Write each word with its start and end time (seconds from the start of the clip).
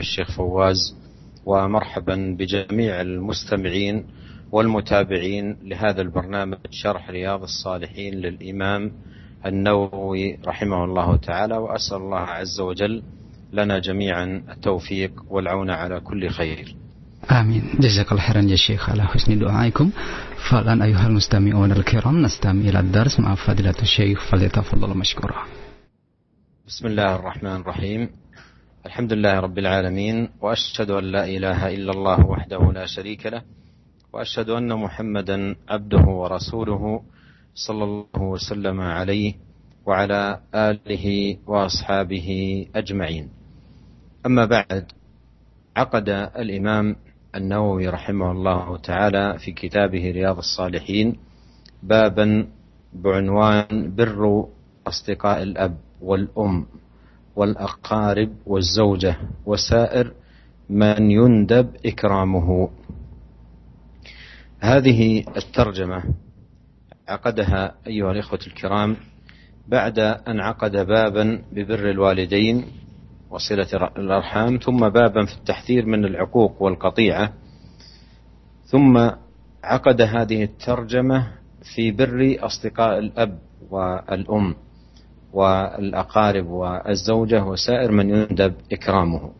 الشيخ 0.00 0.30
فواز 0.30 0.96
ومرحبا 1.46 2.36
بجميع 2.38 3.00
المستمعين 3.00 4.04
والمتابعين 4.52 5.56
لهذا 5.62 6.02
البرنامج 6.02 6.58
شرح 6.70 7.10
رياض 7.10 7.42
الصالحين 7.42 8.14
للإمام 8.14 8.92
النووي 9.46 10.38
رحمه 10.46 10.84
الله 10.84 11.16
تعالى 11.16 11.56
وأسأل 11.56 11.96
الله 11.96 12.18
عز 12.18 12.60
وجل 12.60 13.02
لنا 13.52 13.78
جميعا 13.78 14.42
التوفيق 14.50 15.12
والعون 15.30 15.70
على 15.70 16.00
كل 16.00 16.28
خير. 16.28 16.74
آمين. 17.30 17.62
جزاك 17.80 18.12
الله 18.12 18.22
خيرا 18.22 18.42
يا 18.42 18.56
شيخ 18.56 18.90
على 18.90 19.02
حسن 19.02 19.38
دعائكم. 19.38 19.90
فالآن 20.50 20.82
أيها 20.82 21.06
المستمعون 21.06 21.72
الكرام 21.72 22.22
نستمع 22.22 22.68
إلى 22.68 22.80
الدرس 22.80 23.20
مع 23.20 23.34
فضيلة 23.34 23.74
الشيخ 23.82 24.30
فليتفضل 24.30 24.98
مشكورا 24.98 25.44
بسم 26.66 26.86
الله 26.86 27.16
الرحمن 27.16 27.56
الرحيم. 27.56 28.08
الحمد 28.86 29.12
لله 29.12 29.40
رب 29.40 29.58
العالمين 29.58 30.28
وأشهد 30.40 30.90
أن 30.90 31.04
لا 31.04 31.24
إله 31.24 31.74
إلا 31.74 31.92
الله 31.92 32.26
وحده 32.26 32.72
لا 32.72 32.86
شريك 32.86 33.26
له 33.26 33.42
وأشهد 34.12 34.48
أن 34.50 34.72
محمدا 34.74 35.56
عبده 35.68 36.04
ورسوله 36.08 37.02
صلى 37.54 37.84
الله 37.84 38.22
وسلم 38.22 38.80
عليه 38.80 39.34
وعلى 39.86 40.40
آله 40.54 41.36
وأصحابه 41.46 42.28
أجمعين. 42.74 43.28
أما 44.26 44.44
بعد 44.44 44.84
عقد 45.76 46.08
الإمام 46.36 46.96
النووي 47.34 47.88
رحمه 47.88 48.32
الله 48.32 48.76
تعالى 48.76 49.38
في 49.38 49.52
كتابه 49.52 50.10
رياض 50.10 50.38
الصالحين 50.38 51.16
بابا 51.82 52.46
بعنوان 52.92 53.94
بر 53.96 54.48
أصدقاء 54.86 55.42
الأب 55.42 55.76
والأم. 56.00 56.66
والأقارب 57.36 58.32
والزوجة 58.46 59.16
وسائر 59.46 60.12
من 60.70 61.10
يندب 61.10 61.76
إكرامه. 61.86 62.70
هذه 64.60 65.24
الترجمة 65.36 66.02
عقدها 67.08 67.74
أيها 67.86 68.12
الإخوة 68.12 68.40
الكرام 68.46 68.96
بعد 69.68 69.98
أن 69.98 70.40
عقد 70.40 70.76
بابا 70.76 71.42
ببر 71.52 71.90
الوالدين 71.90 72.66
وصلة 73.30 73.90
الأرحام 73.96 74.56
ثم 74.56 74.88
بابا 74.88 75.24
في 75.26 75.34
التحذير 75.34 75.86
من 75.86 76.04
العقوق 76.04 76.62
والقطيعة 76.62 77.32
ثم 78.64 79.10
عقد 79.64 80.00
هذه 80.00 80.44
الترجمة 80.44 81.32
في 81.74 81.90
بر 81.90 82.36
أصدقاء 82.40 82.98
الأب 82.98 83.38
والأم. 83.70 84.54
والأقارب 85.32 86.46
والزوجة 86.46 87.44
وسائر 87.44 87.90
من 87.92 88.10
يندب 88.10 88.54
إكرامه. 88.72 89.30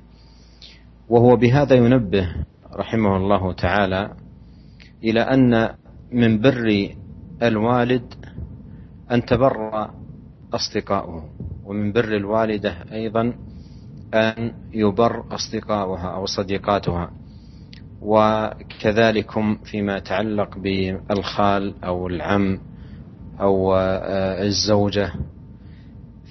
وهو 1.08 1.36
بهذا 1.36 1.74
ينبه 1.76 2.34
رحمه 2.76 3.16
الله 3.16 3.52
تعالى 3.52 4.10
إلى 5.04 5.20
أن 5.20 5.74
من 6.12 6.40
بر 6.40 6.88
الوالد 7.42 8.14
أن 9.10 9.24
تبر 9.24 9.90
أصدقاؤه 10.54 11.24
ومن 11.64 11.92
بر 11.92 12.16
الوالدة 12.16 12.74
أيضا 12.92 13.32
أن 14.14 14.52
يبر 14.72 15.24
أصدقاؤها 15.34 16.06
أو 16.14 16.26
صديقاتها. 16.26 17.10
وكذلكم 18.02 19.58
فيما 19.64 19.96
يتعلق 19.96 20.58
بالخال 20.58 21.74
أو 21.84 22.06
العم 22.06 22.58
أو 23.40 23.76
الزوجة 24.46 25.12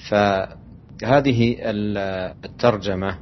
فهذه 0.09 1.55
الترجمة 2.45 3.17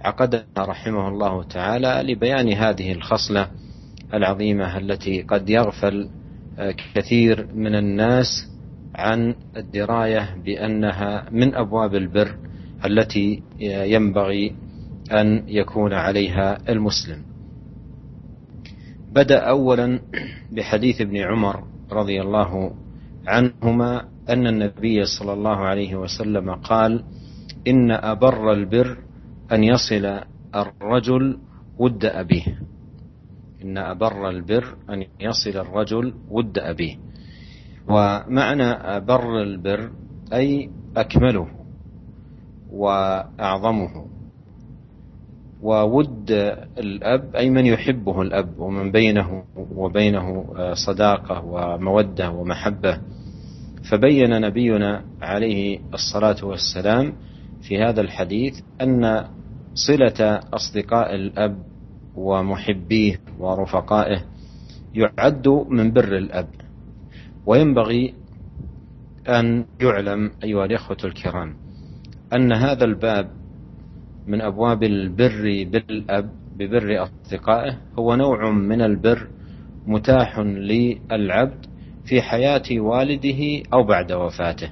عقدها 0.00 0.44
رحمه 0.58 1.08
الله 1.08 1.42
تعالى 1.42 2.12
لبيان 2.12 2.52
هذه 2.52 2.92
الخصلة 2.92 3.48
العظيمة 4.14 4.78
التي 4.78 5.22
قد 5.22 5.50
يغفل 5.50 6.08
كثير 6.94 7.48
من 7.54 7.74
الناس 7.74 8.48
عن 8.94 9.34
الدراية 9.56 10.36
بأنها 10.44 11.26
من 11.30 11.54
أبواب 11.54 11.94
البر 11.94 12.36
التي 12.84 13.42
ينبغي 13.60 14.56
أن 15.12 15.44
يكون 15.48 15.92
عليها 15.92 16.58
المسلم. 16.68 17.22
بدأ 19.12 19.38
أولا 19.38 20.00
بحديث 20.52 21.00
ابن 21.00 21.16
عمر 21.16 21.64
رضي 21.92 22.22
الله 22.22 22.74
عنهما 23.26 24.08
أن 24.30 24.46
النبي 24.46 25.04
صلى 25.04 25.32
الله 25.32 25.56
عليه 25.56 25.96
وسلم 25.96 26.50
قال 26.50 27.04
إن 27.68 27.90
أبر 27.90 28.52
البر 28.52 28.98
أن 29.52 29.64
يصل 29.64 30.20
الرجل 30.54 31.38
ود 31.78 32.04
أبيه. 32.04 32.58
إن 33.64 33.78
أبر 33.78 34.28
البر 34.28 34.76
أن 34.90 35.04
يصل 35.20 35.50
الرجل 35.60 36.14
ود 36.30 36.58
أبيه. 36.58 36.96
ومعنى 37.88 38.70
أبر 38.96 39.42
البر 39.42 39.90
أي 40.32 40.70
أكمله 40.96 41.48
وأعظمه. 42.72 44.06
وود 45.62 46.30
الأب 46.78 47.36
أي 47.36 47.50
من 47.50 47.66
يحبه 47.66 48.22
الأب 48.22 48.58
ومن 48.58 48.92
بينه 48.92 49.44
وبينه 49.76 50.44
صداقة 50.86 51.44
ومودة 51.44 52.30
ومحبة. 52.30 53.00
فبين 53.90 54.40
نبينا 54.40 55.04
عليه 55.22 55.80
الصلاة 55.94 56.44
والسلام 56.44 57.12
في 57.68 57.78
هذا 57.82 58.00
الحديث 58.00 58.60
أن 58.80 59.24
صلة 59.74 60.40
أصدقاء 60.54 61.14
الأب 61.14 61.58
ومحبيه 62.16 63.20
ورفقائه 63.38 64.20
يعد 64.94 65.48
من 65.48 65.92
بر 65.92 66.16
الأب 66.16 66.48
وينبغي 67.46 68.14
أن 69.28 69.64
يعلم 69.80 70.30
أيها 70.44 70.64
الإخوة 70.64 70.96
الكرام 71.04 71.56
أن 72.32 72.52
هذا 72.52 72.84
الباب 72.84 73.30
من 74.26 74.40
أبواب 74.40 74.82
البر 74.82 75.66
بالأب 75.70 76.30
ببر 76.56 77.02
أصدقائه 77.02 77.78
هو 77.98 78.14
نوع 78.14 78.50
من 78.50 78.80
البر 78.82 79.28
متاح 79.86 80.38
للعبد 80.38 81.66
في 82.12 82.22
حياة 82.22 82.62
والده 82.70 83.62
أو 83.72 83.82
بعد 83.82 84.12
وفاته. 84.12 84.70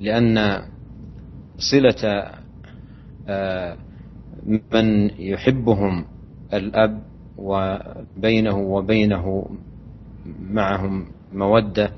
لأن 0.00 0.62
صلة 1.58 2.30
من 4.72 5.10
يحبهم 5.18 6.04
الأب 6.54 7.02
وبينه 7.38 8.58
وبينه 8.58 9.46
معهم 10.40 11.06
مودة 11.32 11.90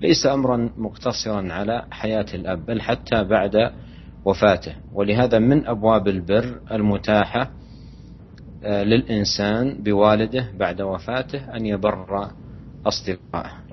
ليس 0.00 0.26
أمرا 0.26 0.70
مقتصرا 0.76 1.52
على 1.52 1.86
حياة 1.90 2.26
الأب 2.34 2.66
بل 2.66 2.80
حتى 2.80 3.24
بعد 3.24 3.72
وفاته. 4.24 4.72
ولهذا 4.92 5.38
من 5.38 5.66
أبواب 5.66 6.08
البر 6.08 6.60
المتاحة 6.72 7.50
للإنسان 8.63 9.83
بوالده 9.83 10.57
بعد 10.59 10.81
وفاته 10.81 11.39
أن 11.55 11.65
يبر 11.65 12.31
أصدقائه 12.85 13.67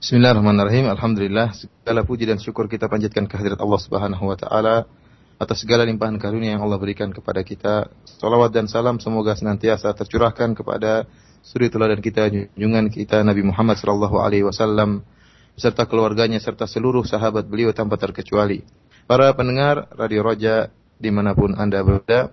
Bismillahirrahmanirrahim. 0.00 0.88
Alhamdulillah 0.88 1.52
segala 1.52 2.00
puji 2.08 2.24
dan 2.24 2.40
syukur 2.40 2.72
kita 2.72 2.88
panjatkan 2.88 3.28
kehadirat 3.28 3.60
Allah 3.60 3.80
Subhanahu 3.84 4.32
wa 4.32 4.32
taala 4.32 4.88
atas 5.36 5.60
segala 5.60 5.84
limpahan 5.84 6.16
karunia 6.16 6.56
yang 6.56 6.64
Allah 6.64 6.80
berikan 6.80 7.12
kepada 7.12 7.44
kita. 7.44 7.92
Salawat 8.16 8.48
dan 8.48 8.64
salam 8.64 8.96
semoga 8.96 9.36
senantiasa 9.36 9.92
tercurahkan 9.92 10.56
kepada 10.56 11.04
suri 11.44 11.68
teladan 11.68 12.00
kita, 12.00 12.32
junjungan 12.32 12.88
kita 12.88 13.20
Nabi 13.20 13.44
Muhammad 13.44 13.76
sallallahu 13.76 14.24
alaihi 14.24 14.48
wasallam 14.48 15.04
beserta 15.52 15.84
keluarganya 15.84 16.40
serta 16.40 16.64
seluruh 16.64 17.04
sahabat 17.04 17.44
beliau 17.44 17.76
tanpa 17.76 18.00
terkecuali. 18.00 18.64
Para 19.04 19.28
pendengar 19.36 19.84
Radio 20.00 20.24
Roja 20.24 20.72
di 20.99 21.09
mana 21.11 21.35
pun 21.35 21.55
Anda 21.55 21.83
berada, 21.83 22.31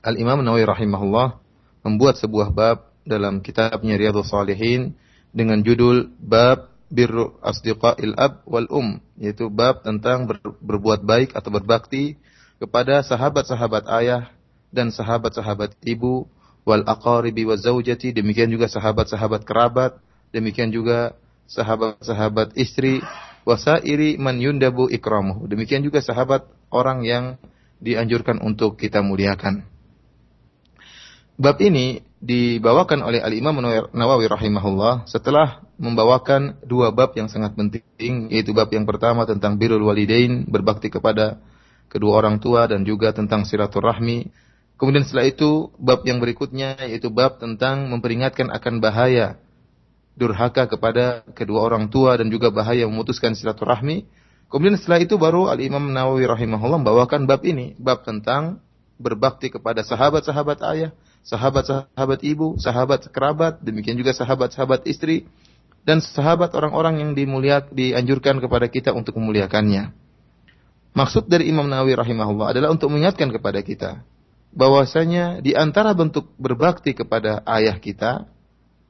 Al-Imam 0.00 0.40
Nawawi 0.40 0.64
rahimahullah 0.64 1.36
membuat 1.84 2.16
sebuah 2.20 2.52
bab 2.52 2.92
dalam 3.04 3.40
kitabnya 3.40 3.96
Riyadhus 3.96 4.32
Salihin 4.32 4.96
dengan 5.32 5.60
judul 5.64 6.12
Bab 6.20 6.70
birru 6.90 7.38
asdiqa'il 7.40 8.18
ab 8.18 8.42
wal 8.44 8.66
um 8.68 8.98
yaitu 9.14 9.46
bab 9.46 9.86
tentang 9.86 10.26
ber, 10.26 10.42
berbuat 10.42 11.06
baik 11.06 11.38
atau 11.38 11.54
berbakti 11.54 12.18
kepada 12.58 13.06
sahabat-sahabat 13.06 13.86
ayah 14.02 14.34
dan 14.74 14.90
sahabat-sahabat 14.90 15.78
ibu 15.86 16.26
wal 16.66 16.82
aqaribi 16.82 17.46
wa 17.46 17.54
zaujati 17.54 18.10
demikian 18.10 18.50
juga 18.50 18.66
sahabat-sahabat 18.66 19.46
kerabat 19.46 20.02
demikian 20.34 20.74
juga 20.74 21.14
sahabat-sahabat 21.46 22.58
istri 22.58 22.98
wasairi 23.46 24.18
man 24.18 24.42
yundabu 24.42 24.90
ikramuhu 24.90 25.46
demikian 25.46 25.86
juga 25.86 26.02
sahabat 26.02 26.42
orang 26.74 27.06
yang 27.06 27.38
dianjurkan 27.80 28.38
untuk 28.44 28.76
kita 28.76 29.00
muliakan. 29.00 29.64
Bab 31.40 31.56
ini 31.64 32.04
dibawakan 32.20 33.00
oleh 33.00 33.24
Al-Imam 33.24 33.64
Nawawi 33.96 34.28
rahimahullah 34.28 35.08
setelah 35.08 35.64
membawakan 35.80 36.60
dua 36.68 36.92
bab 36.92 37.16
yang 37.16 37.32
sangat 37.32 37.56
penting 37.56 38.28
yaitu 38.28 38.52
bab 38.52 38.68
yang 38.68 38.84
pertama 38.84 39.24
tentang 39.24 39.56
birrul 39.56 39.80
walidain 39.88 40.44
berbakti 40.44 40.92
kepada 40.92 41.40
kedua 41.88 42.20
orang 42.20 42.36
tua 42.36 42.68
dan 42.68 42.84
juga 42.84 43.16
tentang 43.16 43.48
silaturahmi. 43.48 44.28
Kemudian 44.76 45.04
setelah 45.08 45.32
itu 45.32 45.72
bab 45.80 46.04
yang 46.04 46.20
berikutnya 46.20 46.76
yaitu 46.84 47.08
bab 47.08 47.40
tentang 47.40 47.88
memperingatkan 47.88 48.52
akan 48.52 48.84
bahaya 48.84 49.40
durhaka 50.12 50.68
kepada 50.68 51.24
kedua 51.32 51.64
orang 51.64 51.88
tua 51.88 52.20
dan 52.20 52.28
juga 52.28 52.52
bahaya 52.52 52.84
memutuskan 52.84 53.32
silaturahmi 53.32 54.04
kemudian 54.50 54.76
setelah 54.76 55.00
itu 55.00 55.16
baru 55.16 55.48
Al-Imam 55.48 55.88
Nawawi 55.94 56.26
rahimahullah 56.26 56.82
membawakan 56.82 57.24
bab 57.24 57.40
ini 57.46 57.78
bab 57.78 58.02
tentang 58.02 58.60
berbakti 59.00 59.48
kepada 59.48 59.80
sahabat-sahabat 59.86 60.58
ayah 60.74 60.92
sahabat-sahabat 61.24 62.20
ibu, 62.24 62.56
sahabat 62.56 63.08
kerabat, 63.12 63.60
demikian 63.60 63.96
juga 64.00 64.16
sahabat-sahabat 64.16 64.88
istri, 64.88 65.28
dan 65.84 66.04
sahabat 66.04 66.52
orang-orang 66.52 67.00
yang 67.00 67.10
dimuliakan, 67.16 67.72
dianjurkan 67.72 68.36
kepada 68.40 68.68
kita 68.68 68.90
untuk 68.92 69.16
memuliakannya. 69.16 69.92
Maksud 70.90 71.30
dari 71.30 71.48
Imam 71.48 71.70
Nawawi 71.70 71.94
rahimahullah 71.94 72.50
adalah 72.56 72.68
untuk 72.74 72.90
mengingatkan 72.90 73.30
kepada 73.30 73.62
kita 73.62 74.02
bahwasanya 74.50 75.38
di 75.38 75.54
antara 75.54 75.94
bentuk 75.94 76.34
berbakti 76.34 76.98
kepada 76.98 77.46
ayah 77.46 77.78
kita 77.78 78.26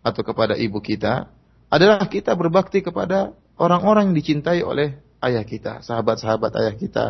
atau 0.01 0.23
kepada 0.25 0.57
ibu 0.57 0.81
kita 0.81 1.29
adalah 1.69 2.01
kita 2.09 2.33
berbakti 2.33 2.81
kepada 2.81 3.37
orang-orang 3.61 4.11
yang 4.11 4.17
dicintai 4.17 4.65
oleh 4.65 4.97
ayah 5.25 5.45
kita, 5.45 5.85
sahabat-sahabat 5.85 6.53
ayah 6.61 6.75
kita. 6.75 7.07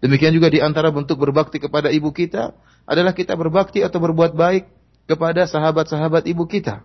Demikian 0.00 0.32
juga 0.36 0.52
di 0.52 0.60
antara 0.60 0.92
bentuk 0.92 1.16
berbakti 1.16 1.56
kepada 1.56 1.88
ibu 1.88 2.12
kita 2.12 2.52
adalah 2.84 3.16
kita 3.16 3.32
berbakti 3.36 3.80
atau 3.80 3.98
berbuat 3.98 4.36
baik 4.36 4.64
kepada 5.08 5.48
sahabat-sahabat 5.48 6.28
ibu 6.28 6.44
kita. 6.44 6.84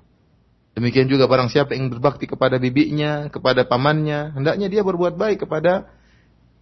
Demikian 0.71 1.11
juga 1.11 1.27
barang 1.27 1.51
siapa 1.51 1.75
yang 1.75 1.91
berbakti 1.91 2.31
kepada 2.31 2.55
bibinya, 2.55 3.27
kepada 3.27 3.67
pamannya, 3.67 4.31
hendaknya 4.31 4.71
dia 4.71 4.81
berbuat 4.87 5.19
baik 5.19 5.43
kepada 5.43 5.91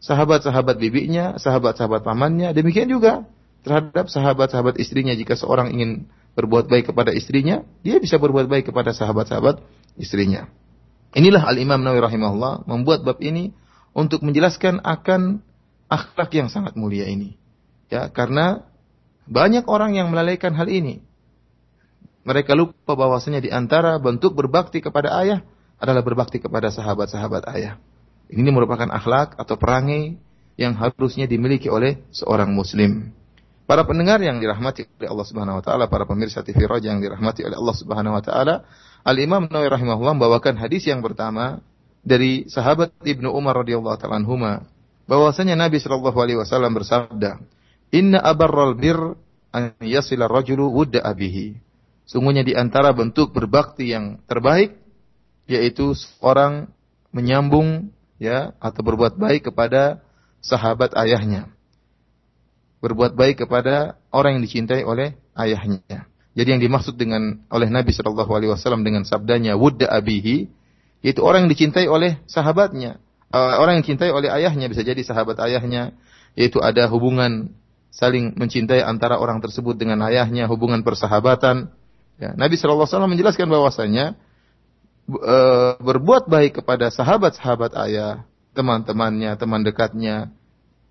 sahabat-sahabat 0.02 0.82
bibinya, 0.82 1.38
sahabat-sahabat 1.38 2.02
pamannya. 2.02 2.50
Demikian 2.58 2.90
juga 2.90 3.30
terhadap 3.62 4.10
sahabat-sahabat 4.10 4.82
istrinya 4.82 5.14
jika 5.14 5.38
seorang 5.38 5.70
ingin 5.78 6.10
berbuat 6.34 6.66
baik 6.66 6.90
kepada 6.90 7.14
istrinya, 7.14 7.62
dia 7.86 8.02
bisa 8.02 8.18
berbuat 8.18 8.50
baik 8.50 8.74
kepada 8.74 8.98
sahabat-sahabat 8.98 9.62
istrinya. 10.00 10.50
Inilah 11.14 11.46
Al-Imam 11.46 11.82
Nawawi 11.82 12.02
rahimahullah 12.06 12.66
membuat 12.66 13.06
bab 13.06 13.22
ini 13.22 13.54
untuk 13.94 14.22
menjelaskan 14.22 14.82
akan 14.82 15.42
akhlak 15.90 16.30
yang 16.34 16.48
sangat 16.48 16.78
mulia 16.78 17.10
ini. 17.10 17.36
Ya, 17.90 18.08
karena 18.14 18.70
banyak 19.26 19.66
orang 19.66 19.98
yang 19.98 20.14
melalaikan 20.14 20.54
hal 20.54 20.70
ini. 20.70 21.02
Mereka 22.26 22.54
lupa 22.54 22.94
bahwasanya 22.94 23.42
di 23.42 23.50
antara 23.50 23.98
bentuk 23.98 24.38
berbakti 24.38 24.82
kepada 24.86 25.18
ayah 25.26 25.42
adalah 25.82 26.06
berbakti 26.06 26.38
kepada 26.38 26.70
sahabat-sahabat 26.70 27.50
ayah. 27.58 27.82
Ini 28.30 28.50
merupakan 28.54 28.86
akhlak 28.94 29.34
atau 29.42 29.58
perangai 29.58 30.22
yang 30.60 30.78
harusnya 30.78 31.26
dimiliki 31.26 31.72
oleh 31.72 32.04
seorang 32.14 32.54
muslim. 32.54 33.16
Para 33.70 33.86
pendengar 33.86 34.18
yang 34.22 34.42
dirahmati 34.42 34.86
oleh 34.98 35.10
Allah 35.10 35.28
Subhanahu 35.30 35.58
wa 35.62 35.64
taala, 35.64 35.86
para 35.90 36.06
pemirsa 36.10 36.42
TV 36.42 36.66
Raja 36.66 36.90
yang 36.90 37.02
dirahmati 37.02 37.46
oleh 37.46 37.58
Allah 37.58 37.76
Subhanahu 37.78 38.18
wa 38.18 38.24
taala, 38.26 38.56
Al-Imam 39.06 39.48
Nawawi 39.48 39.70
rahimahullah 39.72 40.14
membawakan 40.20 40.58
hadis 40.60 40.90
yang 40.90 41.00
pertama 41.06 41.64
dari 42.10 42.50
sahabat 42.50 42.90
Ibnu 43.06 43.30
Umar 43.30 43.62
radhiyallahu 43.62 44.02
taala 44.02 44.18
anhuma 44.18 44.66
bahwasanya 45.06 45.54
Nabi 45.54 45.78
Shallallahu 45.78 46.18
alaihi 46.18 46.42
wasallam 46.42 46.74
bersabda, 46.74 47.38
Inna 47.94 48.18
abarral 48.26 48.74
bir 48.74 48.98
an 49.54 49.78
yasila 49.78 50.26
rajulu 50.26 50.74
wudda 50.74 51.06
abihi. 51.06 51.58
Sungguhnya 52.10 52.42
di 52.42 52.58
antara 52.58 52.90
bentuk 52.90 53.30
berbakti 53.30 53.94
yang 53.94 54.18
terbaik 54.26 54.74
yaitu 55.46 55.94
orang 56.22 56.70
menyambung 57.14 57.94
ya 58.22 58.54
atau 58.58 58.82
berbuat 58.82 59.18
baik 59.18 59.54
kepada 59.54 60.02
sahabat 60.42 60.94
ayahnya. 60.98 61.50
Berbuat 62.82 63.14
baik 63.14 63.46
kepada 63.46 63.98
orang 64.10 64.38
yang 64.38 64.44
dicintai 64.46 64.82
oleh 64.86 65.14
ayahnya. 65.38 66.10
Jadi 66.38 66.48
yang 66.56 66.62
dimaksud 66.62 66.96
dengan 66.96 67.42
oleh 67.50 67.68
Nabi 67.68 67.92
Shallallahu 67.92 68.32
Alaihi 68.32 68.54
Wasallam 68.54 68.86
dengan 68.86 69.04
sabdanya 69.04 69.58
wudda 69.58 69.90
abihi, 69.90 70.48
yaitu 71.00 71.24
orang 71.24 71.48
yang 71.48 71.52
dicintai 71.52 71.88
oleh 71.88 72.20
sahabatnya, 72.28 73.00
uh, 73.32 73.56
orang 73.62 73.80
yang 73.80 73.84
dicintai 73.86 74.12
oleh 74.12 74.28
ayahnya 74.30 74.68
bisa 74.68 74.84
jadi 74.84 75.00
sahabat 75.02 75.40
ayahnya, 75.48 75.96
yaitu 76.36 76.60
ada 76.60 76.90
hubungan 76.92 77.56
saling 77.90 78.38
mencintai 78.38 78.86
antara 78.86 79.18
orang 79.18 79.42
tersebut 79.42 79.76
dengan 79.76 80.00
ayahnya, 80.06 80.46
hubungan 80.46 80.86
persahabatan. 80.86 81.72
Ya, 82.20 82.36
Nabi 82.36 82.60
Shallallahu 82.60 82.88
Alaihi 82.88 83.14
menjelaskan 83.16 83.48
bahwasanya 83.48 84.06
e, 85.08 85.38
berbuat 85.80 86.28
baik 86.28 86.62
kepada 86.62 86.92
sahabat-sahabat 86.92 87.74
ayah, 87.88 88.28
teman-temannya, 88.54 89.32
teman 89.40 89.64
dekatnya, 89.64 90.30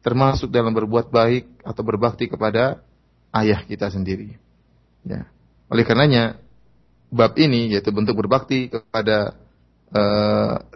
termasuk 0.01 0.49
dalam 0.49 0.73
berbuat 0.73 1.13
baik 1.13 1.63
atau 1.63 1.83
berbakti 1.85 2.33
kepada 2.33 2.81
ayah 3.37 3.61
kita 3.69 3.93
sendiri. 3.93 4.41
Ya. 5.05 5.29
Oleh 5.69 5.85
karenanya 5.85 6.41
bab 7.13 7.37
ini 7.37 7.73
yaitu 7.73 7.93
bentuk 7.93 8.17
berbakti 8.17 8.73
kepada 8.73 9.37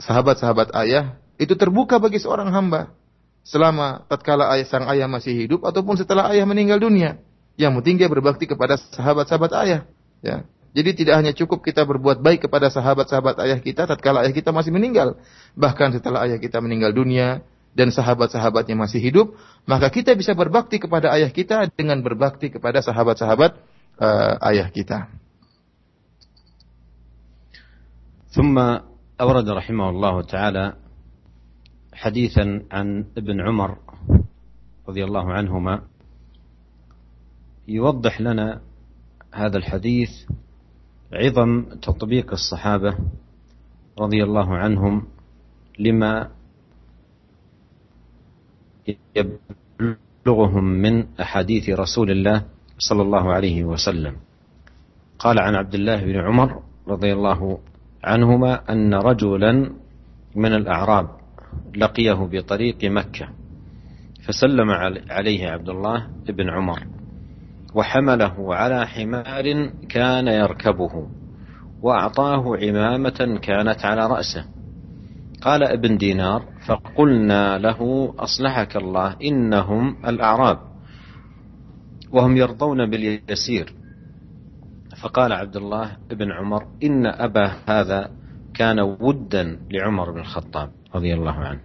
sahabat-sahabat 0.01 0.73
ayah 0.85 1.21
itu 1.37 1.53
terbuka 1.59 2.01
bagi 2.01 2.17
seorang 2.23 2.49
hamba 2.49 2.95
selama 3.43 4.07
tatkala 4.07 4.49
ayah 4.55 4.67
sang 4.69 4.87
ayah 4.89 5.11
masih 5.11 5.35
hidup 5.35 5.67
ataupun 5.67 5.99
setelah 5.99 6.31
ayah 6.33 6.47
meninggal 6.47 6.79
dunia. 6.79 7.19
Yang 7.61 7.83
penting 7.83 7.97
dia 8.01 8.09
berbakti 8.09 8.49
kepada 8.49 8.81
sahabat-sahabat 8.81 9.51
ayah. 9.67 9.81
Ya. 10.25 10.49
Jadi 10.73 11.05
tidak 11.05 11.21
hanya 11.21 11.33
cukup 11.37 11.61
kita 11.61 11.85
berbuat 11.85 12.25
baik 12.25 12.49
kepada 12.49 12.73
sahabat-sahabat 12.73 13.37
ayah 13.45 13.61
kita 13.61 13.85
tatkala 13.85 14.25
ayah 14.25 14.33
kita 14.33 14.55
masih 14.57 14.73
meninggal. 14.73 15.21
Bahkan 15.53 16.01
setelah 16.01 16.25
ayah 16.25 16.41
kita 16.41 16.65
meninggal 16.65 16.97
dunia 16.97 17.45
dan 17.77 17.93
sahabat-sahabatnya 17.93 18.77
masih 18.77 19.05
hidup, 19.05 19.37
maka 19.69 19.93
kita 19.93 20.17
bisa 20.17 20.33
berbakti 20.33 20.81
kepada 20.81 21.13
ayah 21.13 21.29
kita 21.29 21.69
dengan 21.77 22.01
berbakti 22.01 22.49
kepada 22.49 22.81
sahabat-sahabat 22.81 23.61
uh, 24.01 24.49
ayah 24.49 24.73
kita. 24.73 25.13
ثم 28.33 28.57
أورد 29.23 29.49
رحمه 29.49 29.91
الله 29.91 30.23
تعالى 30.23 30.75
حديثا 31.95 32.63
عن 32.71 33.05
ابن 33.19 33.41
عمر 33.41 33.79
رضي 34.89 35.05
الله 35.05 35.33
عنهما. 35.33 35.83
يوضح 37.69 38.21
لنا 38.21 38.61
هذا 39.35 39.59
الحديث 39.59 40.11
عظم 41.13 41.65
تطبيق 41.83 42.33
الصحابة 42.33 42.99
رضي 43.99 44.25
الله 44.25 44.57
عنهم 44.57 45.07
لما 45.79 46.29
يبلغهم 49.17 50.65
من 50.65 51.07
أحاديث 51.21 51.69
رسول 51.69 52.11
الله 52.11 52.45
صلى 52.79 53.03
الله 53.03 53.33
عليه 53.33 53.65
وسلم. 53.65 54.17
قال 55.19 55.39
عن 55.39 55.55
عبد 55.55 55.75
الله 55.75 56.05
بن 56.05 56.17
عمر 56.17 56.63
رضي 56.89 57.13
الله 57.13 57.59
عنهما 58.05 58.73
أن 58.73 58.95
رجلا 58.95 59.73
من 60.37 60.53
الأعراب 60.53 61.09
لقيه 61.77 62.29
بطريق 62.33 62.85
مكة 62.85 63.29
فسلم 64.27 64.71
عليه 65.11 65.49
عبد 65.49 65.69
الله 65.69 66.07
بن 66.29 66.51
عمر 66.51 66.87
وحمله 67.75 68.55
على 68.55 68.87
حمار 68.87 69.71
كان 69.89 70.29
يركبه 70.29 71.07
وأعطاه 71.83 72.57
عمامة 72.57 73.39
كانت 73.43 73.85
على 73.85 74.07
رأسه. 74.07 74.45
قال 75.43 75.63
ابن 75.63 75.97
دينار 75.97 76.45
فقلنا 76.67 77.59
له 77.59 78.15
أصلحك 78.19 78.77
الله 78.77 79.17
إنهم 79.25 79.97
الأعراب 80.07 80.59
وهم 82.13 82.37
يرضون 82.37 82.91
باليسير. 82.91 83.73
فقال 85.03 85.33
عبد 85.33 85.57
الله 85.57 85.97
بن 86.11 86.33
عمر 86.33 86.67
إن 86.85 87.07
أبا 87.07 87.53
هذا 87.67 88.11
كان 88.55 88.81
ودا 88.81 89.59
لعمر 89.71 90.11
بن 90.11 90.21
الخطاب 90.21 90.71
رضي 90.95 91.15
الله 91.15 91.33
عنه. 91.33 91.61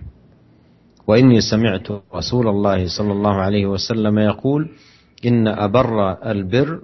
وإني 1.08 1.42
سمعت 1.42 1.88
رسول 2.16 2.48
الله 2.48 2.88
صلى 2.98 3.12
الله 3.12 3.36
عليه 3.36 3.66
وسلم 3.66 4.20
يقول 4.20 4.70
إن 5.26 5.48
أبر 5.48 6.12
البر 6.32 6.82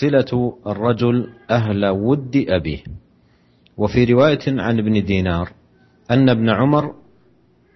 صلة 0.00 0.58
الرجل 0.66 1.28
أهل 1.50 1.86
ود 1.86 2.44
أبيه. 2.48 2.82
وفي 3.76 4.04
رواية 4.04 4.44
عن 4.48 4.78
ابن 4.78 5.04
دينار 5.04 5.48
أن 6.10 6.28
ابن 6.28 6.50
عمر 6.50 6.94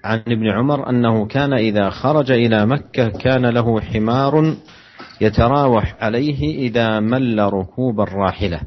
عن 0.05 0.19
ابن 0.29 0.49
عمر 0.51 0.91
أنه 0.91 1.27
كان 1.27 1.53
إذا 1.53 1.91
خرج 1.91 2.31
إلى 2.31 2.67
مكة 2.67 3.09
كان 3.09 3.47
له 3.47 3.81
حمار 3.81 4.57
يتراوح 5.21 5.97
عليه 6.01 6.69
إذا 6.69 7.01
مل 7.01 7.53
ركوب 7.53 8.01
الراحلة 8.01 8.61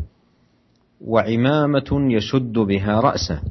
وعمامة 1.02 2.08
يشد 2.12 2.54
بها 2.54 3.00
رأسه 3.00 3.42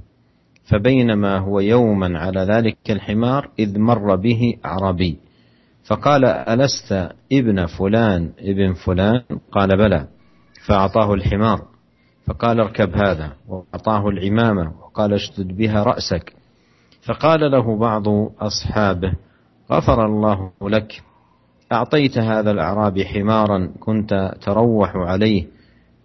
فبينما 0.65 1.39
هو 1.39 1.61
يوما 1.61 2.19
على 2.19 2.41
ذلك 2.41 2.91
الحمار 2.91 3.51
إذ 3.59 3.79
مر 3.79 4.17
به 4.17 4.55
أعرابي. 4.65 5.19
فقال 5.85 6.25
ألست 6.25 7.09
ابن 7.33 7.67
فلان 7.67 8.33
ابن 8.39 8.75
فلان؟ 8.75 9.23
قال 9.53 9.77
بلى. 9.77 10.07
فأعطاه 10.67 11.15
الحمار. 11.15 11.63
فقال 12.27 12.61
اركب 12.61 12.97
هذا. 12.97 13.33
وأعطاه 13.49 14.09
العمامة. 14.09 14.73
وقال 14.83 15.13
اشدد 15.13 15.57
بها 15.57 15.83
رأسك. 15.83 16.33
فقال 17.07 17.51
له 17.51 17.77
بعض 17.79 18.09
أصحابه 18.41 19.13
غفر 19.73 20.07
الله 20.07 20.51
لك. 20.63 21.03
أعطيت 21.73 22.19
هذا 22.19 22.51
الأعرابي 22.51 23.05
حمارا 23.05 23.73
كنت 23.81 24.35
تروح 24.41 24.97
عليه 24.97 25.47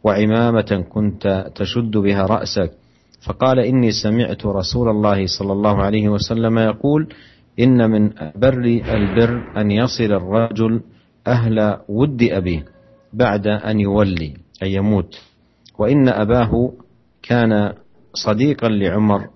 وعمامة 0.03 0.85
كنت 0.89 1.51
تشد 1.55 1.97
بها 1.97 2.25
رأسك. 2.25 2.71
فقال 3.25 3.59
إني 3.59 3.91
سمعت 3.91 4.45
رسول 4.45 4.89
الله 4.89 5.25
صلى 5.25 5.53
الله 5.53 5.83
عليه 5.83 6.09
وسلم 6.09 6.59
يقول 6.59 7.13
إن 7.59 7.91
من 7.91 8.09
بر 8.35 8.63
البر 8.93 9.61
أن 9.61 9.71
يصل 9.71 10.03
الرجل 10.03 10.81
أهل 11.27 11.77
ود 11.89 12.23
أبيه 12.23 12.65
بعد 13.13 13.47
أن 13.47 13.79
يولي 13.79 14.33
أن 14.63 14.67
يموت. 14.67 15.19
وإن 15.79 16.07
أباه 16.09 16.71
كان 17.23 17.73
صديقا 18.13 18.69
لعمر. 18.69 19.27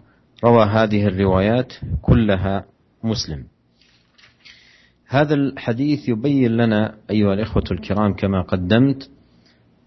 روى 0.43 0.63
هذه 0.63 1.05
الروايات 1.07 1.73
كلها 2.01 2.65
مسلم. 3.03 3.50
هذا 5.11 5.33
الحديث 5.33 6.09
يبين 6.09 6.51
لنا 6.57 6.95
أيها 7.09 7.33
الإخوة 7.33 7.63
الكرام 7.71 8.13
كما 8.13 8.41
قدمت 8.41 9.09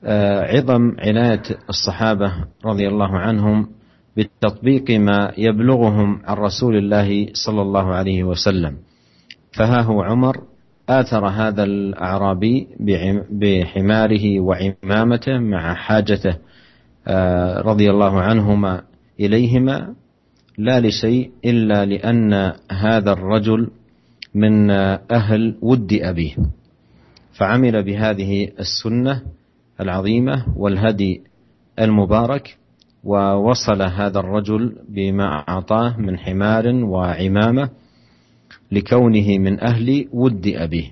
آه، 0.04 0.40
عظم 0.40 0.96
عناية 0.98 1.42
الصحابة 1.68 2.32
رضي 2.64 2.88
الله 2.88 3.18
عنهم 3.18 3.68
بتطبيق 4.16 4.90
ما 4.90 5.32
يبلغهم 5.38 6.22
عن 6.24 6.36
رسول 6.36 6.76
الله 6.76 7.26
صلى 7.32 7.62
الله 7.62 7.94
عليه 7.94 8.24
وسلم. 8.24 8.76
فها 9.52 9.80
هو 9.82 10.02
عمر 10.02 10.36
آثر 10.88 11.26
هذا 11.28 11.64
الأعرابي 11.64 12.68
بحماره 13.30 14.40
وعمامته 14.40 15.38
مع 15.38 15.74
حاجته 15.74 16.36
آه، 17.06 17.60
رضي 17.60 17.90
الله 17.90 18.20
عنهما 18.20 18.82
إليهما 19.20 19.94
لا 20.58 20.80
لشيء 20.80 21.30
إلا 21.44 21.84
لأن 21.84 22.52
هذا 22.70 23.12
الرجل 23.12 23.70
من 24.34 24.70
أهل 25.10 25.56
ود 25.62 25.92
أبيه. 25.92 26.36
فعمل 27.32 27.82
بهذه 27.82 28.48
السنة 28.60 29.22
العظيمة 29.80 30.44
والهدي 30.56 31.22
المبارك 31.78 32.56
ووصل 33.04 33.82
هذا 33.82 34.18
الرجل 34.20 34.76
بما 34.88 35.44
أعطاه 35.48 35.96
من 36.00 36.18
حمار 36.18 36.66
وعمامة 36.68 37.68
لكونه 38.72 39.38
من 39.38 39.60
أهل 39.60 40.08
ود 40.12 40.46
أبيه. 40.46 40.90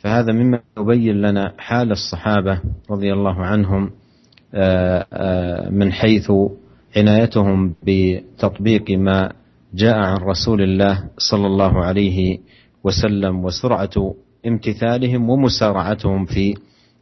فهذا 0.00 0.32
مما 0.32 0.60
يبين 0.78 1.20
لنا 1.20 1.54
حال 1.58 1.92
الصحابة 1.92 2.60
رضي 2.90 3.12
الله 3.12 3.44
عنهم 3.44 3.90
آه، 4.54 5.06
آه، 5.12 5.70
من 5.70 5.92
حيث 5.92 6.32
عنايتهم 6.96 7.74
بتطبيق 7.82 8.90
ما 8.90 9.32
جاء 9.74 9.96
عن 9.96 10.16
رسول 10.16 10.62
الله 10.62 11.04
صلى 11.18 11.46
الله 11.46 11.84
عليه 11.84 12.38
وسلم 12.85 13.45
وسرعة 13.45 13.95
امتثالهم 14.45 15.21
ومسارعتهم 15.29 16.25
في 16.25 16.53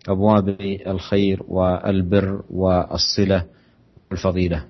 أبواب 0.07 0.47
الخير 0.87 1.43
والبر 1.47 2.43
والصلة 2.49 3.39
والفضيلة 4.11 4.61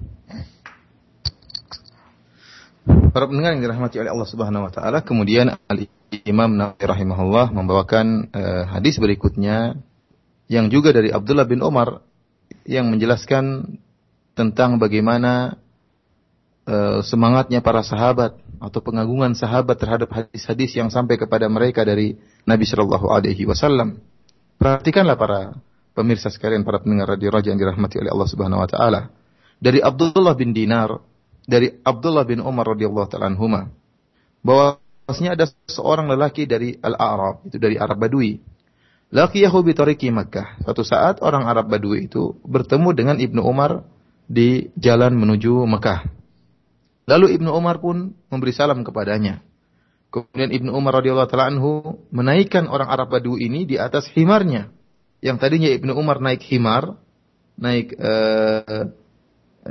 Para 2.84 3.30
pendengar 3.30 3.56
yang 3.56 3.64
dirahmati 3.64 3.96
oleh 4.02 4.12
Allah 4.12 4.28
Subhanahu 4.28 4.68
wa 4.68 4.72
taala, 4.74 5.00
kemudian 5.06 5.56
Al 5.56 5.88
Imam 6.28 6.52
Nawawi 6.52 6.84
rahimahullah 6.84 7.56
membawakan 7.56 8.28
uh, 8.34 8.64
hadis 8.76 9.00
berikutnya 9.00 9.80
yang 10.52 10.68
juga 10.68 10.92
dari 10.92 11.14
Abdullah 11.14 11.48
bin 11.48 11.64
Umar 11.64 12.04
yang 12.68 12.92
menjelaskan 12.92 13.78
tentang 14.36 14.84
bagaimana 14.84 15.56
uh, 16.68 17.00
semangatnya 17.06 17.64
para 17.64 17.86
sahabat 17.88 18.36
atau 18.59 18.83
pengagungan 18.83 19.35
sahabat 19.35 19.79
terhadap 19.79 20.11
hadis-hadis 20.11 20.75
yang 20.77 20.91
sampai 20.93 21.19
kepada 21.19 21.47
mereka 21.47 21.87
dari 21.87 22.19
Nabi 22.45 22.65
Shallallahu 22.67 23.09
Alaihi 23.11 23.47
Wasallam. 23.47 24.03
Perhatikanlah 24.59 25.15
para 25.15 25.59
pemirsa 25.95 26.31
sekalian, 26.31 26.67
para 26.67 26.83
pendengar 26.83 27.15
radio 27.15 27.31
Raja 27.31 27.51
yang 27.51 27.59
dirahmati 27.59 28.03
oleh 28.03 28.11
Allah 28.11 28.29
Subhanahu 28.29 28.63
Wa 28.63 28.69
Taala. 28.71 29.01
Dari 29.59 29.83
Abdullah 29.83 30.39
bin 30.39 30.55
Dinar 30.55 30.99
dari 31.49 31.73
Abdullah 31.81 32.29
bin 32.29 32.45
Umar 32.45 32.77
radhiyallahu 32.77 33.09
taala 33.09 33.33
anhuma 33.33 33.73
bahwasanya 34.45 35.33
ada 35.33 35.49
seorang 35.65 36.13
lelaki 36.13 36.45
dari 36.45 36.77
Al-A'rab, 36.77 37.49
itu 37.49 37.57
dari 37.57 37.81
Arab 37.81 38.05
Badui. 38.05 38.37
Laqiyahu 39.09 39.65
bi 39.65 39.73
tariqi 39.73 40.13
Makkah. 40.13 40.61
Suatu 40.61 40.85
saat 40.85 41.25
orang 41.25 41.49
Arab 41.49 41.73
Badui 41.73 42.05
itu 42.13 42.37
bertemu 42.45 42.93
dengan 42.93 43.17
Ibnu 43.17 43.41
Umar 43.41 43.89
di 44.29 44.69
jalan 44.77 45.17
menuju 45.17 45.65
Mekah. 45.65 46.05
Lalu 47.09 47.41
Ibnu 47.41 47.49
Umar 47.57 47.81
pun 47.81 48.13
memberi 48.29 48.53
salam 48.53 48.85
kepadanya. 48.85 49.41
Kemudian 50.13 50.53
Ibnu 50.53 50.77
Umar 50.77 51.01
radhiyallahu 51.01 51.29
taala 51.29 51.49
anhu 51.49 52.05
menaikkan 52.13 52.69
orang 52.69 52.89
Arab 52.93 53.13
Badui 53.13 53.49
ini 53.49 53.65
di 53.65 53.81
atas 53.81 54.09
himarnya. 54.13 54.69
Yang 55.25 55.37
tadinya 55.41 55.73
Ibnu 55.73 55.93
Umar 55.97 56.21
naik 56.21 56.45
himar, 56.45 57.01
naik 57.57 57.97
uh, 57.97 58.93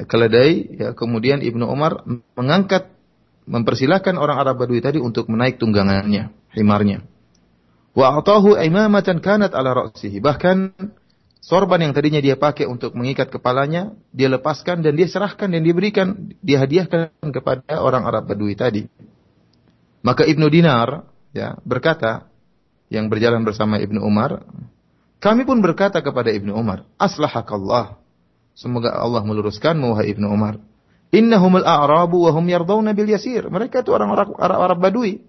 keledai, 0.10 0.52
ya, 0.78 0.90
kemudian 0.98 1.46
Ibnu 1.46 1.66
Umar 1.66 2.02
mengangkat 2.34 2.90
mempersilahkan 3.48 4.18
orang 4.18 4.38
Arab 4.42 4.62
Badui 4.62 4.82
tadi 4.82 4.98
untuk 4.98 5.30
menaik 5.30 5.62
tunggangannya, 5.62 6.34
himarnya. 6.58 7.06
Wa 7.98 8.18
atahu 8.18 8.58
imamatan 8.62 9.22
kanat 9.22 9.58
ala 9.58 9.74
ra'sihi. 9.74 10.22
Bahkan 10.22 10.58
sorban 11.42 11.82
yang 11.82 11.94
tadinya 11.96 12.22
dia 12.22 12.36
pakai 12.36 12.66
untuk 12.66 12.94
mengikat 12.94 13.32
kepalanya, 13.32 13.96
dia 14.12 14.28
lepaskan 14.28 14.84
dan 14.84 14.94
dia 14.94 15.08
serahkan 15.08 15.50
dan 15.52 15.62
diberikan, 15.64 16.34
dia 16.44 16.62
hadiahkan 16.62 17.12
kepada 17.32 17.82
orang 17.82 18.04
Arab 18.06 18.30
Badui 18.30 18.54
tadi. 18.58 18.86
Maka 20.06 20.24
Ibnu 20.24 20.48
Dinar 20.48 21.08
ya 21.36 21.60
berkata 21.66 22.30
yang 22.88 23.12
berjalan 23.12 23.44
bersama 23.44 23.82
Ibnu 23.82 24.00
Umar, 24.00 24.48
kami 25.18 25.44
pun 25.44 25.60
berkata 25.60 26.00
kepada 26.00 26.32
Ibnu 26.32 26.54
Umar, 26.54 26.86
"Aslahakallah." 26.96 28.00
Semoga 28.58 28.94
Allah 28.94 29.22
meluruskan 29.22 29.78
wahai 29.78 30.14
Ibnu 30.14 30.30
Umar. 30.30 30.58
Innahumul 31.14 31.66
a'rabu 31.66 32.26
wa 32.26 32.32
hum 32.34 32.46
yardawna 32.50 32.92
bil 32.98 33.08
yasir. 33.08 33.46
Mereka 33.48 33.86
itu 33.86 33.94
orang-orang 33.94 34.34
Arab, 34.36 34.58
Arab 34.60 34.80
Badui. 34.82 35.22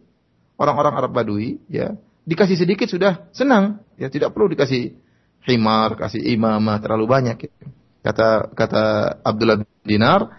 Orang-orang 0.58 0.94
Arab 0.96 1.12
Badui, 1.14 1.62
ya, 1.70 1.94
dikasih 2.26 2.58
sedikit 2.58 2.90
sudah 2.90 3.30
senang, 3.30 3.80
ya 3.94 4.10
tidak 4.10 4.34
perlu 4.34 4.50
dikasih 4.52 4.96
himar, 5.46 5.94
kasih 5.94 6.22
imamah 6.34 6.80
terlalu 6.82 7.06
banyak. 7.06 7.36
Kata 8.02 8.50
kata 8.54 8.82
Abdullah 9.22 9.60
bin 9.60 9.68
Dinar, 9.84 10.32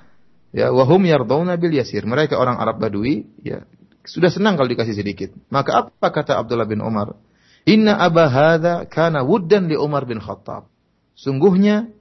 ya, 0.56 0.74
wa 0.74 0.84
hum 0.88 1.06
yardawna 1.06 1.56
bil 1.56 1.76
yasir. 1.76 2.04
Mereka 2.04 2.36
orang 2.36 2.58
Arab 2.58 2.82
Badui, 2.82 3.28
ya, 3.44 3.64
sudah 4.04 4.34
senang 4.34 4.58
kalau 4.58 4.72
dikasih 4.72 4.96
sedikit. 4.98 5.30
Maka 5.54 5.88
apa 5.88 6.08
kata 6.10 6.40
Abdullah 6.40 6.66
bin 6.66 6.82
Umar? 6.82 7.14
Inna 7.68 8.00
Aba 8.00 8.32
hadza 8.32 8.88
kana 8.88 9.22
wuddan 9.22 9.70
li 9.70 9.78
Umar 9.78 10.10
bin 10.10 10.18
Khattab. 10.18 10.72
Sungguhnya 11.14 11.92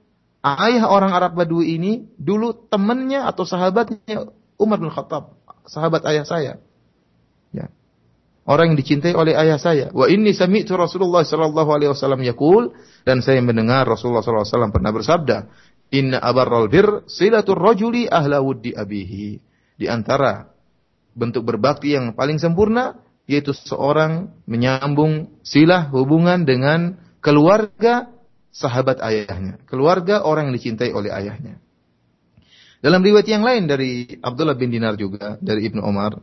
ayah 0.41 0.87
orang 0.87 1.11
Arab 1.11 1.35
Badui 1.35 1.75
ini 1.75 2.07
dulu 2.15 2.55
temannya 2.71 3.27
atau 3.27 3.43
sahabatnya 3.43 4.31
Umar 4.55 4.79
bin 4.79 4.89
Khattab, 4.89 5.35
sahabat 5.67 6.07
ayah 6.07 6.25
saya. 6.25 6.53
Orang 8.49 8.73
yang 8.73 8.77
dicintai 8.81 9.13
oleh 9.13 9.37
ayah 9.37 9.61
saya. 9.61 9.93
Wa 9.93 10.09
inni 10.09 10.33
sami'tu 10.33 10.73
Rasulullah 10.73 11.21
sallallahu 11.21 11.69
alaihi 11.69 11.93
wasallam 11.93 12.25
yaqul 12.25 12.73
dan 13.05 13.21
saya 13.21 13.45
mendengar 13.45 13.85
Rasulullah 13.85 14.25
sallallahu 14.25 14.41
alaihi 14.41 14.55
wasallam 14.57 14.73
pernah 14.73 14.89
bersabda, 14.89 15.37
"Inna 15.93 16.17
abarral 16.17 16.65
bir 16.65 17.05
silatur 17.05 17.61
rajuli 17.61 18.09
ahla 18.09 18.41
wuddi 18.41 18.73
abihi." 18.73 19.37
Di 19.77 19.85
antara 19.85 20.49
bentuk 21.13 21.45
berbakti 21.45 21.93
yang 21.93 22.17
paling 22.17 22.41
sempurna 22.41 22.97
yaitu 23.29 23.53
seorang 23.53 24.33
menyambung 24.49 25.29
silah 25.45 25.85
hubungan 25.93 26.41
dengan 26.41 26.97
keluarga 27.21 28.09
sahabat 28.49 28.97
ayahnya, 29.05 29.61
keluarga 29.69 30.25
orang 30.25 30.49
yang 30.49 30.57
dicintai 30.57 30.89
oleh 30.89 31.13
ayahnya. 31.13 31.61
Dalam 32.81 33.05
riwayat 33.05 33.29
yang 33.29 33.45
lain 33.45 33.69
dari 33.69 34.17
Abdullah 34.17 34.57
bin 34.57 34.73
Dinar 34.73 34.97
juga 34.97 35.37
dari 35.37 35.69
Ibnu 35.69 35.85
Umar, 35.85 36.17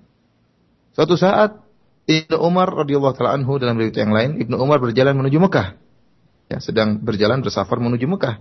suatu 0.90 1.14
saat 1.14 1.65
Ibnu 2.06 2.38
Umar 2.38 2.70
radhiyallahu 2.70 3.18
taala 3.18 3.34
anhu 3.34 3.58
dalam 3.58 3.74
riwayat 3.74 3.98
yang 3.98 4.14
lain, 4.14 4.30
Ibnu 4.38 4.54
Umar 4.62 4.78
berjalan 4.78 5.18
menuju 5.18 5.42
Mekah. 5.42 5.74
Ya, 6.46 6.62
sedang 6.62 7.02
berjalan 7.02 7.42
bersafar 7.42 7.82
menuju 7.82 8.06
Mekah 8.06 8.38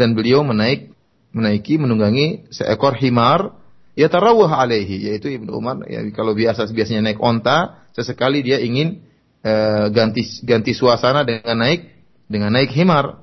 dan 0.00 0.16
beliau 0.16 0.40
menaik 0.40 0.96
menaiki 1.36 1.76
menunggangi 1.76 2.48
seekor 2.48 2.96
himar 2.96 3.56
ya 3.92 4.08
tarawah 4.08 4.64
alaihi 4.64 5.12
yaitu 5.12 5.28
Ibnu 5.36 5.52
Umar 5.52 5.84
ya 5.84 6.00
kalau 6.16 6.32
biasa 6.32 6.64
biasanya 6.72 7.12
naik 7.12 7.20
onta 7.20 7.84
sesekali 7.92 8.40
dia 8.40 8.60
ingin 8.60 9.04
uh, 9.44 9.92
ganti 9.92 10.24
ganti 10.44 10.72
suasana 10.72 11.28
dengan 11.28 11.60
naik 11.60 11.92
dengan 12.28 12.56
naik 12.56 12.72
himar 12.72 13.20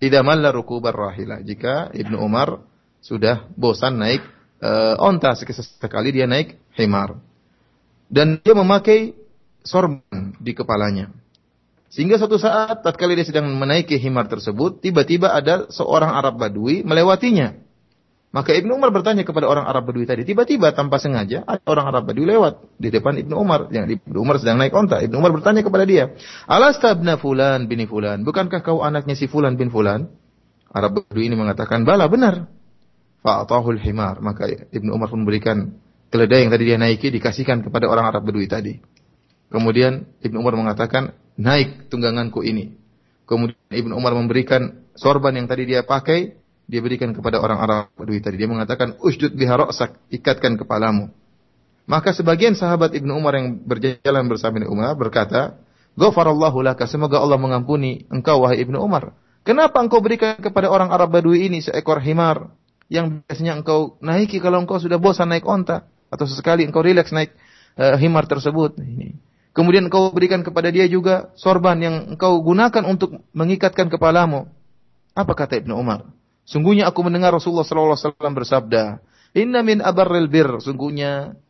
tidak 0.00 0.22
malla 0.24 0.52
rukubar 0.52 0.92
rahila. 0.92 1.40
Jika 1.40 1.92
Ibnu 1.92 2.20
Umar 2.20 2.60
sudah 3.00 3.48
bosan 3.56 4.00
naik 4.00 4.24
uh, 4.60 4.96
onta 5.00 5.32
sekali 5.36 6.12
dia 6.12 6.28
naik 6.28 6.56
himar. 6.76 7.20
Dan 8.06 8.38
dia 8.38 8.54
memakai 8.54 9.25
sorban 9.66 10.00
di 10.38 10.54
kepalanya. 10.54 11.10
Sehingga 11.90 12.18
suatu 12.18 12.36
saat 12.38 12.82
tatkala 12.82 13.14
dia 13.14 13.26
sedang 13.26 13.46
menaiki 13.56 13.98
himar 13.98 14.26
tersebut, 14.30 14.82
tiba-tiba 14.82 15.32
ada 15.32 15.70
seorang 15.70 16.12
Arab 16.14 16.38
Badui 16.38 16.82
melewatinya. 16.82 17.56
Maka 18.34 18.52
Ibnu 18.52 18.76
Umar 18.76 18.92
bertanya 18.92 19.24
kepada 19.24 19.48
orang 19.48 19.64
Arab 19.64 19.88
Badui 19.88 20.04
tadi, 20.04 20.26
tiba-tiba 20.26 20.76
tanpa 20.76 21.00
sengaja 21.00 21.40
ada 21.48 21.62
orang 21.72 21.88
Arab 21.88 22.10
Badui 22.10 22.28
lewat 22.28 22.76
di 22.76 22.92
depan 22.92 23.16
Ibnu 23.16 23.32
Umar. 23.32 23.72
Yang 23.72 23.96
Ibnu 23.96 24.18
Umar 24.18 24.36
sedang 24.42 24.60
naik 24.60 24.76
onta. 24.76 25.00
Ibnu 25.00 25.16
Umar 25.16 25.32
bertanya 25.32 25.64
kepada 25.64 25.88
dia, 25.88 26.12
Alastabna 26.44 27.16
fulan 27.16 27.64
bin 27.64 27.80
fulan, 27.88 28.28
bukankah 28.28 28.60
kau 28.60 28.84
anaknya 28.84 29.16
si 29.16 29.24
fulan 29.24 29.56
bin 29.56 29.72
fulan? 29.72 30.10
Arab 30.68 31.00
Badui 31.00 31.32
ini 31.32 31.36
mengatakan, 31.38 31.88
bala 31.88 32.12
benar. 32.12 32.44
Fa'atahul 33.24 33.80
himar. 33.80 34.20
Maka 34.20 34.68
Ibnu 34.68 34.92
Umar 34.92 35.08
pun 35.08 35.24
memberikan 35.24 35.72
keledai 36.12 36.44
yang 36.44 36.52
tadi 36.52 36.64
dia 36.68 36.76
naiki 36.76 37.08
dikasihkan 37.08 37.64
kepada 37.64 37.88
orang 37.88 38.04
Arab 38.12 38.28
Badui 38.28 38.44
tadi. 38.44 38.76
Kemudian 39.48 40.06
Ibnu 40.22 40.42
Umar 40.42 40.58
mengatakan, 40.58 41.14
naik 41.38 41.92
tungganganku 41.92 42.42
ini. 42.42 42.74
Kemudian 43.28 43.58
Ibnu 43.70 43.94
Umar 43.94 44.16
memberikan 44.16 44.86
sorban 44.98 45.36
yang 45.36 45.46
tadi 45.46 45.68
dia 45.68 45.86
pakai, 45.86 46.34
dia 46.66 46.80
berikan 46.82 47.14
kepada 47.14 47.38
orang 47.38 47.62
Arab 47.62 47.94
Badui 47.94 48.18
tadi. 48.18 48.42
Dia 48.42 48.50
mengatakan, 48.50 48.98
usjud 48.98 49.34
biha 49.38 49.54
ra'sak, 49.54 50.10
ikatkan 50.10 50.58
kepalamu. 50.58 51.14
Maka 51.86 52.10
sebagian 52.10 52.58
sahabat 52.58 52.98
Ibnu 52.98 53.14
Umar 53.14 53.38
yang 53.38 53.62
berjalan 53.62 54.26
bersama 54.26 54.58
Ibnu 54.58 54.74
Umar 54.74 54.98
berkata, 54.98 55.62
Ghafarallahu 55.96 56.60
laka, 56.60 56.84
semoga 56.84 57.22
Allah 57.22 57.40
mengampuni 57.40 58.04
engkau 58.12 58.44
wahai 58.44 58.60
Ibnu 58.60 58.76
Umar. 58.82 59.16
Kenapa 59.46 59.78
engkau 59.78 60.02
berikan 60.02 60.36
kepada 60.42 60.66
orang 60.68 60.90
Arab 60.90 61.14
Badui 61.14 61.46
ini 61.46 61.62
seekor 61.62 62.02
himar 62.02 62.50
yang 62.90 63.22
biasanya 63.24 63.62
engkau 63.62 63.94
naiki 64.02 64.42
kalau 64.42 64.58
engkau 64.58 64.82
sudah 64.82 64.98
bosan 64.98 65.30
naik 65.30 65.46
onta 65.46 65.86
atau 66.10 66.26
sesekali 66.26 66.66
engkau 66.66 66.82
rileks 66.82 67.14
naik 67.14 67.30
uh, 67.78 67.94
himar 67.96 68.26
tersebut. 68.26 68.74
Ini. 68.76 69.14
Kemudian 69.56 69.88
engkau 69.88 70.12
berikan 70.12 70.44
kepada 70.44 70.68
dia 70.68 70.84
juga 70.84 71.32
sorban 71.32 71.80
yang 71.80 72.12
engkau 72.12 72.44
gunakan 72.44 72.84
untuk 72.84 73.24
mengikatkan 73.32 73.88
kepalamu. 73.88 74.52
Apa 75.16 75.32
kata 75.32 75.56
Ibnu 75.64 75.72
Umar? 75.72 76.12
Sungguhnya 76.44 76.84
aku 76.92 77.00
mendengar 77.00 77.32
Rasulullah 77.32 77.64
SAW 77.64 78.12
bersabda, 78.36 79.00
Inna 79.32 79.64
min 79.64 79.80
abarril 79.80 80.28
bir, 80.28 80.60
sungguhnya 80.60 81.40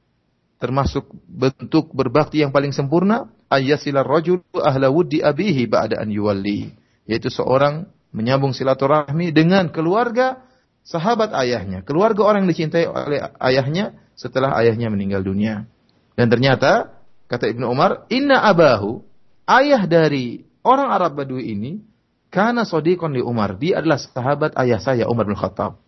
termasuk 0.63 1.11
bentuk 1.27 1.91
berbakti 1.93 2.47
yang 2.47 2.55
paling 2.55 2.71
sempurna, 2.71 3.27
ayyasila 3.51 4.07
rajul 4.07 4.41
ahla 4.55 4.87
wuddi 4.89 5.21
abihi 5.21 5.67
ba'da 5.67 5.99
an 5.99 6.09
yuwalli. 6.09 6.73
Yaitu 7.11 7.29
seorang 7.29 7.91
menyambung 8.15 8.55
silaturahmi 8.57 9.35
dengan 9.35 9.69
keluarga 9.69 10.47
sahabat 10.87 11.35
ayahnya, 11.37 11.83
keluarga 11.83 12.23
orang 12.23 12.47
yang 12.47 12.55
dicintai 12.55 12.87
oleh 12.87 13.19
ayahnya 13.43 13.99
setelah 14.15 14.55
ayahnya 14.63 14.89
meninggal 14.89 15.21
dunia. 15.21 15.69
Dan 16.17 16.33
ternyata, 16.33 16.96
kata 17.27 17.51
Ibnu 17.51 17.67
Umar, 17.67 18.07
inna 18.11 18.43
abahu, 18.43 19.03
ayah 19.47 19.83
dari 19.87 20.47
orang 20.67 20.89
Arab 20.91 21.19
Badui 21.19 21.55
ini, 21.55 21.83
karena 22.31 22.67
sodikon 22.67 23.15
di 23.15 23.23
Umar. 23.23 23.57
Dia 23.59 23.81
adalah 23.81 23.99
sahabat 24.03 24.59
ayah 24.59 24.83
saya 24.83 25.05
Umar 25.07 25.27
bin 25.27 25.39
Khattab. 25.39 25.79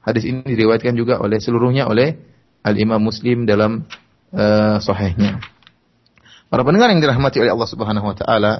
Hadis 0.00 0.24
ini 0.24 0.40
diriwayatkan 0.46 0.96
juga 0.96 1.20
oleh 1.20 1.36
seluruhnya 1.42 1.84
oleh 1.84 2.16
Al-Imam 2.64 3.00
Muslim 3.00 3.44
dalam 3.44 3.84
uh, 4.32 4.80
sahihnya. 4.80 5.40
Para 6.48 6.64
pendengar 6.64 6.90
yang 6.90 7.04
dirahmati 7.04 7.38
oleh 7.38 7.52
Allah 7.52 7.68
Subhanahu 7.68 8.06
wa 8.10 8.16
taala, 8.16 8.52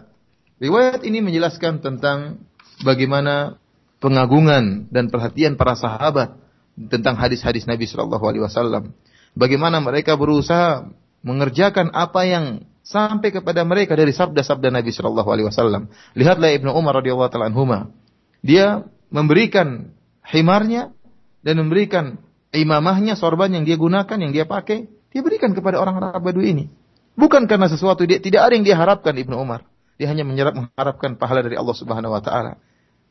riwayat 0.61 1.03
ini 1.03 1.25
menjelaskan 1.25 1.81
tentang 1.81 2.45
bagaimana 2.85 3.57
pengagungan 4.05 4.89
dan 4.93 5.09
perhatian 5.09 5.57
para 5.57 5.75
sahabat 5.77 6.37
tentang 6.77 7.17
hadis-hadis 7.17 7.69
Nabi 7.69 7.89
Shallallahu 7.89 8.25
alaihi 8.25 8.45
wasallam. 8.45 8.93
Bagaimana 9.37 9.81
mereka 9.81 10.17
berusaha 10.17 10.87
mengerjakan 11.21 11.93
apa 11.93 12.25
yang 12.25 12.45
sampai 12.81 13.31
kepada 13.31 13.63
mereka 13.63 13.95
dari 13.95 14.11
sabda-sabda 14.11 14.73
Nabi 14.73 14.91
Shallallahu 14.91 15.29
Alaihi 15.31 15.47
Wasallam. 15.47 15.93
Lihatlah 16.17 16.51
Ibnu 16.57 16.73
Umar 16.75 16.99
radhiyallahu 16.99 17.31
anhuma. 17.39 17.93
Dia 18.41 18.89
memberikan 19.13 19.93
himarnya 20.27 20.91
dan 21.45 21.55
memberikan 21.61 22.19
imamahnya 22.51 23.15
sorban 23.15 23.53
yang 23.53 23.65
dia 23.69 23.77
gunakan 23.79 24.17
yang 24.17 24.33
dia 24.35 24.49
pakai 24.49 24.91
dia 25.11 25.21
berikan 25.21 25.55
kepada 25.55 25.79
orang 25.79 26.01
Arab 26.01 26.23
Badui 26.25 26.55
ini. 26.55 26.65
Bukan 27.19 27.47
karena 27.51 27.69
sesuatu 27.69 28.07
dia 28.07 28.23
tidak 28.23 28.49
ada 28.49 28.53
yang 28.55 28.65
dia 28.65 28.79
harapkan 28.79 29.13
Ibnu 29.13 29.37
Umar. 29.37 29.67
Dia 30.01 30.09
hanya 30.09 30.25
menyerap 30.25 30.57
mengharapkan 30.57 31.21
pahala 31.21 31.45
dari 31.45 31.61
Allah 31.61 31.77
Subhanahu 31.77 32.17
wa 32.17 32.23
taala. 32.25 32.57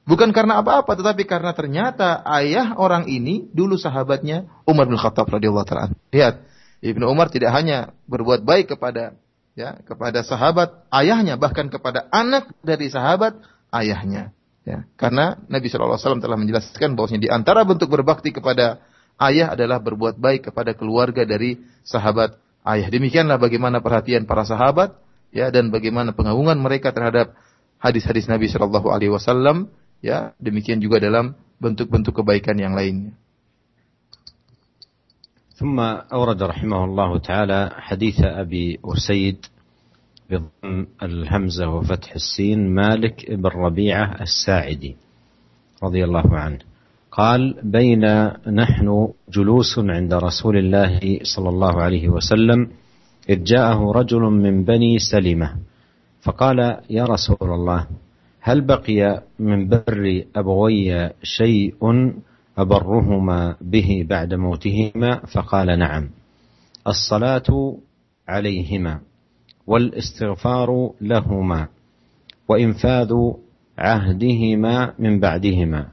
Bukan 0.10 0.34
karena 0.34 0.58
apa-apa, 0.58 0.98
tetapi 0.98 1.30
karena 1.30 1.54
ternyata 1.54 2.26
ayah 2.26 2.74
orang 2.82 3.06
ini 3.06 3.46
dulu 3.54 3.78
sahabatnya 3.78 4.50
Umar 4.66 4.90
bin 4.90 4.98
Khattab 4.98 5.30
radhiyallahu 5.30 5.68
taala. 5.70 5.94
Lihat, 6.10 6.49
Ibnu 6.80 7.04
Umar 7.12 7.28
tidak 7.28 7.52
hanya 7.52 7.92
berbuat 8.08 8.48
baik 8.48 8.76
kepada 8.76 9.20
ya 9.58 9.76
kepada 9.84 10.24
sahabat 10.24 10.88
ayahnya 10.96 11.36
bahkan 11.36 11.68
kepada 11.68 12.08
anak 12.16 12.48
dari 12.64 12.88
sahabat 12.88 13.36
ayahnya 13.76 14.32
ya. 14.64 14.88
Karena 14.96 15.36
Nabi 15.52 15.68
Shallallahu 15.68 16.00
Alaihi 16.00 16.06
Wasallam 16.08 16.24
telah 16.24 16.38
menjelaskan 16.40 16.96
bahwasanya 16.96 17.22
di 17.28 17.30
antara 17.32 17.68
bentuk 17.68 17.92
berbakti 17.92 18.32
kepada 18.32 18.80
ayah 19.20 19.52
adalah 19.58 19.84
berbuat 19.84 20.16
baik 20.16 20.52
kepada 20.52 20.72
keluarga 20.72 21.28
dari 21.28 21.60
sahabat 21.84 22.40
ayah. 22.64 22.88
Demikianlah 22.88 23.36
bagaimana 23.36 23.84
perhatian 23.84 24.24
para 24.24 24.48
sahabat 24.48 24.96
ya 25.36 25.52
dan 25.52 25.74
bagaimana 25.74 26.16
pengagungan 26.16 26.56
mereka 26.56 26.96
terhadap 26.96 27.36
hadis-hadis 27.84 28.32
Nabi 28.32 28.48
Shallallahu 28.48 28.88
Alaihi 28.88 29.12
Wasallam 29.12 29.68
ya. 30.00 30.32
Demikian 30.40 30.80
juga 30.80 31.04
dalam 31.04 31.36
bentuk-bentuk 31.60 32.24
kebaikan 32.24 32.56
yang 32.56 32.72
lainnya. 32.72 33.12
ثم 35.60 35.80
أورد 36.14 36.44
رحمه 36.44 36.86
الله 36.86 37.18
تعالى 37.18 37.70
حديث 37.74 38.22
أبي 38.24 38.80
أسيد 38.86 39.46
بضم 40.30 40.86
الهمزة 41.04 41.68
وفتح 41.70 42.12
السين 42.16 42.76
مالك 42.76 43.32
بن 43.32 43.50
ربيعة 43.50 44.22
الساعدي 44.22 44.96
رضي 45.84 46.04
الله 46.04 46.38
عنه. 46.38 46.60
قال 47.12 47.56
بين 47.64 48.06
نحن 48.48 49.08
جلوس 49.30 49.80
عند 49.80 50.14
رسول 50.14 50.58
الله 50.58 51.20
صلى 51.24 51.50
الله 51.50 51.82
عليه 51.82 52.10
وسلم 52.10 52.68
إذ 53.30 53.44
جاءه 53.44 53.92
رجل 53.92 54.22
من 54.22 54.64
بني 54.64 55.00
سلمة 55.00 55.56
فقال 56.22 56.78
يا 56.90 57.04
رسول 57.04 57.38
الله 57.42 57.88
هل 58.42 58.62
بقي 58.62 59.24
من 59.40 59.68
بر 59.68 60.24
أبوي 60.36 61.10
شيء 61.24 61.76
أبرهما 62.60 63.56
به 63.62 64.06
بعد 64.10 64.34
موتهما 64.34 65.16
فقال 65.34 65.80
نعم. 65.80 66.10
الصلاة 66.88 67.78
عليهما 68.28 69.00
والاستغفار 69.68 70.92
لهما 71.02 71.68
وإنفاذ 72.48 73.14
عهدهما 73.78 74.94
من 75.00 75.20
بعدهما 75.20 75.88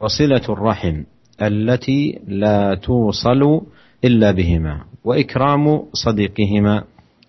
وصلة 0.00 0.42
الرحم 0.48 1.02
التي 1.42 2.20
لا 2.26 2.74
توصل 2.74 3.60
إلا 4.04 4.30
بهما 4.32 4.84
وإكرام 5.04 5.82
صديقهما 5.92 6.84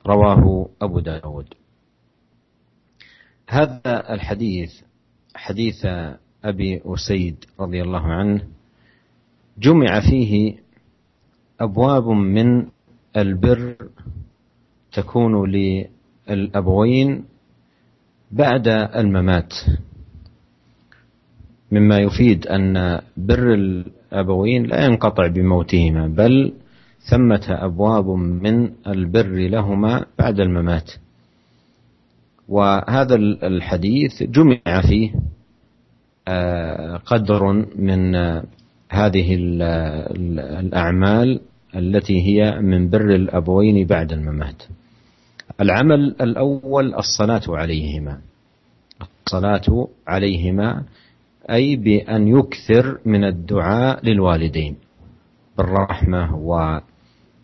رواه 0.08 0.70
أبو 0.82 1.00
داود. 1.00 1.46
هذا 3.48 4.14
الحديث 4.14 4.72
حديث 5.36 5.86
أبي 6.44 6.82
أسيد 6.86 7.46
رضي 7.60 7.82
الله 7.82 8.02
عنه 8.02 8.42
جمع 9.60 10.00
فيه 10.10 10.56
أبواب 11.62 12.08
من 12.08 12.66
البر 13.18 13.76
تكون 14.92 15.50
للأبوين 15.50 17.24
بعد 18.32 18.68
الممات. 18.96 19.54
مما 21.72 21.98
يفيد 21.98 22.48
أن 22.48 23.02
بر 23.18 23.54
الأبوين 23.54 24.66
لا 24.66 24.86
ينقطع 24.86 25.28
بموتهما 25.28 26.08
بل 26.08 26.54
ثمة 27.10 27.46
أبواب 27.50 28.10
من 28.10 28.70
البر 28.88 29.48
لهما 29.48 30.06
بعد 30.20 30.40
الممات. 30.40 30.92
وهذا 32.48 33.16
الحديث 33.44 34.24
جمع 34.24 34.82
فيه 34.90 35.14
آه، 36.28 36.98
قدر 36.98 37.66
من 37.76 38.16
هذه 38.90 39.36
الأعمال 40.60 41.40
التي 41.76 42.22
هي 42.22 42.62
من 42.62 42.90
بر 42.90 43.16
الأبوين 43.16 43.88
بعد 43.88 44.12
الممات. 44.12 44.64
العمل 45.62 46.16
الأول 46.22 46.96
الصلاة 46.96 47.42
عليهما. 47.48 48.22
الصلاة 49.28 49.88
عليهما 50.08 50.84
أي 51.50 51.76
بأن 51.76 52.28
يكثر 52.28 53.00
من 53.06 53.24
الدعاء 53.24 54.06
للوالدين. 54.06 54.76
بالرحمة 55.58 56.36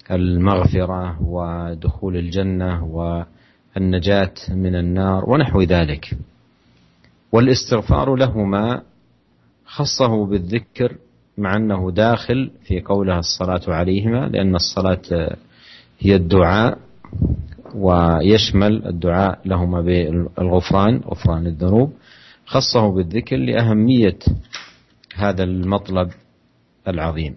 والمغفرة 0.09 1.21
ودخول 1.21 2.17
الجنة 2.17 2.83
والنجاة 2.85 4.33
من 4.49 4.75
النار 4.75 5.29
ونحو 5.29 5.61
ذلك. 5.61 6.17
والاستغفار 7.31 8.15
لهما 8.15 8.81
خصه 9.65 10.25
بالذكر 10.25 10.97
مع 11.37 11.55
أنه 11.55 11.91
داخل 11.91 12.51
في 12.63 12.81
قولها 12.81 13.19
الصلاة 13.19 13.61
عليهما 13.67 14.27
لأن 14.27 14.55
الصلاة 14.55 15.35
هي 15.99 16.15
الدعاء 16.15 16.77
ويشمل 17.75 18.87
الدعاء 18.87 19.39
لهما 19.45 19.81
بالغفران 19.81 20.97
غفران 20.97 21.47
الذنوب. 21.47 21.93
خصه 22.45 22.91
بالذكر 22.95 23.37
لأهمية 23.37 24.17
هذا 25.15 25.43
المطلب 25.43 26.09
العظيم. 26.87 27.35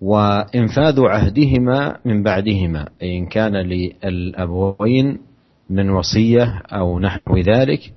وإنفاذ 0.00 1.00
عهدهما 1.00 1.98
من 2.04 2.22
بعدهما 2.22 2.88
إن 3.02 3.26
كان 3.26 3.56
للأبوين 3.56 5.18
من 5.70 5.90
وصية 5.90 6.62
أو 6.72 7.00
نحو 7.00 7.38
ذلك 7.38 7.92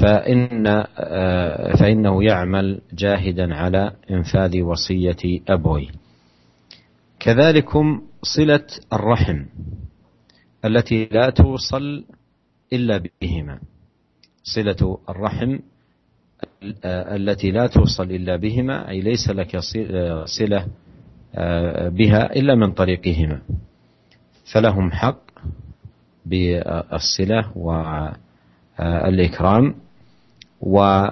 فإن 0.00 0.84
فإنه 1.80 2.24
يعمل 2.24 2.80
جاهدا 2.92 3.54
على 3.54 3.92
إنفاذ 4.10 4.62
وصية 4.62 5.40
أبويه 5.48 5.88
كذلكم 7.20 8.02
صلة 8.22 8.66
الرحم 8.92 9.44
التي 10.64 11.08
لا 11.12 11.30
توصل 11.30 12.04
إلا 12.72 13.02
بهما. 13.22 13.60
صلة 14.42 14.98
الرحم 15.08 15.58
التي 16.84 17.50
لا 17.50 17.66
توصل 17.66 18.04
إلا 18.10 18.36
بهما 18.36 18.88
أي 18.88 19.00
ليس 19.00 19.30
لك 19.30 19.56
صلة 20.24 20.66
بها 21.88 22.36
إلا 22.36 22.54
من 22.54 22.72
طريقهما. 22.72 23.42
فلهم 24.52 24.92
حق 24.92 25.20
بالصلة 26.26 27.52
والإكرام 28.78 29.74
وختم 30.60 31.02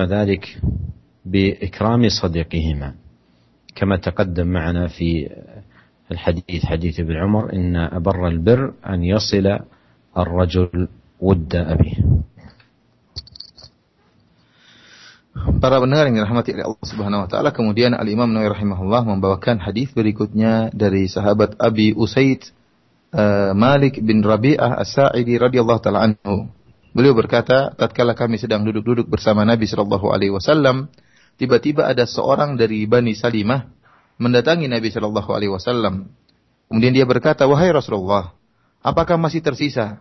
ذلك 0.00 0.58
بإكرام 1.24 2.08
صديقهما 2.08 2.94
كما 3.74 3.96
تقدم 3.96 4.46
معنا 4.46 4.86
في 4.86 5.30
الحديث 6.10 6.64
حديث 6.66 7.00
ابن 7.00 7.16
عمر 7.16 7.52
إن 7.52 7.76
أبر 7.76 8.28
البر 8.28 8.72
أن 8.88 9.04
يصل 9.04 9.58
الرجل 10.18 10.88
ود 11.20 11.56
أبيه 11.56 11.96
Para 15.56 15.76
pendengar 15.80 16.08
yang 16.08 16.16
dirahmati 16.16 16.56
oleh 16.56 16.64
Allah 16.64 16.84
Subhanahu 16.88 17.24
wa 17.24 17.28
taala, 17.28 17.52
kemudian 17.52 17.92
Al 17.92 18.08
Imam 18.08 18.28
Nawawi 18.32 18.56
rahimahullah 18.56 19.04
membawakan 19.04 19.60
hadis 19.60 19.92
berikutnya 19.92 20.72
dari 20.72 21.12
sahabat 21.12 21.60
Abi 21.60 21.92
Usaid 21.92 22.55
uh, 23.16 23.50
Malik 23.56 23.98
bin 24.04 24.20
Rabi'ah 24.20 24.76
As-Sa'idi 24.76 25.40
radhiyallahu 25.40 25.80
taala 25.80 26.12
anhu. 26.12 26.52
Beliau 26.92 27.12
berkata, 27.12 27.72
tatkala 27.76 28.16
kami 28.16 28.40
sedang 28.40 28.64
duduk-duduk 28.64 29.08
bersama 29.08 29.44
Nabi 29.44 29.68
sallallahu 29.68 30.12
alaihi 30.12 30.32
wasallam, 30.32 30.88
tiba-tiba 31.36 31.88
ada 31.88 32.08
seorang 32.08 32.56
dari 32.56 32.84
Bani 32.88 33.12
Salimah 33.12 33.68
mendatangi 34.16 34.68
Nabi 34.68 34.88
sallallahu 34.88 35.28
alaihi 35.32 35.52
wasallam. 35.52 36.08
Kemudian 36.72 36.96
dia 36.96 37.04
berkata, 37.04 37.44
"Wahai 37.44 37.68
Rasulullah, 37.68 38.32
apakah 38.80 39.20
masih 39.20 39.44
tersisa 39.44 40.00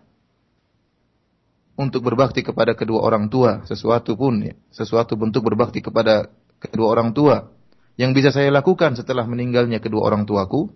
untuk 1.76 2.08
berbakti 2.08 2.40
kepada 2.40 2.72
kedua 2.80 3.04
orang 3.04 3.28
tua, 3.28 3.68
sesuatu 3.68 4.16
pun, 4.16 4.40
ya, 4.40 4.56
sesuatu 4.72 5.20
bentuk 5.20 5.44
berbakti 5.44 5.84
kepada 5.84 6.32
kedua 6.64 6.96
orang 6.96 7.12
tua 7.12 7.52
yang 8.00 8.16
bisa 8.16 8.32
saya 8.32 8.48
lakukan 8.56 8.96
setelah 8.96 9.28
meninggalnya 9.28 9.84
kedua 9.84 10.08
orang 10.08 10.24
tuaku, 10.24 10.72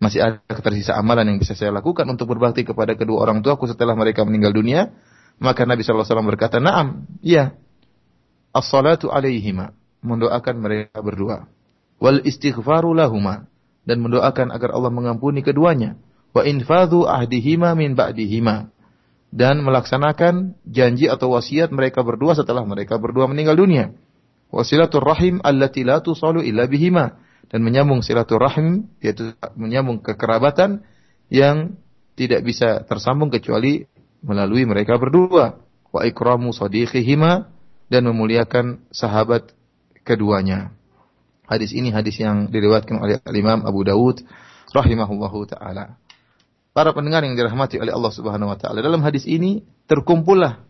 masih 0.00 0.24
ada 0.24 0.40
tersisa 0.64 0.96
amalan 0.96 1.28
yang 1.28 1.38
bisa 1.38 1.52
saya 1.52 1.70
lakukan 1.70 2.08
untuk 2.08 2.32
berbakti 2.32 2.64
kepada 2.64 2.96
kedua 2.96 3.28
orang 3.28 3.44
tuaku 3.44 3.68
setelah 3.68 3.92
mereka 3.92 4.24
meninggal 4.24 4.56
dunia, 4.56 4.88
maka 5.36 5.68
Nabi 5.68 5.84
SAW 5.84 6.24
berkata, 6.24 6.56
Naam, 6.56 7.04
iya. 7.20 7.52
As-salatu 8.50 9.12
alaihima. 9.12 9.76
Mendoakan 10.00 10.56
mereka 10.56 11.04
berdua. 11.04 11.46
Wal 12.00 12.24
istighfaru 12.24 12.96
lahuma. 12.96 13.44
Dan 13.84 14.00
mendoakan 14.00 14.50
agar 14.50 14.72
Allah 14.72 14.88
mengampuni 14.88 15.44
keduanya. 15.44 16.00
Wa 16.32 16.48
infadhu 16.48 17.04
ahdihima 17.04 17.76
min 17.76 17.92
ba'dihima 17.92 18.72
dan 19.30 19.62
melaksanakan 19.62 20.58
janji 20.66 21.06
atau 21.06 21.38
wasiat 21.38 21.70
mereka 21.70 22.02
berdua 22.02 22.34
setelah 22.34 22.66
mereka 22.66 22.98
berdua 22.98 23.30
meninggal 23.30 23.54
dunia. 23.54 23.94
Wasilatul 24.50 25.06
rahim 25.06 25.38
allati 25.46 25.86
la 25.86 26.02
tusalu 26.02 26.42
illa 26.42 26.66
bihima 26.66 27.14
dan 27.50 27.60
menyambung 27.66 28.00
silaturahim 28.00 28.86
yaitu 29.02 29.34
menyambung 29.58 29.98
kekerabatan 29.98 30.86
yang 31.28 31.74
tidak 32.14 32.46
bisa 32.46 32.86
tersambung 32.86 33.28
kecuali 33.28 33.84
melalui 34.22 34.64
mereka 34.64 34.96
berdua. 34.96 35.58
Wa 35.90 36.06
ikramu 36.06 36.54
sadiqihima 36.54 37.50
dan 37.90 38.02
memuliakan 38.06 38.86
sahabat 38.94 39.50
keduanya. 40.06 40.70
Hadis 41.50 41.74
ini 41.74 41.90
hadis 41.90 42.22
yang 42.22 42.46
diriwayatkan 42.46 43.02
oleh 43.02 43.18
Imam 43.34 43.66
Abu 43.66 43.82
Dawud 43.82 44.22
rahimahullahu 44.70 45.50
taala 45.50 45.98
para 46.70 46.94
pendengar 46.94 47.26
yang 47.26 47.34
dirahmati 47.34 47.82
oleh 47.82 47.90
Allah 47.90 48.12
Subhanahu 48.14 48.54
wa 48.54 48.58
taala. 48.58 48.78
Dalam 48.78 49.02
hadis 49.02 49.26
ini 49.26 49.66
terkumpullah 49.90 50.62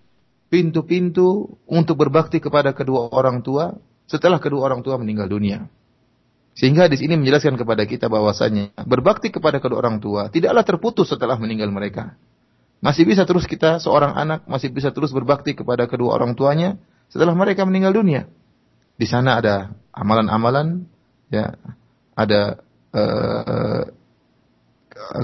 pintu-pintu 0.49 1.61
untuk 1.69 2.01
berbakti 2.01 2.41
kepada 2.41 2.73
kedua 2.73 3.13
orang 3.13 3.45
tua 3.45 3.77
setelah 4.09 4.41
kedua 4.41 4.67
orang 4.73 4.81
tua 4.81 4.97
meninggal 4.97 5.29
dunia. 5.29 5.69
Sehingga 6.55 6.91
hadis 6.91 7.01
ini 7.01 7.15
menjelaskan 7.17 7.55
kepada 7.57 7.87
kita 7.87 8.11
bahwasanya 8.11 8.75
berbakti 8.85 9.31
kepada 9.31 9.63
kedua 9.63 9.87
orang 9.87 10.03
tua 10.03 10.29
tidaklah 10.29 10.67
terputus 10.67 11.09
setelah 11.09 11.39
meninggal 11.39 11.71
mereka. 11.71 12.19
Masih 12.81 13.05
bisa 13.05 13.29
terus 13.29 13.45
kita 13.45 13.79
seorang 13.79 14.17
anak 14.17 14.49
masih 14.49 14.73
bisa 14.73 14.91
terus 14.91 15.13
berbakti 15.13 15.53
kepada 15.53 15.85
kedua 15.87 16.17
orang 16.17 16.33
tuanya 16.35 16.81
setelah 17.13 17.37
mereka 17.37 17.63
meninggal 17.69 17.93
dunia. 17.93 18.27
Di 18.97 19.07
sana 19.09 19.41
ada 19.41 19.73
amalan-amalan 19.93 20.85
ya, 21.33 21.57
ada 22.17 22.61
uh, 22.93 23.85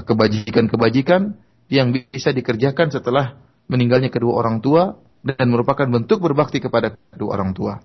kebajikan-kebajikan 0.05 1.37
yang 1.67 1.91
bisa 1.91 2.31
dikerjakan 2.31 2.89
setelah 2.89 3.37
meninggalnya 3.67 4.07
kedua 4.07 4.39
orang 4.39 4.63
tua 4.63 4.97
dan 5.21 5.51
merupakan 5.51 5.85
bentuk 5.85 6.23
berbakti 6.23 6.63
kepada 6.63 6.95
kedua 7.11 7.35
orang 7.35 7.51
tua. 7.51 7.83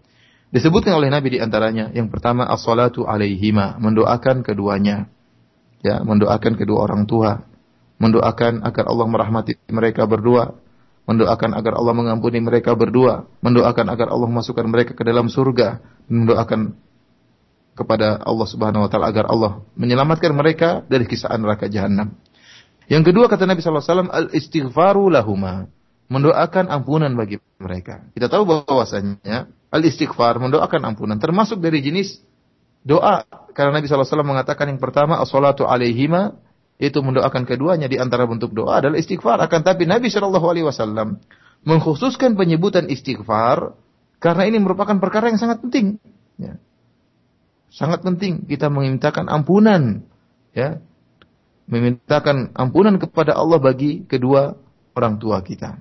Disebutkan 0.52 0.92
oleh 1.00 1.08
Nabi 1.08 1.34
di 1.34 1.38
antaranya 1.40 1.88
yang 1.96 2.12
pertama 2.12 2.44
as-salatu 2.44 3.08
alaihima, 3.08 3.80
mendoakan 3.80 4.44
keduanya. 4.44 5.08
Ya, 5.82 5.98
mendoakan 6.04 6.54
kedua 6.54 6.86
orang 6.86 7.10
tua, 7.10 7.42
mendoakan 7.98 8.62
agar 8.62 8.84
Allah 8.86 9.06
merahmati 9.08 9.58
mereka 9.72 10.06
berdua, 10.06 10.54
mendoakan 11.08 11.58
agar 11.58 11.72
Allah 11.74 11.94
mengampuni 11.96 12.38
mereka 12.38 12.76
berdua, 12.78 13.26
mendoakan 13.42 13.90
agar 13.90 14.12
Allah 14.14 14.28
masukkan 14.30 14.68
mereka 14.68 14.94
ke 14.94 15.02
dalam 15.02 15.26
surga, 15.26 15.82
mendoakan 16.06 16.78
kepada 17.72 18.20
Allah 18.20 18.46
Subhanahu 18.46 18.84
wa 18.84 18.90
taala 18.92 19.08
agar 19.08 19.32
Allah 19.32 19.64
menyelamatkan 19.74 20.36
mereka 20.36 20.84
dari 20.86 21.08
kisah 21.08 21.32
neraka 21.40 21.66
jahanam. 21.66 22.12
Yang 22.86 23.10
kedua 23.10 23.26
kata 23.26 23.48
Nabi 23.48 23.64
wasallam 23.64 24.12
al-istighfaru 24.12 25.08
lahuma, 25.08 25.66
mendoakan 26.12 26.68
ampunan 26.68 27.10
bagi 27.16 27.40
mereka. 27.56 28.04
Kita 28.12 28.28
tahu 28.28 28.44
bahwasanya 28.44 29.48
al-istighfar 29.72 30.38
mendoakan 30.38 30.84
ampunan 30.84 31.16
termasuk 31.16 31.58
dari 31.58 31.80
jenis 31.80 32.20
doa 32.84 33.24
karena 33.56 33.80
Nabi 33.80 33.88
wasallam 33.88 34.28
mengatakan 34.28 34.68
yang 34.68 34.78
pertama 34.78 35.18
as-salatu 35.18 35.64
alaihima 35.64 36.36
itu 36.76 36.98
mendoakan 37.00 37.48
keduanya 37.48 37.86
di 37.88 37.96
antara 37.96 38.28
bentuk 38.28 38.52
doa 38.52 38.84
adalah 38.84 39.00
istighfar 39.00 39.40
akan 39.40 39.60
tapi 39.64 39.88
Nabi 39.88 40.12
sallallahu 40.12 40.46
alaihi 40.46 40.66
wasallam 40.66 41.22
mengkhususkan 41.64 42.36
penyebutan 42.36 42.90
istighfar 42.90 43.74
karena 44.22 44.46
ini 44.46 44.60
merupakan 44.60 44.98
perkara 45.00 45.32
yang 45.32 45.40
sangat 45.40 45.64
penting 45.64 45.98
ya. 46.38 46.58
Sangat 47.72 48.04
penting 48.04 48.44
kita 48.44 48.68
memintakan 48.68 49.32
ampunan, 49.32 50.04
ya, 50.52 50.76
memintakan 51.64 52.52
ampunan 52.52 53.00
kepada 53.00 53.32
Allah 53.32 53.56
bagi 53.56 54.04
kedua 54.04 54.60
orang 54.92 55.16
tua 55.16 55.40
kita. 55.40 55.80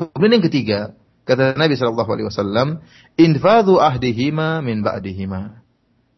Kemudian 0.00 0.40
yang 0.40 0.46
ketiga, 0.48 0.96
kata 1.22 1.54
Nabi 1.54 1.74
Shallallahu 1.78 2.10
Alaihi 2.10 2.28
Wasallam, 2.28 2.68
infadu 3.14 3.78
ahdihima 3.78 4.60
min 4.60 4.82
ba'dihima, 4.82 5.62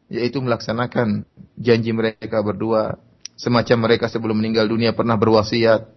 yaitu 0.08 0.40
melaksanakan 0.40 1.28
janji 1.60 1.92
mereka 1.92 2.40
berdua, 2.40 3.00
semacam 3.36 3.90
mereka 3.90 4.06
sebelum 4.08 4.40
meninggal 4.40 4.64
dunia 4.68 4.96
pernah 4.96 5.18
berwasiat, 5.18 5.90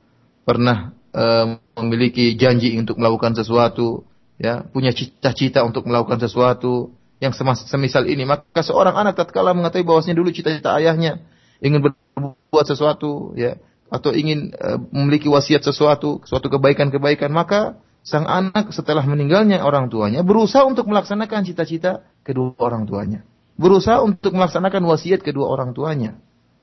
pernah 0.43 0.91
uh, 1.13 1.60
memiliki 1.80 2.36
janji 2.36 2.76
untuk 2.76 3.00
melakukan 3.00 3.36
sesuatu, 3.38 4.04
ya, 4.41 4.67
punya 4.67 4.91
cita-cita 4.91 5.63
untuk 5.63 5.88
melakukan 5.88 6.20
sesuatu, 6.20 6.91
yang 7.17 7.34
semisal 7.34 8.06
ini, 8.06 8.30
maka 8.30 8.62
seorang 8.62 8.93
anak 8.93 9.17
tatkala 9.17 9.58
mengetahui 9.58 9.89
bahwasanya 9.89 10.22
dulu 10.22 10.30
cita-cita 10.30 10.78
ayahnya 10.78 11.26
ingin 11.58 11.82
berbuat 11.82 12.65
sesuatu, 12.70 13.34
ya, 13.34 13.58
atau 13.89 14.12
ingin 14.13 14.54
uh, 14.54 14.78
memiliki 14.91 15.32
wasiat 15.32 15.63
sesuatu, 15.63 16.22
suatu 16.28 16.52
kebaikan-kebaikan, 16.52 17.32
maka 17.32 17.80
sang 18.08 18.24
anak 18.24 18.72
setelah 18.72 19.04
meninggalnya 19.04 19.60
orang 19.60 19.91
tuanya 19.91 20.24
berusaha 20.24 20.63
untuk 20.63 20.88
melaksanakan 20.88 21.43
cita-cita 21.43 22.08
kedua 22.24 22.56
orang 22.56 22.88
tuanya. 22.88 23.28
Berusaha 23.60 24.00
untuk 24.00 24.32
melaksanakan 24.32 24.80
wasiat 24.88 25.20
kedua 25.20 25.52
orang 25.52 25.76
tuanya. 25.76 26.15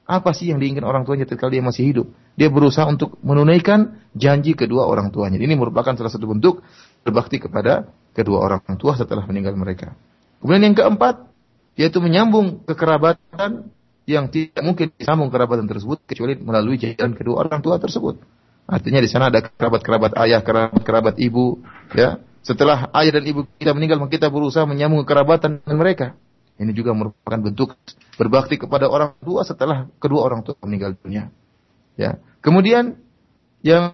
Apa 0.08 0.32
sih 0.32 0.48
yang 0.48 0.60
diinginkan 0.60 0.88
orang 0.88 1.04
tuanya 1.04 1.28
ketika 1.28 1.52
dia 1.52 1.60
masih 1.60 1.84
hidup? 1.84 2.06
Dia 2.40 2.48
berusaha 2.48 2.88
untuk 2.88 3.20
menunaikan 3.20 4.00
janji 4.16 4.56
kedua 4.56 4.88
orang 4.88 5.12
tuanya. 5.12 5.36
Ini 5.36 5.52
merupakan 5.52 5.92
salah 5.92 6.12
satu 6.12 6.24
bentuk 6.32 6.64
berbakti 7.04 7.44
kepada 7.44 7.92
kedua 8.16 8.40
orang 8.40 8.64
tua 8.80 8.96
setelah 8.96 9.28
meninggal 9.28 9.52
mereka. 9.56 9.92
Kemudian 10.40 10.72
yang 10.72 10.76
keempat, 10.76 11.28
yaitu 11.76 12.00
menyambung 12.00 12.64
kekerabatan 12.64 13.68
yang 14.04 14.28
tidak 14.28 14.60
mungkin 14.60 14.92
disambung 14.96 15.32
kerabatan 15.32 15.64
tersebut 15.68 16.04
kecuali 16.04 16.36
melalui 16.36 16.76
jalan 16.76 17.16
kedua 17.16 17.48
orang 17.48 17.60
tua 17.64 17.80
tersebut. 17.80 18.20
Artinya 18.64 19.00
di 19.04 19.08
sana 19.12 19.28
ada 19.28 19.44
kerabat-kerabat 19.44 20.16
ayah, 20.24 20.40
kerabat-kerabat 20.40 21.20
ibu, 21.20 21.60
ya. 21.92 22.20
Setelah 22.44 22.92
ayah 22.96 23.20
dan 23.20 23.24
ibu 23.24 23.48
kita 23.56 23.72
meninggal, 23.72 24.00
maka 24.00 24.16
kita 24.16 24.28
berusaha 24.28 24.64
menyambung 24.68 25.04
kerabatan 25.08 25.64
dengan 25.64 25.78
mereka. 25.80 26.06
Ini 26.60 26.70
juga 26.70 26.94
merupakan 26.94 27.40
bentuk 27.40 27.74
berbakti 28.14 28.60
kepada 28.60 28.86
orang 28.86 29.16
tua 29.18 29.42
setelah 29.42 29.90
kedua 29.98 30.22
orang 30.22 30.46
tua 30.46 30.54
meninggal 30.62 30.94
dunia. 30.94 31.32
Ya. 31.98 32.20
Kemudian 32.44 33.00
yang 33.64 33.90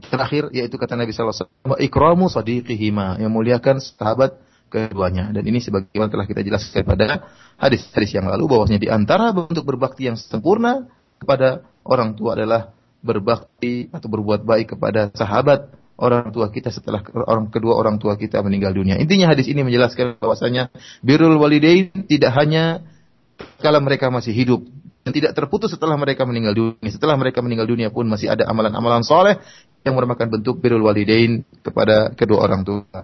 terakhir 0.00 0.50
yaitu 0.54 0.78
kata 0.80 0.96
Nabi 0.96 1.12
sallallahu 1.12 1.34
alaihi 1.34 1.50
wasallam 1.50 1.80
ikramu 1.82 2.26
sadiqihima 2.30 3.06
yang 3.20 3.30
muliakan 3.34 3.82
sahabat 3.82 4.38
keduanya 4.70 5.34
dan 5.34 5.42
ini 5.42 5.58
sebagaimana 5.58 6.08
telah 6.12 6.26
kita 6.28 6.40
jelaskan 6.44 6.86
pada 6.86 7.28
hadis-hadis 7.58 8.14
yang 8.14 8.30
lalu 8.30 8.46
bahwasanya 8.46 8.80
di 8.80 8.88
antara 8.88 9.34
bentuk 9.34 9.64
berbakti 9.66 10.06
yang 10.06 10.14
sempurna 10.14 10.86
kepada 11.18 11.66
orang 11.82 12.14
tua 12.14 12.38
adalah 12.38 12.77
berbakti 13.03 13.91
atau 13.91 14.07
berbuat 14.07 14.47
baik 14.47 14.77
kepada 14.77 15.11
sahabat 15.11 15.75
orang 15.99 16.31
tua 16.33 16.49
kita 16.49 16.71
setelah 16.71 17.03
orang 17.27 17.51
kedua 17.51 17.75
orang 17.77 17.99
tua 17.99 18.15
kita 18.15 18.39
meninggal 18.41 18.73
dunia. 18.73 18.97
Intinya 18.97 19.29
hadis 19.29 19.45
ini 19.51 19.61
menjelaskan 19.61 20.17
bahwasanya 20.17 20.71
birrul 21.03 21.35
walidain 21.37 21.91
tidak 22.07 22.31
hanya 22.33 22.81
kalau 23.59 23.83
mereka 23.83 24.07
masih 24.07 24.31
hidup 24.31 24.63
dan 25.03 25.11
tidak 25.11 25.35
terputus 25.35 25.75
setelah 25.75 25.99
mereka 25.99 26.23
meninggal 26.23 26.55
dunia. 26.55 26.89
Setelah 26.89 27.19
mereka 27.19 27.43
meninggal 27.43 27.67
dunia 27.67 27.91
pun 27.91 28.07
masih 28.07 28.31
ada 28.31 28.47
amalan-amalan 28.47 29.03
soleh 29.03 29.35
yang 29.83 29.99
merupakan 29.99 30.31
bentuk 30.31 30.63
birrul 30.63 30.87
walidain 30.87 31.43
kepada 31.61 32.15
kedua 32.15 32.39
orang 32.47 32.63
tua. 32.63 33.03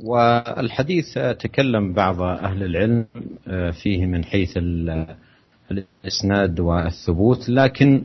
والحديث 0.00 1.36
تكلم 1.44 1.92
بعض 1.92 2.20
أهل 2.22 2.60
العلم 2.62 3.04
فيه 3.84 4.00
من 4.08 4.24
حيث 4.24 4.56
الإسناد 5.70 6.60
والثبوت 6.60 7.48
لكن 7.48 8.02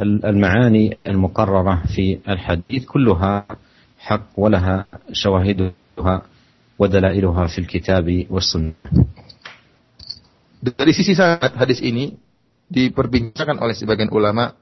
المعاني 0.00 0.98
المقررة 1.06 1.82
في 1.94 2.18
الحديث 2.28 2.84
كلها 2.84 3.46
حق 3.98 4.28
ولها 4.36 4.86
شواهدها 5.12 6.14
ودلائلها 6.78 7.46
في 7.46 7.58
الكتاب 7.58 8.26
والسنة 8.30 8.72
Dari 10.60 10.92
sisi 10.92 11.16
sanad 11.16 11.56
hadis 11.56 11.80
ini 11.80 12.12
diperbincangkan 12.68 13.64
oleh 13.64 13.72
sebagian 13.72 14.12
ulama 14.12 14.52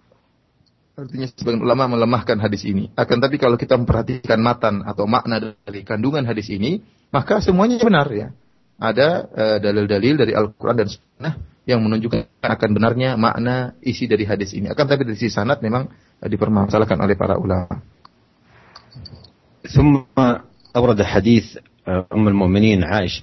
Artinya 0.99 1.31
sebagian 1.31 1.63
ulama 1.63 1.87
melemahkan 1.95 2.43
hadis 2.43 2.67
ini. 2.67 2.91
Akan 2.99 3.23
tapi 3.23 3.39
kalau 3.39 3.55
kita 3.55 3.79
memperhatikan 3.79 4.43
matan 4.43 4.83
atau 4.83 5.07
makna 5.07 5.39
dari 5.39 5.87
kandungan 5.87 6.27
hadis 6.27 6.51
ini, 6.51 6.83
maka 7.15 7.39
semuanya 7.39 7.79
benar 7.79 8.11
ya. 8.11 8.35
Ada 8.83 9.09
eh, 9.31 9.59
dalil-dalil 9.63 10.19
uh, 10.19 10.21
dari 10.27 10.33
Al-Quran 10.35 10.77
dan 10.83 10.89
Sunnah 10.91 11.35
yang 11.69 11.85
menunjukkan 11.85 12.29
akan 12.41 12.71
benarnya 12.73 13.19
makna 13.21 13.77
isi 13.85 14.09
dari 14.09 14.25
hadis 14.25 14.57
ini. 14.57 14.73
Akan 14.73 14.89
tapi 14.89 15.05
dari 15.05 15.19
sisi 15.19 15.37
sanad 15.37 15.61
memang 15.61 15.89
uh, 15.93 16.29
dipermasalahkan 16.29 16.99
oleh 16.99 17.17
para 17.17 17.37
ulama. 17.37 17.85
ثم 19.69 20.01
أورد 20.77 21.03
حديث 21.03 21.59
أم 21.89 22.29
المؤمنين 22.29 22.85
عائشة 22.85 23.23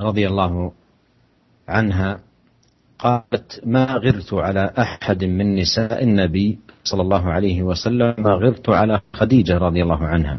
رضي 0.00 0.24
الله 0.28 0.72
عنها 1.68 2.20
قالت 2.98 3.60
ما 3.66 3.84
غرت 3.84 4.34
على 4.34 4.72
احد 4.78 5.24
من 5.24 5.56
نساء 5.56 6.02
النبي 6.02 6.58
صلى 6.84 7.02
الله 7.02 7.24
عليه 7.32 7.62
وسلم 7.62 8.14
ما 8.18 8.30
غرت 8.30 8.68
على 8.68 9.00
خديجه 9.12 9.58
رضي 9.58 9.82
الله 9.82 10.02
عنها 10.06 10.38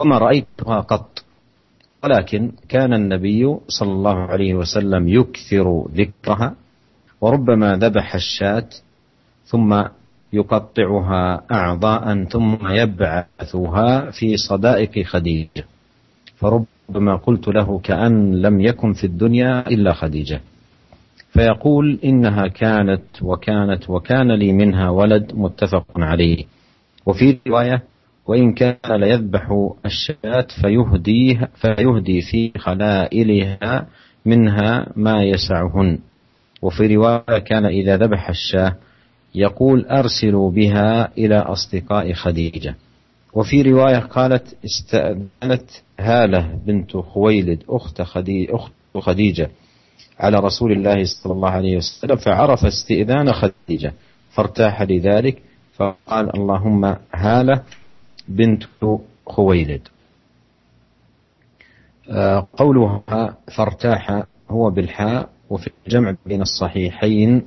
وما 0.00 0.18
رايتها 0.18 0.80
قط 0.80 1.15
ولكن 2.03 2.51
كان 2.69 2.93
النبي 2.93 3.55
صلى 3.67 3.91
الله 3.91 4.15
عليه 4.15 4.53
وسلم 4.53 5.07
يكثر 5.09 5.87
ذكرها 5.95 6.55
وربما 7.21 7.75
ذبح 7.75 8.15
الشاة 8.15 8.69
ثم 9.45 9.83
يقطعها 10.33 11.41
أعضاء 11.51 12.23
ثم 12.23 12.67
يبعثها 12.67 14.11
في 14.11 14.37
صدائق 14.37 15.03
خديجة. 15.03 15.65
فربما 16.35 17.15
قلت 17.15 17.47
له 17.47 17.79
كأن 17.79 18.41
لم 18.41 18.61
يكن 18.61 18.93
في 18.93 19.03
الدنيا 19.03 19.67
إلا 19.67 19.93
خديجة. 19.93 20.41
فيقول 21.29 21.99
إنها 22.03 22.47
كانت 22.47 23.03
وكانت 23.21 23.89
وكان 23.89 24.31
لي 24.31 24.53
منها 24.53 24.89
ولد 24.89 25.31
متفق 25.35 25.85
عليه. 25.97 26.45
وفي 27.05 27.37
رواية 27.47 27.83
وإن 28.27 28.53
كان 28.53 28.77
ليذبح 28.89 29.71
الشاة 29.85 30.47
فيهديه 30.61 31.49
فيهدي 31.55 32.21
في 32.21 32.51
خلائلها 32.57 33.87
منها 34.25 34.87
ما 34.95 35.23
يسعهن. 35.23 35.99
وفي 36.61 36.95
رواية 36.95 37.39
كان 37.39 37.65
إذا 37.65 37.97
ذبح 37.97 38.29
الشاة 38.29 38.75
يقول 39.35 39.85
أرسلوا 39.85 40.51
بها 40.51 41.11
إلى 41.17 41.37
أصدقاء 41.37 42.13
خديجة. 42.13 42.75
وفي 43.33 43.61
رواية 43.61 43.99
قالت 43.99 44.57
استأذنت 44.65 45.69
هالة 45.99 46.59
بنت 46.65 46.97
خويلد 46.97 47.63
أخت 47.69 48.01
خديجة, 48.01 48.55
أخت 48.55 48.71
خديجة 48.99 49.49
على 50.19 50.37
رسول 50.37 50.71
الله 50.71 51.03
صلى 51.03 51.33
الله 51.33 51.49
عليه 51.49 51.77
وسلم 51.77 52.15
فعرف 52.15 52.65
استئذان 52.65 53.33
خديجة 53.33 53.93
فارتاح 54.29 54.81
لذلك 54.81 55.41
فقال 55.75 56.35
اللهم 56.35 56.95
هالة 57.13 57.63
بنت 58.27 58.63
خويلد. 59.25 59.81
آه، 62.09 62.47
قولها 62.57 63.03
فارتاح 63.57 64.23
هو 64.49 64.69
بالحاء 64.69 65.29
وفي 65.49 65.69
الجمع 65.87 66.15
بين 66.25 66.41
الصحيحين 66.41 67.41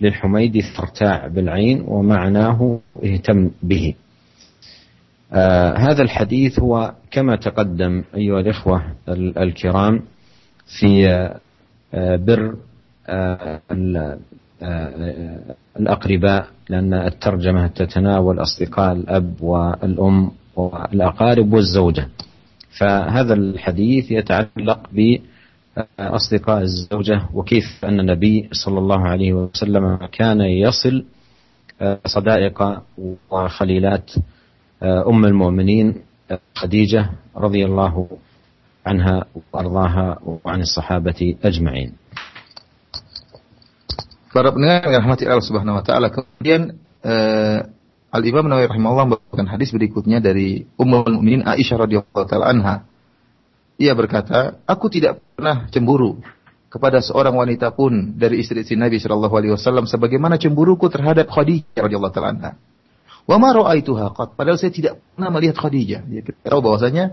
للحميدي 0.00 0.62
فارتاع 0.76 1.26
بالعين 1.26 1.84
ومعناه 1.86 2.80
اهتم 3.04 3.50
به. 3.62 3.94
آه 5.32 5.76
هذا 5.76 6.02
الحديث 6.02 6.60
هو 6.60 6.94
كما 7.10 7.36
تقدم 7.36 8.04
أيها 8.14 8.40
الإخوة 8.40 8.82
الكرام 9.08 10.02
في 10.80 11.08
آه، 11.94 12.16
بر 12.16 12.56
الأقرباء 15.76 16.48
لأن 16.68 16.94
الترجمة 16.94 17.66
تتناول 17.66 18.42
أصدقاء 18.42 18.92
الأب 18.92 19.34
والأم 19.42 20.30
والأقارب 20.56 21.52
والزوجة. 21.52 22.08
فهذا 22.78 23.34
الحديث 23.34 24.10
يتعلق 24.10 24.80
بأصدقاء 25.98 26.62
الزوجة 26.62 27.22
وكيف 27.34 27.64
أن 27.84 28.00
النبي 28.00 28.48
صلى 28.52 28.78
الله 28.78 29.00
عليه 29.08 29.32
وسلم 29.32 29.96
كان 30.12 30.40
يصل 30.40 31.04
صدائق 32.06 32.82
وخليلات 33.30 34.10
أم 34.82 35.24
المؤمنين 35.24 35.94
خديجة 36.54 37.10
رضي 37.36 37.64
الله 37.64 38.08
عنها 38.86 39.24
وأرضاها 39.52 40.18
وعن 40.44 40.60
الصحابة 40.60 41.34
أجمعين. 41.44 41.92
Para 44.28 44.52
pendengar 44.52 44.84
yang 44.92 45.04
rahmati 45.04 45.24
Allah 45.24 45.44
Subhanahu 45.44 45.80
wa 45.80 45.84
taala. 45.84 46.12
Kemudian 46.12 46.76
uh, 47.00 47.58
Al 48.08 48.22
Imam 48.24 48.44
Nawawi 48.48 48.68
rahimahullah 48.68 49.06
membawakan 49.08 49.48
hadis 49.48 49.68
berikutnya 49.72 50.20
dari 50.20 50.64
Ummul 50.80 51.20
Mukminin 51.20 51.44
Aisyah 51.44 51.84
radhiyallahu 51.84 52.28
taala 52.28 52.48
anha. 52.48 52.76
Ia 53.76 53.92
berkata, 53.92 54.60
"Aku 54.64 54.88
tidak 54.88 55.20
pernah 55.36 55.68
cemburu 55.68 56.20
kepada 56.68 57.00
seorang 57.04 57.36
wanita 57.36 57.72
pun 57.72 58.16
dari 58.16 58.40
istri-istri 58.44 58.76
Nabi 58.76 59.00
sallallahu 59.00 59.32
alaihi 59.32 59.52
wasallam 59.56 59.84
sebagaimana 59.88 60.40
cemburuku 60.40 60.88
terhadap 60.88 61.28
Khadijah 61.28 61.84
radhiyallahu 61.84 62.14
taala 62.16 62.30
anha." 62.32 62.50
Wa 63.28 63.36
ma 63.36 63.52
ra'aituha 63.52 64.16
qat. 64.16 64.40
Padahal 64.40 64.56
saya 64.56 64.72
tidak 64.72 65.04
pernah 65.12 65.28
melihat 65.28 65.60
Khadijah. 65.60 66.00
Dia 66.08 66.20
tahu 66.48 66.60
bahwasanya 66.64 67.12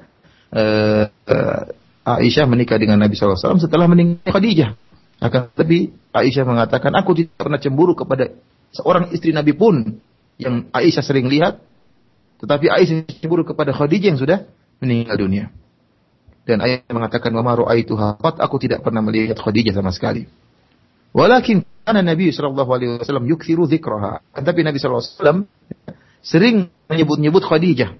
uh, 0.56 1.12
uh, 1.12 1.63
Aisyah 2.08 2.47
menikah 2.47 2.80
dengan 2.80 3.04
Nabi 3.04 3.19
SAW 3.19 3.60
setelah 3.60 3.91
meninggal 3.91 4.23
Khadijah. 4.32 4.80
Akan 5.19 5.51
tapi 5.56 5.95
Aisyah 6.12 6.43
mengatakan, 6.47 6.91
aku 6.95 7.15
tidak 7.15 7.36
pernah 7.39 7.60
cemburu 7.60 7.95
kepada 7.95 8.32
seorang 8.75 9.12
istri 9.15 9.32
Nabi 9.32 9.56
pun 9.56 9.99
yang 10.39 10.67
Aisyah 10.71 11.04
sering 11.04 11.28
lihat. 11.32 11.60
Tetapi 12.39 12.67
Aisyah 12.67 13.08
cemburu 13.23 13.47
kepada 13.47 13.71
Khadijah 13.71 14.15
yang 14.15 14.19
sudah 14.19 14.43
meninggal 14.84 15.15
dunia. 15.15 15.45
Dan 16.43 16.62
Aisyah 16.62 16.91
mengatakan, 16.91 17.32
Wa 17.32 17.73
itu 17.75 17.95
hafat, 17.95 18.43
aku 18.43 18.56
tidak 18.60 18.84
pernah 18.84 19.01
melihat 19.01 19.39
Khadijah 19.39 19.73
sama 19.73 19.95
sekali. 19.95 20.28
Walakin 21.15 21.63
karena 21.88 22.04
Nabi 22.04 22.36
SAW 22.36 23.23
yukthiru 23.23 23.63
zikraha. 23.71 24.19
Tapi 24.36 24.67
Nabi 24.67 24.78
SAW 24.84 25.47
sering 26.19 26.67
menyebut-nyebut 26.91 27.45
Khadijah. 27.45 27.95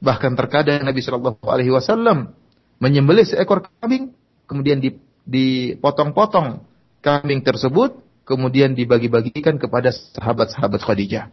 Bahkan 0.00 0.32
terkadang 0.36 0.84
Nabi 0.84 1.00
Shallallahu 1.04 1.44
Alaihi 1.44 1.72
Wasallam 1.72 2.32
menyembelih 2.80 3.28
seekor 3.28 3.68
kambing, 3.80 4.16
kemudian 4.48 4.80
dipotong-potong 5.28 6.64
kambing 7.00 7.40
tersebut, 7.44 7.96
kemudian 8.28 8.76
dibagi-bagikan 8.76 9.56
kepada 9.56 9.92
sahabat-sahabat 9.92 10.80
Khadijah. 10.80 11.32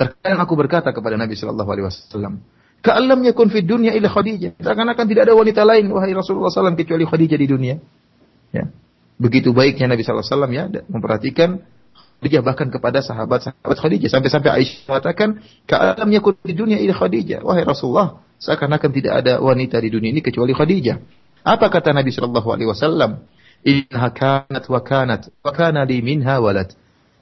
Terkadang 0.00 0.40
aku 0.40 0.56
berkata 0.56 0.90
kepada 0.96 1.20
Nabi 1.20 1.36
Shallallahu 1.36 1.70
Alaihi 1.70 1.86
Wasallam, 1.86 2.40
Ka'alam 2.80 3.20
yakun 3.20 3.52
fid 3.52 3.68
dunya 3.68 3.92
Khadijah. 3.92 4.56
Seakan-akan 4.56 5.04
tidak 5.04 5.28
ada 5.28 5.36
wanita 5.36 5.68
lain 5.68 5.92
wahai 5.92 6.16
Rasulullah 6.16 6.48
SAW 6.48 6.72
kecuali 6.72 7.04
Khadijah 7.04 7.36
di 7.36 7.48
dunia. 7.48 7.76
Ya. 8.50 8.66
begitu 9.20 9.54
baiknya 9.54 9.86
Nabi 9.94 10.02
wasallam 10.02 10.50
ya 10.50 10.66
memperhatikan 10.90 11.62
Khadijah 12.18 12.42
bahkan 12.42 12.66
kepada 12.72 12.98
sahabat-sahabat 12.98 13.78
Khadijah 13.78 14.10
sampai-sampai 14.10 14.50
Aisyah 14.64 14.90
mengatakan 14.90 15.28
ka'alam 15.70 16.08
yakun 16.10 16.34
dunia 16.50 16.82
ila 16.82 16.96
Khadijah 16.98 17.46
wahai 17.46 17.62
Rasulullah 17.62 18.24
seakan-akan 18.42 18.90
tidak 18.90 19.12
ada 19.22 19.38
wanita 19.38 19.78
di 19.78 19.92
dunia 19.92 20.10
ini 20.10 20.24
kecuali 20.24 20.50
Khadijah 20.50 20.98
apa 21.42 21.66
kata 21.72 21.96
Nabi 21.96 22.12
sallallahu 22.12 22.48
alaihi 22.52 22.68
wasallam 22.68 23.24
innaha 23.64 24.08
kanat 24.12 24.64
wa 24.68 24.80
kanat 24.80 25.22
wa 25.40 25.50
kana 25.52 25.84
li 25.88 26.04
minha 26.04 26.40
walad 26.40 26.76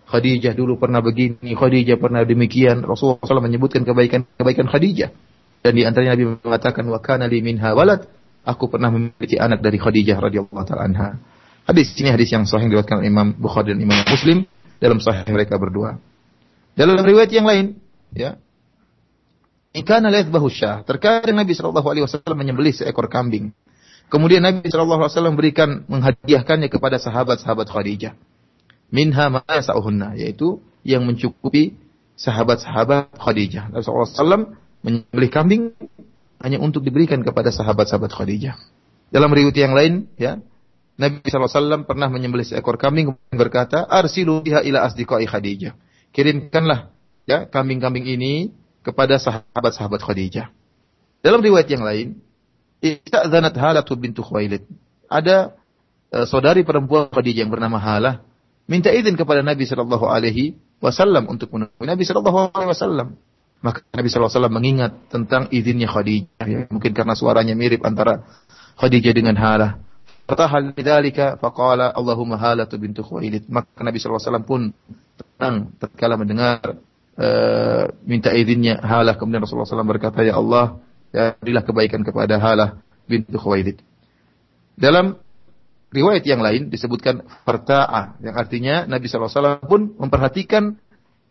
Khadijah 0.08 0.56
dulu 0.56 0.80
pernah 0.80 1.04
begini, 1.04 1.52
Khadijah 1.52 2.00
pernah 2.00 2.24
demikian. 2.24 2.80
Rasulullah 2.80 3.20
SAW 3.20 3.44
menyebutkan 3.44 3.84
kebaikan-kebaikan 3.84 4.64
Khadijah. 4.64 5.12
Dan 5.60 5.72
di 5.76 5.84
antaranya 5.84 6.16
Nabi 6.16 6.24
mengatakan, 6.40 6.88
wa 6.88 6.96
kana 6.96 7.28
li 7.28 7.44
minha 7.44 7.76
walad. 7.76 8.08
Aku 8.48 8.72
pernah 8.72 8.88
memiliki 8.88 9.36
anak 9.36 9.60
dari 9.60 9.76
Khadijah 9.76 10.16
radhiyallahu 10.16 10.64
taala 10.64 10.88
anha. 10.88 11.08
Hadis 11.68 11.92
ini 12.00 12.08
hadis 12.08 12.32
yang 12.32 12.48
sahih 12.48 12.72
diriwayatkan 12.72 13.04
Imam 13.04 13.36
Bukhari 13.36 13.76
dan 13.76 13.84
Imam 13.84 14.00
Muslim 14.08 14.48
dalam 14.80 15.04
sahih 15.04 15.28
mereka 15.28 15.60
berdua. 15.60 16.00
Dalam 16.72 16.96
riwayat 17.04 17.28
yang 17.28 17.44
lain, 17.44 17.76
ya. 18.16 18.40
Ikana 19.76 20.08
laithbahu 20.08 20.48
syah. 20.48 20.80
Terkadang 20.88 21.36
Nabi 21.36 21.52
sallallahu 21.52 21.84
alaihi 21.84 22.08
wasallam 22.08 22.40
menyembelih 22.40 22.72
seekor 22.72 23.12
kambing. 23.12 23.52
Kemudian 24.08 24.40
Nabi 24.40 24.64
sallallahu 24.72 25.04
alaihi 25.04 25.14
wasallam 25.16 25.36
berikan 25.36 25.84
menghadiahkannya 25.84 26.72
kepada 26.72 26.96
sahabat-sahabat 26.96 27.68
Khadijah. 27.68 28.16
Minha 28.88 29.28
ma 29.28 29.44
yasauhunna, 29.44 30.16
yaitu 30.16 30.64
yang 30.80 31.04
mencukupi 31.04 31.76
sahabat-sahabat 32.16 33.12
Khadijah. 33.20 33.68
Nabi 33.68 33.84
wasallam 33.84 34.42
menyembelih 34.80 35.30
kambing 35.30 35.62
hanya 36.40 36.58
untuk 36.62 36.88
diberikan 36.88 37.20
kepada 37.20 37.52
sahabat-sahabat 37.52 38.08
Khadijah. 38.08 38.56
Dalam 39.12 39.28
riwayat 39.28 39.56
yang 39.56 39.76
lain, 39.76 40.08
ya, 40.16 40.40
Nabi 40.98 41.22
SAW 41.28 41.86
pernah 41.86 42.08
menyembelih 42.10 42.44
seekor 42.48 42.80
kambing 42.80 43.14
dan 43.30 43.36
berkata, 43.36 43.86
Arsilu 43.86 44.40
biha 44.40 44.64
ila 44.64 44.88
asdiqai 44.88 45.28
Khadijah. 45.28 45.76
Kirimkanlah 46.10 46.90
ya 47.28 47.44
kambing-kambing 47.44 48.08
ini 48.08 48.56
kepada 48.80 49.20
sahabat-sahabat 49.20 50.00
Khadijah. 50.00 50.48
Dalam 51.20 51.44
riwayat 51.44 51.68
yang 51.68 51.84
lain, 51.84 52.24
Ista'zanat 52.78 53.54
Halatu 53.58 53.98
bintu 53.98 54.22
Khuwailid. 54.22 54.62
Ada 55.10 55.56
uh, 56.14 56.26
saudari 56.28 56.62
perempuan 56.62 57.10
Khadijah 57.10 57.46
yang 57.46 57.50
bernama 57.50 57.82
Halah 57.82 58.22
minta 58.70 58.92
izin 58.94 59.18
kepada 59.18 59.42
Nabi 59.42 59.66
Shallallahu 59.66 60.06
Alaihi 60.06 60.54
Wasallam 60.78 61.26
untuk 61.26 61.50
menemui 61.50 61.86
Nabi 61.88 62.06
Shallallahu 62.06 62.54
Alaihi 62.54 62.70
Wasallam. 62.70 63.08
Maka 63.58 63.82
Nabi 63.90 64.06
Shallallahu 64.06 64.30
Alaihi 64.30 64.38
Wasallam 64.38 64.54
mengingat 64.54 64.92
tentang 65.10 65.42
izinnya 65.50 65.90
Khadijah. 65.90 66.46
Ya. 66.46 66.58
Mungkin 66.70 66.94
karena 66.94 67.18
suaranya 67.18 67.58
mirip 67.58 67.82
antara 67.82 68.22
Khadijah 68.78 69.10
dengan 69.10 69.34
Halah. 69.34 69.82
Fatahal 70.28 70.76
bidzalika 70.76 71.40
faqala 71.40 71.90
Allahumma 71.90 72.38
halatu 72.38 72.78
bintu 72.78 73.02
Khuwailid. 73.02 73.50
Maka 73.50 73.80
Nabi 73.82 73.98
sallallahu 73.98 74.22
alaihi 74.22 74.30
wasallam 74.30 74.46
pun 74.46 74.60
tenang 75.18 75.56
tatkala 75.82 76.14
mendengar 76.14 76.78
uh, 77.18 77.84
minta 78.06 78.30
izinnya 78.30 78.78
Halah 78.78 79.18
kemudian 79.18 79.42
Rasulullah 79.42 79.66
SAW 79.66 79.88
berkata 79.88 80.22
ya 80.22 80.38
Allah 80.38 80.78
berilah 81.12 81.64
kebaikan 81.64 82.04
kepada 82.04 82.36
Halah 82.36 82.80
bintu 83.08 83.36
Khuwailid. 83.40 83.80
Dalam 84.78 85.18
riwayat 85.90 86.24
yang 86.28 86.44
lain 86.44 86.68
disebutkan 86.68 87.24
farta'a 87.48 88.20
yang 88.20 88.36
artinya 88.36 88.84
Nabi 88.84 89.08
SAW 89.08 89.64
pun 89.64 89.96
memperhatikan 89.96 90.76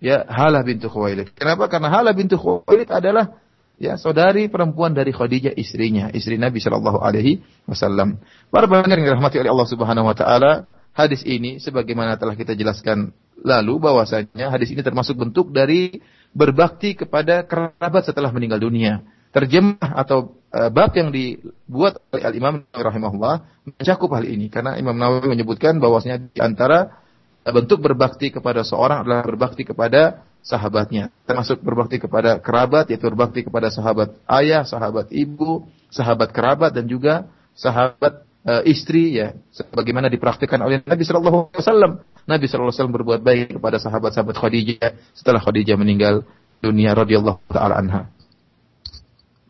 ya 0.02 0.26
Halah 0.26 0.66
bintu 0.66 0.90
Khuwailid. 0.90 1.34
Kenapa? 1.38 1.70
Karena 1.70 1.94
Halah 1.94 2.14
bintu 2.18 2.36
Khuwailid 2.36 2.90
adalah 2.90 3.38
ya 3.78 3.96
saudari 3.96 4.50
perempuan 4.50 4.98
dari 4.98 5.14
Khadijah 5.14 5.54
istrinya, 5.54 6.10
istri 6.12 6.36
Nabi 6.36 6.58
Shallallahu 6.58 7.00
alaihi 7.02 7.46
wasallam. 7.70 8.18
Para 8.50 8.66
pendengar 8.66 8.98
yang 8.98 9.14
dirahmati 9.14 9.38
oleh 9.38 9.54
Allah 9.54 9.70
Subhanahu 9.70 10.06
wa 10.10 10.16
taala, 10.18 10.66
hadis 10.98 11.22
ini 11.24 11.62
sebagaimana 11.62 12.18
telah 12.18 12.34
kita 12.34 12.58
jelaskan 12.58 13.14
lalu 13.46 13.78
bahwasanya 13.78 14.50
hadis 14.50 14.74
ini 14.74 14.82
termasuk 14.82 15.14
bentuk 15.14 15.54
dari 15.54 16.02
berbakti 16.34 16.98
kepada 16.98 17.46
kerabat 17.46 18.10
setelah 18.10 18.34
meninggal 18.34 18.58
dunia. 18.58 19.06
Terjemah 19.38 19.94
atau 19.94 20.42
uh, 20.50 20.74
bab 20.74 20.98
yang 20.98 21.14
dibuat 21.14 22.02
oleh 22.10 22.24
Al 22.26 22.34
Imam 22.34 22.66
rahimahullah 22.74 23.46
mencakup 23.70 24.10
hal 24.18 24.26
ini 24.26 24.50
karena 24.50 24.74
Imam 24.82 24.98
Nawawi 24.98 25.30
menyebutkan 25.30 25.78
bahwasanya 25.78 26.34
di 26.34 26.42
antara 26.42 27.06
bentuk 27.48 27.80
berbakti 27.80 28.34
kepada 28.34 28.66
seorang 28.66 29.06
adalah 29.06 29.24
berbakti 29.24 29.64
kepada 29.64 30.26
sahabatnya. 30.44 31.12
Termasuk 31.28 31.60
berbakti 31.64 32.00
kepada 32.00 32.40
kerabat, 32.40 32.88
yaitu 32.92 33.08
berbakti 33.08 33.44
kepada 33.44 33.68
sahabat 33.72 34.16
ayah, 34.28 34.64
sahabat 34.64 35.12
ibu, 35.12 35.68
sahabat 35.92 36.32
kerabat, 36.32 36.72
dan 36.76 36.88
juga 36.88 37.28
sahabat 37.56 38.24
uh, 38.48 38.64
istri, 38.64 39.20
ya. 39.20 39.36
Sebagaimana 39.52 40.08
dipraktikkan 40.08 40.60
oleh 40.64 40.84
Nabi 40.84 41.04
Shallallahu 41.04 41.52
Alaihi 41.52 41.64
Wasallam. 41.64 41.92
Nabi 42.28 42.44
Shallallahu 42.48 42.72
Alaihi 42.72 42.80
Wasallam 42.80 42.96
berbuat 42.96 43.22
baik 43.24 43.48
kepada 43.60 43.78
sahabat-sahabat 43.80 44.36
Khadijah 44.36 44.90
setelah 45.16 45.40
Khadijah 45.40 45.76
meninggal 45.80 46.28
dunia 46.60 46.92
radhiyallahu 46.92 47.40
taala 47.52 47.80
anha. 47.80 48.12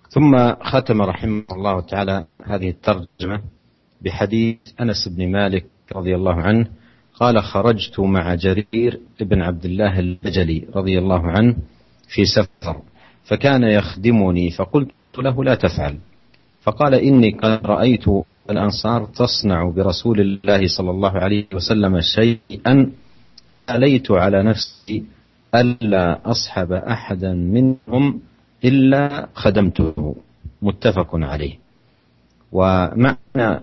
ثم 0.10 0.54
ختم 0.62 1.02
رحمه 1.02 1.44
الله 1.52 1.82
تعالى 1.82 2.26
هذه 2.46 2.70
الترجمة 2.70 3.42
بحديث 4.02 4.58
أنس 4.82 5.08
بن 5.08 5.32
مالك 5.32 5.66
رضي 5.96 6.16
الله 6.16 6.34
عنه 6.34 6.68
قال 7.20 7.44
خرجت 7.44 8.00
مع 8.00 8.36
جرير 8.36 9.00
بن 9.22 9.42
عبد 9.42 9.66
الله 9.66 10.00
البجلي 10.00 10.68
رضي 10.76 11.00
الله 11.00 11.28
عنه 11.28 11.56
في 12.08 12.26
سفر 12.26 12.82
فكان 13.24 13.64
يخدمني 13.64 14.52
فقلت 14.52 14.92
له 15.18 15.44
لا 15.44 15.56
تفعل 15.56 15.98
فقال 16.62 16.94
إني 16.94 17.32
قد 17.32 17.66
رأيت 17.66 18.06
الأنصار 18.50 19.06
تصنع 19.06 19.70
برسول 19.70 20.20
الله 20.22 20.68
صلى 20.68 20.92
الله 20.92 21.12
عليه 21.12 21.46
وسلم 21.54 22.02
شيئا 22.02 22.92
أليت 23.70 24.12
على 24.12 24.44
نفسي 24.44 25.04
ألا 25.56 26.32
أصحب 26.32 26.72
أحدا 26.72 27.34
منهم 27.34 28.22
إلا 28.66 29.28
خدمته. 29.34 30.16
متفق 30.62 31.10
عليه. 31.16 31.56
ومعنى 32.52 33.62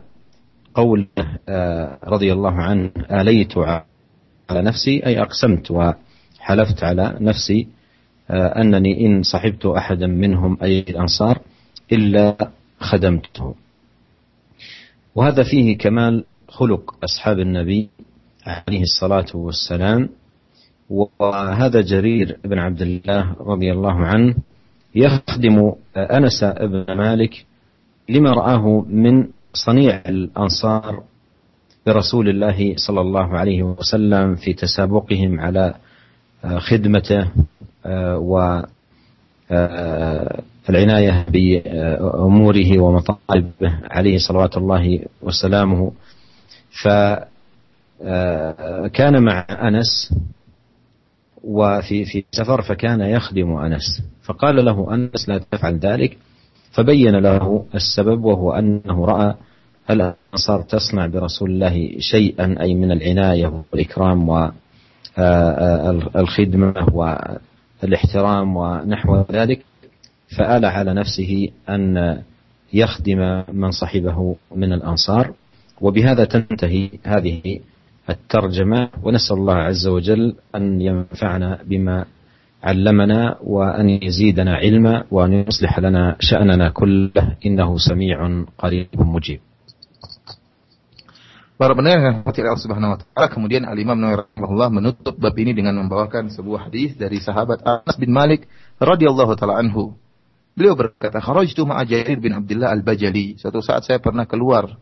قوله 0.75 1.07
آه، 1.49 1.99
رضي 2.05 2.33
الله 2.33 2.53
عنه 2.53 2.91
آليت 3.11 3.59
على 3.59 4.63
نفسي 4.63 5.07
أي 5.07 5.23
أقسمت 5.23 5.71
وحلفت 5.71 6.85
على 6.85 7.17
نفسي 7.21 7.69
آه، 8.31 8.61
أنني 8.61 9.07
إن 9.07 9.23
صحبت 9.23 9.67
أحدا 9.67 10.07
منهم 10.07 10.59
أي 10.63 10.79
الأنصار 10.79 11.39
إلا 11.93 12.51
خدمته. 12.81 13.55
وهذا 15.15 15.43
فيه 15.43 15.79
كمال 15.79 16.25
خلق 16.49 17.05
أصحاب 17.05 17.39
النبي 17.39 17.89
عليه 18.47 18.83
الصلاة 18.83 19.27
والسلام. 19.35 20.09
وهذا 20.91 21.81
جرير 21.81 22.39
بن 22.45 22.59
عبد 22.59 22.83
الله 22.83 23.33
رضي 23.41 23.73
الله 23.73 23.95
عنه 23.95 24.35
يخدم 24.95 25.73
أنس 25.97 26.45
بن 26.45 26.85
مالك 26.97 27.45
لما 28.09 28.31
رآه 28.31 28.85
من 28.89 29.27
صنيع 29.53 30.03
الأنصار 30.09 31.03
برسول 31.87 32.29
الله 32.29 32.75
صلى 32.77 33.01
الله 33.01 33.39
عليه 33.39 33.63
وسلم 33.63 34.35
في 34.37 34.53
تسابقهم 34.53 35.41
على 35.41 35.75
آه، 36.45 36.59
خدمته 36.59 37.31
آه، 37.87 38.19
والعناية 40.69 41.13
آه، 41.13 41.27
بأموره 41.31 42.81
ومطالبه 42.81 43.79
عليه 43.91 44.19
صلوات 44.19 44.57
الله 44.57 45.01
وسلامه. 45.23 45.93
فكان 46.83 47.27
مع 49.23 49.47
أنس 49.51 50.15
وفي 51.47 52.05
في 52.05 52.25
سفر 52.33 52.63
فكان 52.63 53.01
يخدم 53.01 53.57
أنس. 53.57 54.03
فقال 54.23 54.65
له 54.65 54.95
أنس 54.95 55.29
لا 55.29 55.39
تفعل 55.39 55.79
ذلك. 55.79 56.19
فبين 56.73 57.17
له 57.17 57.67
السبب 57.75 58.25
وهو 58.25 58.53
أنه 58.53 59.05
رأى 59.05 59.35
الأنصار 59.91 60.63
تصنع 60.63 61.07
برسول 61.07 61.51
الله 61.51 61.99
شيئا 61.99 62.61
أي 62.61 62.75
من 62.75 62.93
العناية 62.93 63.63
والإكرام 63.73 64.29
والخدمة 66.15 66.87
والاحترام 67.83 68.57
ونحو 68.57 69.25
ذلك. 69.33 69.65
فآل 70.39 70.65
على 70.65 70.95
نفسه 70.95 71.49
أن 71.69 72.19
يخدم 72.73 73.43
من 73.53 73.71
صحبه 73.71 74.37
من 74.57 74.73
الأنصار. 74.73 75.33
وبهذا 75.81 76.25
تنتهي 76.25 76.91
هذه 77.05 77.61
الترجمة 78.10 78.90
ونسأل 79.04 79.38
الله 79.38 79.58
عز 79.70 79.88
وجل 79.88 80.36
أن 80.56 80.82
ينفعنا 80.82 81.60
بما 81.66 82.06
علمنا 82.64 83.38
وأن 83.44 83.90
يزيدنا 83.90 84.56
علما 84.56 85.04
وأن 85.12 85.34
يصلح 85.34 85.80
لنا 85.80 86.16
شأننا 86.20 86.70
كله 86.70 87.38
إنه 87.46 87.78
سميع 87.78 88.18
قريب 88.58 88.88
مجيب 88.98 89.42
Para 91.60 91.76
pendengar 91.76 92.00
yang 92.00 92.24
dirahmati 92.24 92.40
Allah 92.40 92.64
Subhanahu 92.64 92.92
wa 92.96 92.98
taala, 93.04 93.28
kemudian 93.28 93.68
Al 93.68 93.76
Imam 93.76 94.00
Nawawi 94.00 94.32
rahimahullah 94.32 94.72
menutup 94.72 95.20
bab 95.20 95.36
ini 95.36 95.52
dengan 95.52 95.76
membawakan 95.76 96.32
sebuah 96.32 96.72
hadis 96.72 96.96
dari 96.96 97.20
sahabat 97.20 97.60
Anas 97.68 98.00
bin 98.00 98.16
Malik 98.16 98.48
radhiyallahu 98.80 99.36
taala 99.36 99.60
anhu. 99.60 99.92
Beliau 100.56 100.80
berkata, 100.80 101.20
"Kharajtu 101.20 101.68
ma'a 101.68 101.84
Jarir 101.84 102.16
bin 102.16 102.32
Abdullah 102.32 102.72
Al-Bajali." 102.72 103.36
Suatu 103.44 103.60
saat 103.60 103.84
saya 103.84 104.00
pernah 104.00 104.24
keluar 104.24 104.80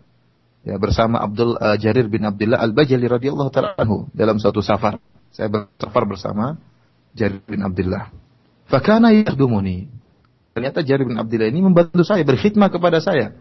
ya 0.63 0.79
bersama 0.79 1.23
Abdul 1.23 1.59
uh, 1.59 1.77
Jarir 1.79 2.07
bin 2.07 2.23
Abdullah 2.23 2.59
Al-Bajali 2.63 3.07
radhiyallahu 3.07 3.51
taala 3.51 3.75
anhu 3.79 4.11
dalam 4.15 4.39
suatu 4.39 4.63
safar. 4.63 4.99
Saya 5.33 5.49
bersafar 5.49 6.05
bersama 6.05 6.61
Jarir 7.17 7.43
bin 7.45 7.61
Abdullah. 7.65 8.13
Fakana 8.71 9.13
yakhdumuni. 9.13 9.89
Ternyata 10.53 10.85
Jarir 10.85 11.09
bin 11.09 11.17
Abdullah 11.17 11.49
ini 11.49 11.61
membantu 11.65 12.05
saya 12.05 12.23
berkhidmat 12.23 12.69
kepada 12.73 13.01
saya. 13.01 13.37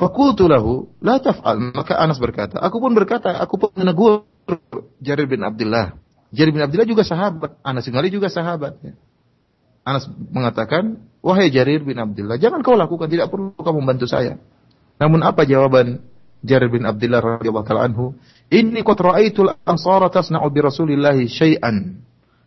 Fakultu 0.00 0.48
lahu, 0.48 0.88
la 1.04 1.20
taf'al. 1.20 1.76
Maka 1.76 1.92
Anas 2.00 2.16
berkata, 2.16 2.56
aku 2.56 2.80
pun 2.80 2.96
berkata, 2.96 3.36
aku 3.36 3.60
pun 3.60 3.68
menegur 3.76 4.24
Jarir 5.04 5.28
bin 5.28 5.44
Abdullah. 5.44 5.92
Jarir 6.32 6.56
bin 6.56 6.64
Abdullah 6.64 6.88
juga 6.88 7.04
sahabat. 7.04 7.60
Anas 7.60 7.84
bin 7.84 8.00
Malik 8.00 8.16
juga 8.16 8.32
sahabat. 8.32 8.80
Ya. 8.80 8.96
Anas 9.84 10.08
mengatakan, 10.08 11.04
wahai 11.20 11.52
Jarir 11.52 11.84
bin 11.84 12.00
Abdullah, 12.00 12.40
jangan 12.40 12.64
kau 12.64 12.76
lakukan, 12.76 13.12
tidak 13.12 13.28
perlu 13.28 13.52
kau 13.56 13.76
membantu 13.76 14.08
saya. 14.08 14.40
Namun 15.00 15.24
apa 15.24 15.48
jawaban 15.48 16.04
Jarir 16.44 16.68
bin 16.68 16.84
Abdullah 16.84 17.40
radhiyallahu 17.40 17.66
taala 17.66 17.88
anhu? 17.88 18.12
Inni 18.52 18.84
qad 18.84 19.00
ra'aitul 19.00 19.56
ansara 19.64 20.12
tasna'u 20.12 20.44
bi 20.52 20.60
Rasulillah 20.60 21.16
syai'an. 21.24 22.00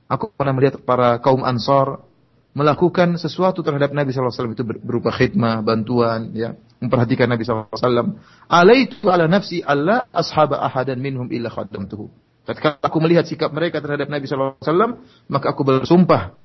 Aku 0.06 0.30
pernah 0.38 0.54
melihat 0.54 0.78
para 0.86 1.18
kaum 1.18 1.42
Ansar 1.42 2.06
melakukan 2.54 3.18
sesuatu 3.18 3.66
terhadap 3.66 3.90
Nabi 3.98 4.14
SAW 4.14 4.54
itu 4.54 4.62
berupa 4.62 5.10
khidmah, 5.10 5.66
bantuan, 5.66 6.30
ya, 6.38 6.54
memperhatikan 6.78 7.26
Nabi 7.26 7.42
SAW. 7.42 8.14
Alaitu 8.46 9.10
ala 9.10 9.26
nafsi 9.26 9.66
Allah 9.66 10.06
ashaba 10.14 10.62
ahadan 10.62 11.02
minhum 11.02 11.26
illa 11.34 11.50
khadamtuhu. 11.50 12.14
Ketika 12.46 12.78
aku 12.78 12.98
melihat 13.02 13.26
sikap 13.26 13.50
mereka 13.50 13.82
terhadap 13.82 14.06
Nabi 14.06 14.30
SAW, 14.30 15.02
maka 15.32 15.46
aku 15.50 15.66
bersumpah 15.66 16.38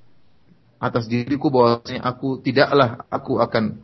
atas 0.78 1.10
diriku 1.10 1.50
bahwasanya 1.50 2.06
aku 2.06 2.38
tidaklah 2.38 3.04
aku 3.10 3.42
akan 3.42 3.82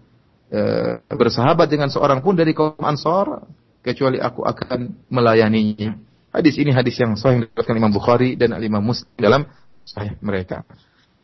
e, 0.51 0.61
bersahabat 1.09 1.67
dengan 1.71 1.89
seorang 1.89 2.21
pun 2.21 2.35
dari 2.35 2.57
kaum 2.57 2.81
Ansor 2.81 3.45
kecuali 3.85 4.17
aku 4.19 4.45
akan 4.45 5.09
melayaninya. 5.13 5.97
Hadis 6.35 6.59
ini 6.59 6.75
hadis 6.75 6.99
yang 6.99 7.15
sahih 7.15 7.47
diriwayatkan 7.47 7.77
Imam 7.79 7.93
Bukhari 7.95 8.35
dan 8.35 8.57
Imam 8.59 8.83
Muslim 8.83 9.07
dalam 9.15 9.47
sahih 9.87 10.19
mereka. 10.19 10.67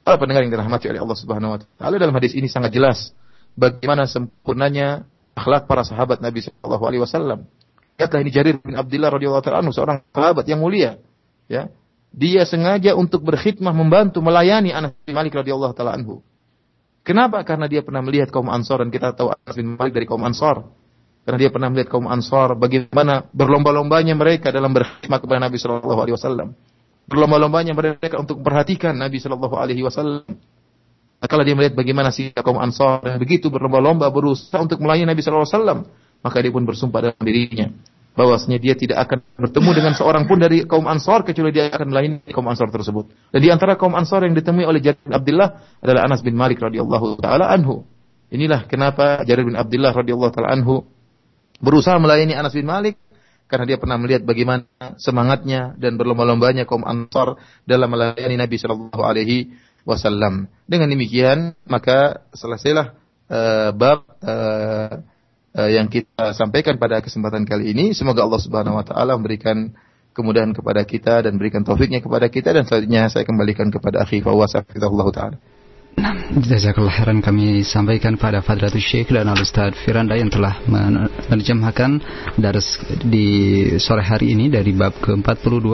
Para 0.07 0.17
pendengar 0.21 0.47
yang 0.47 0.53
dirahmati 0.55 0.87
oleh 0.87 1.01
Allah 1.03 1.19
Subhanahu 1.19 1.51
wa 1.57 1.59
taala 1.81 1.97
dalam 1.99 2.15
hadis 2.15 2.37
ini 2.37 2.47
sangat 2.47 2.71
jelas 2.71 3.11
bagaimana 3.59 4.07
sempurnanya 4.07 5.05
akhlak 5.35 5.67
para 5.67 5.83
sahabat 5.83 6.23
Nabi 6.23 6.47
sallallahu 6.47 6.85
alaihi 6.87 7.03
wasallam. 7.03 7.49
Lihatlah 7.99 8.21
ini 8.25 8.31
Jarir 8.33 8.57
bin 8.61 8.77
Abdullah 8.77 9.11
radhiyallahu 9.13 9.45
taala 9.45 9.67
seorang 9.73 10.01
sahabat 10.15 10.45
yang 10.49 10.61
mulia, 10.63 11.01
ya. 11.51 11.69
Dia 12.11 12.43
sengaja 12.43 12.99
untuk 12.99 13.23
berkhidmah 13.23 13.71
membantu 13.71 14.19
melayani 14.19 14.75
Anas 14.75 14.99
bin 15.07 15.15
Malik 15.15 15.35
radhiyallahu 15.37 15.75
taala 15.77 15.95
anhu. 15.95 16.25
Kenapa? 17.01 17.41
Karena 17.43 17.65
dia 17.65 17.81
pernah 17.81 18.05
melihat 18.05 18.29
kaum 18.29 18.53
Ansor 18.53 18.85
dan 18.85 18.93
kita 18.93 19.17
tahu 19.17 19.33
Anas 19.33 19.55
bin 19.57 19.75
Malik 19.75 19.97
dari 19.97 20.07
kaum 20.07 20.21
Ansor. 20.23 20.69
Karena 21.25 21.39
dia 21.41 21.51
pernah 21.53 21.69
melihat 21.73 21.89
kaum 21.93 22.07
Ansor 22.09 22.57
bagaimana 22.57 23.29
berlomba-lombanya 23.33 24.13
mereka 24.17 24.53
dalam 24.53 24.73
berkhidmat 24.73 25.19
kepada 25.21 25.41
Nabi 25.41 25.57
Shallallahu 25.57 26.01
Alaihi 26.01 26.17
Wasallam. 26.17 26.49
Berlomba-lombanya 27.11 27.73
mereka 27.75 28.17
untuk 28.21 28.45
memperhatikan 28.45 28.95
Nabi 28.95 29.17
Shallallahu 29.19 29.57
Alaihi 29.57 29.83
Wasallam. 29.85 30.29
Kalau 31.21 31.45
dia 31.45 31.53
melihat 31.53 31.77
bagaimana 31.77 32.09
si 32.13 32.33
kaum 32.33 32.57
Ansor 32.61 33.05
begitu 33.21 33.53
berlomba-lomba 33.53 34.09
berusaha 34.09 34.61
untuk 34.61 34.81
melayani 34.81 35.13
Nabi 35.13 35.21
Shallallahu 35.21 35.45
Alaihi 35.45 35.57
Wasallam, 35.57 35.79
maka 36.21 36.37
dia 36.41 36.53
pun 36.53 36.65
bersumpah 36.65 37.01
dalam 37.01 37.21
dirinya 37.25 37.69
bahwasanya 38.19 38.59
dia 38.59 38.75
tidak 38.75 38.99
akan 39.07 39.19
bertemu 39.39 39.71
dengan 39.71 39.93
seorang 39.95 40.27
pun 40.27 40.39
dari 40.43 40.67
kaum 40.67 40.85
Ansor 40.91 41.23
kecuali 41.23 41.55
dia 41.55 41.71
akan 41.71 41.89
melayani 41.89 42.17
kaum 42.31 42.47
Ansor 42.51 42.69
tersebut. 42.69 43.11
Dan 43.31 43.41
di 43.41 43.49
antara 43.49 43.79
kaum 43.79 43.95
Ansor 43.95 44.27
yang 44.27 44.35
ditemui 44.35 44.67
oleh 44.67 44.83
Jarir 44.83 44.99
bin 45.01 45.15
Abdullah 45.15 45.49
adalah 45.79 46.03
Anas 46.11 46.21
bin 46.21 46.35
Malik 46.35 46.59
radhiyallahu 46.59 47.23
taala 47.23 47.49
anhu. 47.49 47.87
Inilah 48.31 48.67
kenapa 48.67 49.23
Jarir 49.23 49.47
bin 49.47 49.55
Abdullah 49.55 49.95
radhiyallahu 49.95 50.33
taala 50.35 50.51
anhu 50.55 50.83
berusaha 51.63 51.97
melayani 52.03 52.35
Anas 52.35 52.55
bin 52.55 52.67
Malik 52.67 52.99
karena 53.51 53.67
dia 53.67 53.79
pernah 53.83 53.99
melihat 53.99 54.23
bagaimana 54.23 54.67
semangatnya 55.03 55.75
dan 55.75 55.99
berlomba-lombanya 55.99 56.67
kaum 56.67 56.87
Ansor 56.87 57.39
dalam 57.67 57.91
melayani 57.91 58.39
Nabi 58.39 58.57
Shallallahu 58.59 59.03
alaihi 59.03 59.51
wasallam. 59.83 60.47
Dengan 60.71 60.87
demikian, 60.91 61.59
maka 61.67 62.23
selesailah 62.31 62.95
uh, 63.27 63.71
bab 63.75 64.07
uh, 64.23 65.03
yang 65.55 65.91
kita 65.91 66.31
sampaikan 66.39 66.79
pada 66.79 67.03
kesempatan 67.03 67.43
kali 67.43 67.75
ini. 67.75 67.91
Semoga 67.91 68.23
Allah 68.23 68.41
Subhanahu 68.41 68.79
wa 68.79 68.85
taala 68.87 69.19
memberikan 69.19 69.75
kemudahan 70.15 70.55
kepada 70.55 70.83
kita 70.87 71.27
dan 71.27 71.39
berikan 71.39 71.63
taufiknya 71.67 72.03
kepada 72.03 72.27
kita 72.31 72.55
dan 72.55 72.67
selanjutnya 72.67 73.11
saya 73.11 73.27
kembalikan 73.27 73.71
kepada 73.71 74.03
akhi 74.03 74.23
Allah 74.23 75.11
taala. 75.11 75.39
Jazakallah 76.31 76.95
khairan 76.95 77.21
kami 77.21 77.67
sampaikan 77.67 78.15
pada 78.15 78.39
Fadratul 78.41 78.81
Syekh 78.81 79.11
dan 79.11 79.27
Al-Ustaz 79.27 79.75
Firanda 79.83 80.15
yang 80.15 80.31
telah 80.31 80.63
menerjemahkan 80.65 81.99
dars 82.39 82.79
di 83.03 83.67
sore 83.83 84.07
hari 84.07 84.33
ini 84.39 84.47
dari 84.47 84.71
bab 84.71 84.95
ke-42 85.03 85.69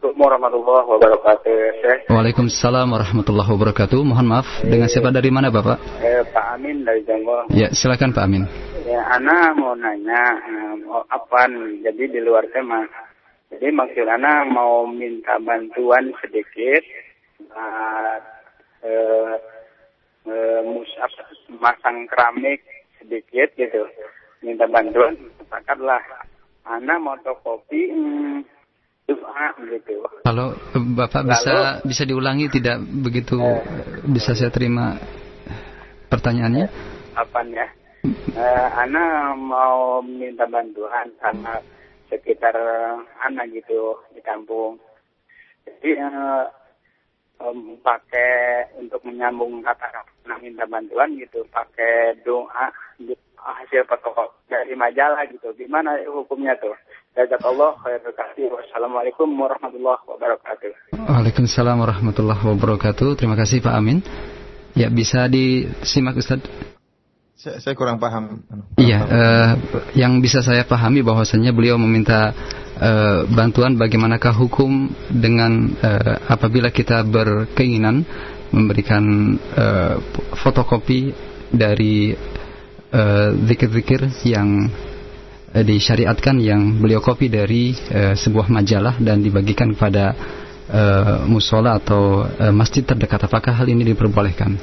Assalamualaikum 0.00 0.32
warahmatullahi 0.32 0.86
wabarakatuh. 0.96 1.56
Syekh. 1.84 2.00
Waalaikumsalam 2.08 2.88
warahmatullahi 2.88 3.50
wabarakatuh. 3.52 4.00
Mohon 4.00 4.26
maaf, 4.32 4.48
dengan 4.64 4.88
siapa 4.88 5.12
dari 5.12 5.28
mana 5.28 5.52
Bapak? 5.52 5.76
Eh, 6.00 6.24
Pak 6.24 6.56
Amin 6.56 6.88
dari 6.88 7.04
Jonggol. 7.04 7.44
Ya, 7.52 7.68
silakan 7.68 8.16
Pak 8.16 8.24
Amin. 8.24 8.48
Ya, 8.88 9.04
Ana 9.12 9.52
mau 9.52 9.76
nanya 9.76 10.24
um, 10.48 11.04
apa 11.04 11.52
jadi 11.84 12.16
di 12.16 12.16
luar 12.16 12.48
tema. 12.48 12.80
Jadi 13.52 13.68
maksud 13.76 14.08
Ana 14.08 14.48
mau 14.48 14.88
minta 14.88 15.36
bantuan 15.36 16.16
sedikit 16.24 16.80
buat 17.44 18.22
eh, 18.80 19.36
eh, 20.32 20.60
musab 20.64 21.12
masang 21.60 22.08
keramik 22.08 22.64
sedikit 23.04 23.52
gitu. 23.52 23.84
Minta 24.40 24.64
bantuan, 24.64 25.12
sepakatlah. 25.36 26.00
Ana 26.64 26.96
mau 26.96 27.20
kopi 27.20 27.92
hmm, 27.92 28.59
gitu. 29.70 29.94
Kalau 30.24 30.54
Bapak 30.74 31.22
Lalu, 31.24 31.30
bisa 31.32 31.54
bisa 31.86 32.02
diulangi 32.06 32.46
tidak 32.52 32.80
begitu 32.82 33.38
eh, 33.40 33.62
bisa 34.06 34.34
saya 34.36 34.50
terima 34.52 34.98
pertanyaannya? 36.10 36.66
Apa 37.16 37.40
ya? 37.48 37.68
Eh, 38.34 38.68
Ana 38.80 39.36
mau 39.36 40.00
minta 40.00 40.48
bantuan 40.48 41.12
karena 41.20 41.60
sekitar 42.08 42.56
anak 43.22 43.46
gitu 43.52 43.98
di 44.16 44.20
kampung. 44.24 44.80
Jadi 45.66 46.00
eh, 46.00 46.44
um, 47.40 47.76
pakai 47.80 48.68
untuk 48.80 49.00
menyambung 49.04 49.64
kata-kata 49.64 50.36
minta 50.40 50.64
bantuan 50.64 51.12
gitu, 51.18 51.44
pakai 51.50 52.16
doa 52.24 52.72
hasil 53.40 53.88
fotokopi 53.88 54.52
dari 54.52 54.74
majalah 54.76 55.24
gitu. 55.28 55.52
Gimana 55.56 55.96
hukumnya 56.06 56.54
tuh? 56.60 56.76
Jazakallah 57.10 57.74
khairul 57.82 58.14
kasih. 58.14 58.46
Wassalamualaikum 58.54 59.26
warahmatullahi 59.34 60.02
wabarakatuh. 60.06 60.70
Waalaikumsalam 60.94 61.82
warahmatullahi 61.82 62.38
wabarakatuh. 62.38 63.18
Terima 63.18 63.34
kasih 63.34 63.58
Pak 63.58 63.74
Amin. 63.74 63.98
Ya 64.78 64.86
bisa 64.86 65.26
disimak 65.26 66.14
Ustaz. 66.14 66.38
Saya, 67.34 67.58
saya 67.58 67.74
kurang 67.74 67.98
paham. 67.98 68.46
Iya, 68.78 69.00
uh, 69.00 69.50
yang 69.98 70.22
bisa 70.22 70.44
saya 70.44 70.62
pahami 70.62 71.02
bahwasanya 71.02 71.50
beliau 71.50 71.80
meminta 71.80 72.30
uh, 72.78 73.26
bantuan 73.26 73.74
bagaimanakah 73.74 74.36
hukum 74.36 74.92
dengan 75.10 75.72
uh, 75.82 76.14
apabila 76.30 76.70
kita 76.70 77.02
berkeinginan 77.02 78.06
memberikan 78.54 79.34
uh, 79.56 79.98
fotokopi 80.38 81.10
dari 81.50 82.14
zikir-zikir 83.46 84.02
uh, 84.06 84.14
yang 84.26 84.70
uh, 85.54 85.64
disyariatkan 85.64 86.38
yang 86.38 86.78
beliau 86.78 87.02
kopi 87.02 87.26
dari 87.30 87.74
uh, 87.74 88.14
sebuah 88.14 88.50
majalah 88.50 88.98
dan 89.02 89.22
dibagikan 89.22 89.74
kepada 89.74 90.14
uh, 90.70 91.16
musola 91.26 91.78
atau 91.78 92.24
uh, 92.24 92.54
masjid 92.54 92.86
terdekat. 92.86 93.26
Apakah 93.26 93.52
hal 93.54 93.66
ini 93.68 93.82
diperbolehkan? 93.82 94.56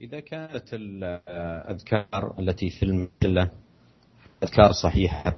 إذا 0.00 0.20
كانت 0.20 0.64
الأذكار 0.72 2.34
التي 2.38 2.70
في 2.70 2.82
المجلة 2.82 3.50
أذكار 4.42 4.72
صحيحة 4.72 5.36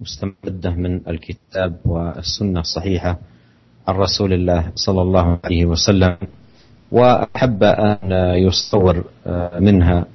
مستمدة 0.00 0.70
من 0.70 1.08
الكتاب 1.08 1.76
والسنة 1.84 2.60
الصحيحة 2.60 3.18
عن 3.88 3.94
رسول 3.94 4.32
الله 4.32 4.72
صلى 4.74 5.02
الله 5.02 5.38
عليه 5.44 5.64
وسلم 5.66 6.16
وأحب 6.92 7.62
أن 7.62 8.10
يصور 8.36 9.04
منها 9.60 10.06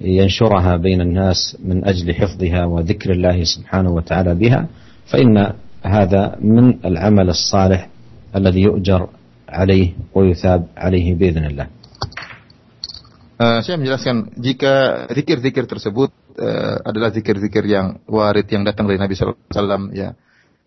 لينشرها 0.00 0.76
بين 0.76 1.00
الناس 1.00 1.56
من 1.64 1.84
أجل 1.84 2.14
حفظها 2.14 2.64
وذكر 2.64 3.12
الله 3.12 3.44
سبحانه 3.44 3.90
وتعالى 3.90 4.34
بها 4.34 4.66
فإن 5.06 5.52
هذا 5.82 6.36
من 6.40 6.84
العمل 6.84 7.28
الصالح 7.28 7.88
الذي 8.36 8.60
يؤجر 8.60 9.08
عليه 9.49 9.93
ويثاب 10.13 10.61
عليه 10.77 11.07
بإذن 11.15 11.45
الله 11.53 11.67
Uh, 13.33 13.65
saya 13.65 13.81
menjelaskan 13.81 14.29
jika 14.39 15.03
zikir-zikir 15.09 15.65
tersebut 15.65 16.13
uh, 16.37 16.85
adalah 16.85 17.09
zikir-zikir 17.09 17.65
yang 17.65 17.97
warid 18.05 18.45
yang 18.45 18.61
datang 18.61 18.85
dari 18.85 19.01
Nabi 19.01 19.17
Sallallahu 19.17 19.41
Alaihi 19.41 19.57
Wasallam 19.57 19.83
ya, 19.91 20.09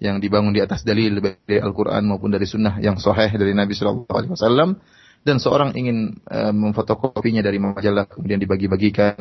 yang 0.03 0.19
dibangun 0.19 0.51
di 0.51 0.61
atas 0.61 0.83
dalil 0.83 1.23
dari 1.23 1.63
Al-Quran 1.63 2.05
maupun 2.11 2.35
dari 2.35 2.43
Sunnah 2.43 2.77
yang 2.83 2.99
sahih 2.99 3.31
dari 3.39 3.55
Nabi 3.55 3.71
Sallallahu 3.71 4.11
Alaihi 4.11 4.33
Wasallam, 4.35 4.83
dan 5.23 5.39
seorang 5.39 5.79
ingin 5.79 6.19
uh, 6.27 6.51
memfotokopinya 6.51 7.41
dari 7.41 7.63
majalah 7.63 8.11
kemudian 8.11 8.43
dibagi-bagikan 8.43 9.15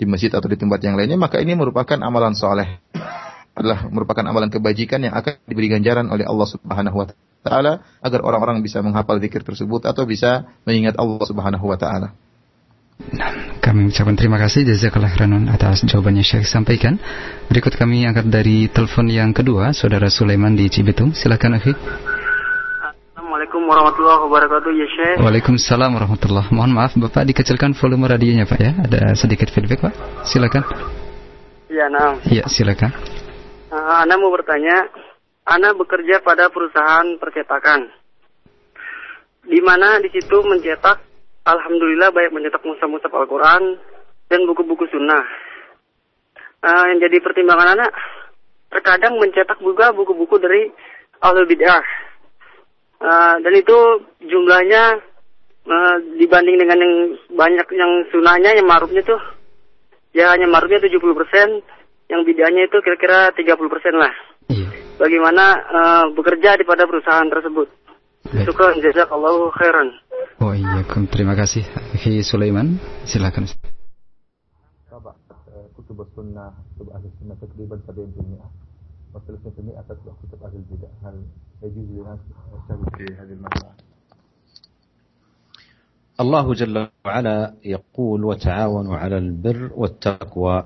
di 0.00 0.04
masjid 0.08 0.32
atau 0.32 0.48
di 0.48 0.56
tempat 0.56 0.80
yang 0.80 0.96
lainnya, 0.96 1.20
maka 1.20 1.36
ini 1.36 1.52
merupakan 1.52 2.00
amalan 2.00 2.32
soleh 2.32 2.80
adalah 3.52 3.86
merupakan 3.92 4.24
amalan 4.24 4.48
kebajikan 4.48 5.04
yang 5.04 5.12
akan 5.12 5.36
diberi 5.44 5.68
ganjaran 5.68 6.08
oleh 6.08 6.24
Allah 6.24 6.48
Subhanahu 6.48 6.96
wa 6.96 7.06
taala 7.12 7.24
agar 7.45 8.21
orang-orang 8.21 8.61
bisa 8.61 8.79
menghafal 8.85 9.17
zikir 9.17 9.41
tersebut 9.41 9.89
atau 9.89 10.05
bisa 10.05 10.45
mengingat 10.65 10.97
Allah 11.01 11.25
Subhanahu 11.25 11.65
wa 11.65 11.77
taala. 11.77 12.13
Nah, 13.01 13.57
kami 13.57 13.89
ucapkan 13.89 14.13
terima 14.13 14.37
kasih 14.37 14.61
jazakallah 14.61 15.09
khairan 15.09 15.49
atas 15.49 15.81
jawabannya 15.89 16.21
Syekh 16.21 16.45
sampaikan. 16.45 17.01
Berikut 17.49 17.73
kami 17.73 18.05
angkat 18.05 18.29
dari 18.29 18.69
telepon 18.69 19.09
yang 19.09 19.33
kedua, 19.33 19.73
Saudara 19.73 20.05
Sulaiman 20.05 20.53
di 20.53 20.69
Cibitung. 20.69 21.17
Silakan 21.17 21.57
Akhi. 21.57 21.73
Assalamualaikum 23.17 23.65
warahmatullahi 23.65 24.21
wabarakatuh 24.29 24.71
ya 24.77 24.87
Syekh. 24.93 25.17
Waalaikumsalam 25.17 25.89
warahmatullahi. 25.97 26.47
Mohon 26.53 26.71
maaf 26.77 26.93
Bapak 26.93 27.25
dikecilkan 27.25 27.73
volume 27.73 28.05
radionya 28.05 28.45
Pak 28.45 28.59
ya. 28.61 28.71
Ada 28.85 29.17
sedikit 29.17 29.49
feedback 29.49 29.81
Pak. 29.81 29.93
Silakan. 30.29 30.61
Iya, 31.71 31.85
nah. 31.89 32.21
Iya, 32.27 32.45
silakan. 32.51 32.93
Uh, 33.71 34.03
Anda 34.03 34.19
mau 34.19 34.29
bertanya, 34.29 34.91
Anda 35.45 35.73
bekerja 35.73 36.21
pada 36.21 36.53
perusahaan 36.53 37.17
percetakan. 37.17 37.89
Di 39.41 39.57
mana 39.61 39.97
di 39.97 40.09
situ 40.13 40.37
mencetak 40.45 41.01
Alhamdulillah 41.41 42.13
baik 42.13 42.29
mencetak 42.29 42.61
mushaf-mushaf 42.61 43.09
Al-Quran 43.09 43.81
dan 44.29 44.39
buku-buku 44.45 44.85
sunnah. 44.93 45.25
Uh, 46.61 46.93
yang 46.93 47.01
jadi 47.01 47.17
pertimbangan 47.25 47.73
anak, 47.73 47.89
terkadang 48.69 49.17
mencetak 49.17 49.57
juga 49.57 49.89
buku-buku 49.89 50.37
dari 50.37 50.69
Ahlul 51.17 51.49
Bid'ah. 51.49 51.81
Uh, 53.01 53.35
dan 53.41 53.53
itu 53.57 53.77
jumlahnya 54.21 55.01
uh, 55.65 55.95
dibanding 56.21 56.61
dengan 56.61 56.77
yang 56.77 56.95
banyak 57.33 57.67
yang 57.73 57.91
sunnahnya, 58.13 58.53
yang 58.53 58.69
marufnya 58.69 59.01
tuh, 59.01 59.17
ya 60.13 60.37
hanya 60.37 60.45
marufnya 60.45 60.85
70%, 60.85 61.01
yang 62.13 62.21
bid'ahnya 62.27 62.67
itu 62.67 62.77
kira-kira 62.83 63.33
30% 63.33 63.57
lah 63.97 64.13
Iya. 64.90 64.98
Bagaimana 64.98 65.44
uh, 65.70 66.04
bekerja 66.16 66.58
di 66.58 66.64
pada 66.66 66.88
perusahaan 66.88 67.28
tersebut. 67.30 67.68
Syukran 68.26 68.82
jazakallahu 68.82 69.54
khairan. 69.54 69.88
Oh 70.42 70.50
iya, 70.50 70.82
terima 71.12 71.38
kasih. 71.38 71.62
Hi 72.02 72.20
Sulaiman, 72.26 72.82
silakan. 73.06 73.46
طبعا 74.96 75.14
كتب 75.76 76.00
السنة 76.00 76.44
كتب 76.76 76.88
أهل 76.88 77.04
السنة 77.04 77.34
تقريبا 77.36 77.76
70% 77.84 79.12
و30% 79.12 79.76
تتبع 79.88 80.12
كتب 80.24 80.40
أهل 80.40 80.56
البدع 80.56 80.88
هل 81.04 81.16
يجوز 81.62 81.86
للناس 81.92 82.18
يشتغلوا 82.56 82.90
في 82.96 83.04
هذه 83.14 83.32
المسألة؟ 83.36 83.72
الله 86.20 86.54
جل 86.54 86.88
وعلا 87.04 87.54
يقول 87.64 88.24
وتعاونوا 88.24 88.96
على 88.96 89.18
البر 89.18 89.70
والتقوى 89.76 90.64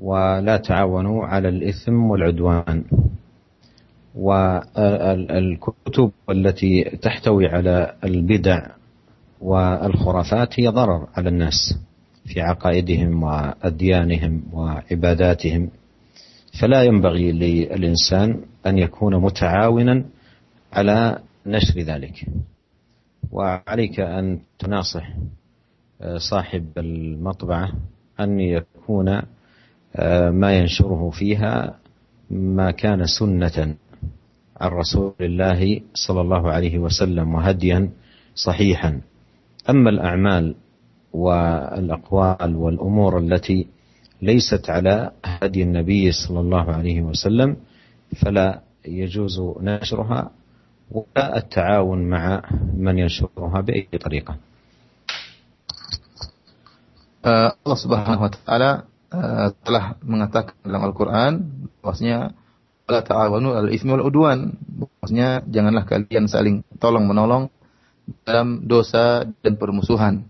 ولا 0.00 0.56
تعاونوا 0.56 1.26
على 1.26 1.48
الإثم 1.48 2.10
والعدوان. 2.10 2.84
والكتب 4.14 6.10
التي 6.30 6.84
تحتوي 6.84 7.46
على 7.46 7.94
البدع 8.04 8.66
والخرافات 9.40 10.60
هي 10.60 10.68
ضرر 10.68 11.08
على 11.16 11.28
الناس 11.28 11.78
في 12.24 12.40
عقائدهم 12.40 13.22
وأديانهم 13.22 14.42
وعباداتهم. 14.52 15.70
فلا 16.60 16.82
ينبغي 16.82 17.32
للإنسان 17.32 18.40
أن 18.66 18.78
يكون 18.78 19.16
متعاونا 19.16 20.04
على 20.72 21.18
نشر 21.46 21.80
ذلك. 21.80 22.26
وعليك 23.32 24.00
أن 24.00 24.40
تناصح 24.58 25.10
صاحب 26.30 26.66
المطبعة 26.78 27.72
أن 28.20 28.40
يكون 28.40 29.22
ما 30.30 30.50
ينشره 30.58 31.10
فيها 31.10 31.78
ما 32.30 32.70
كان 32.70 33.06
سنة 33.06 33.74
عن 34.60 34.70
رسول 34.70 35.14
الله 35.20 35.80
صلى 35.94 36.20
الله 36.20 36.50
عليه 36.52 36.78
وسلم 36.78 37.34
وهديا 37.34 37.90
صحيحا 38.34 39.00
أما 39.70 39.90
الأعمال 39.90 40.54
والأقوال 41.12 42.56
والأمور 42.56 43.18
التي 43.18 43.66
ليست 44.22 44.70
على 44.70 45.10
هدي 45.24 45.62
النبي 45.62 46.12
صلى 46.12 46.40
الله 46.40 46.64
عليه 46.72 47.02
وسلم 47.02 47.56
فلا 48.16 48.60
يجوز 48.86 49.40
نشرها 49.60 50.30
ولا 50.90 51.36
التعاون 51.36 52.10
مع 52.10 52.42
من 52.76 52.98
ينشرها 52.98 53.60
بأي 53.60 53.88
طريقة. 54.00 54.36
Allah 57.24 57.76
Subhanahu 57.76 58.22
wa 58.24 58.32
taala 58.32 58.70
uh, 59.10 59.52
telah 59.62 59.98
mengatakan 60.02 60.54
dalam 60.62 60.82
Al-Qur'an 60.90 61.32
bahwasanya 61.82 62.34
la 62.90 63.00
ta'awanu 63.06 63.54
al 63.54 63.68
ismi 63.70 63.94
wal 63.94 64.06
udwan. 64.06 64.58
Maksudnya 65.02 65.46
janganlah 65.46 65.86
kalian 65.86 66.26
saling 66.26 66.66
tolong 66.82 67.06
menolong 67.06 67.50
dalam 68.26 68.66
dosa 68.66 69.22
dan 69.42 69.54
permusuhan. 69.54 70.26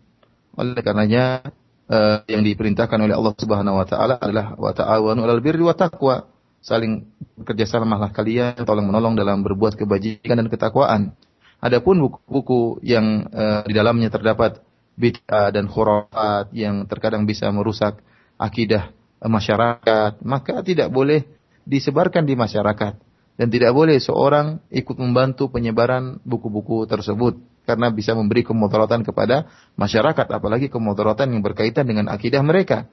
Oleh 0.56 0.80
karenanya 0.84 1.40
uh, 1.88 2.20
yang 2.28 2.44
diperintahkan 2.44 3.00
oleh 3.00 3.16
Allah 3.16 3.32
Subhanahu 3.32 3.80
wa 3.80 3.86
taala 3.88 4.20
adalah 4.20 4.52
wa 4.60 4.72
ta'awanu 4.76 5.24
alal 5.24 5.40
birri 5.40 5.64
wa 5.64 5.72
taqwa. 5.72 6.28
Saling 6.60 7.08
bekerja 7.40 7.64
samalah 7.64 8.12
kalian 8.12 8.68
tolong 8.68 8.84
menolong 8.84 9.16
dalam 9.16 9.40
berbuat 9.40 9.80
kebajikan 9.80 10.36
dan 10.36 10.48
ketakwaan. 10.52 11.16
Adapun 11.60 12.00
buku-buku 12.04 12.84
yang 12.84 13.28
uh, 13.32 13.64
di 13.64 13.72
dalamnya 13.72 14.12
terdapat 14.12 14.60
bid'ah 15.00 15.48
dan 15.48 15.68
khurafat 15.68 16.52
yang 16.52 16.84
terkadang 16.84 17.24
bisa 17.24 17.48
merusak 17.48 18.04
akidah 18.40 18.96
masyarakat, 19.20 20.24
maka 20.24 20.64
tidak 20.64 20.88
boleh 20.88 21.28
disebarkan 21.68 22.24
di 22.24 22.32
masyarakat. 22.32 22.96
Dan 23.36 23.48
tidak 23.48 23.72
boleh 23.72 23.96
seorang 23.96 24.60
ikut 24.68 24.96
membantu 25.00 25.48
penyebaran 25.48 26.20
buku-buku 26.24 26.84
tersebut. 26.88 27.40
Karena 27.64 27.92
bisa 27.92 28.16
memberi 28.16 28.44
kemudaratan 28.44 29.04
kepada 29.04 29.48
masyarakat 29.76 30.26
apalagi 30.28 30.72
kemudaratan 30.72 31.32
yang 31.32 31.40
berkaitan 31.44 31.88
dengan 31.88 32.08
akidah 32.12 32.40
mereka. 32.44 32.88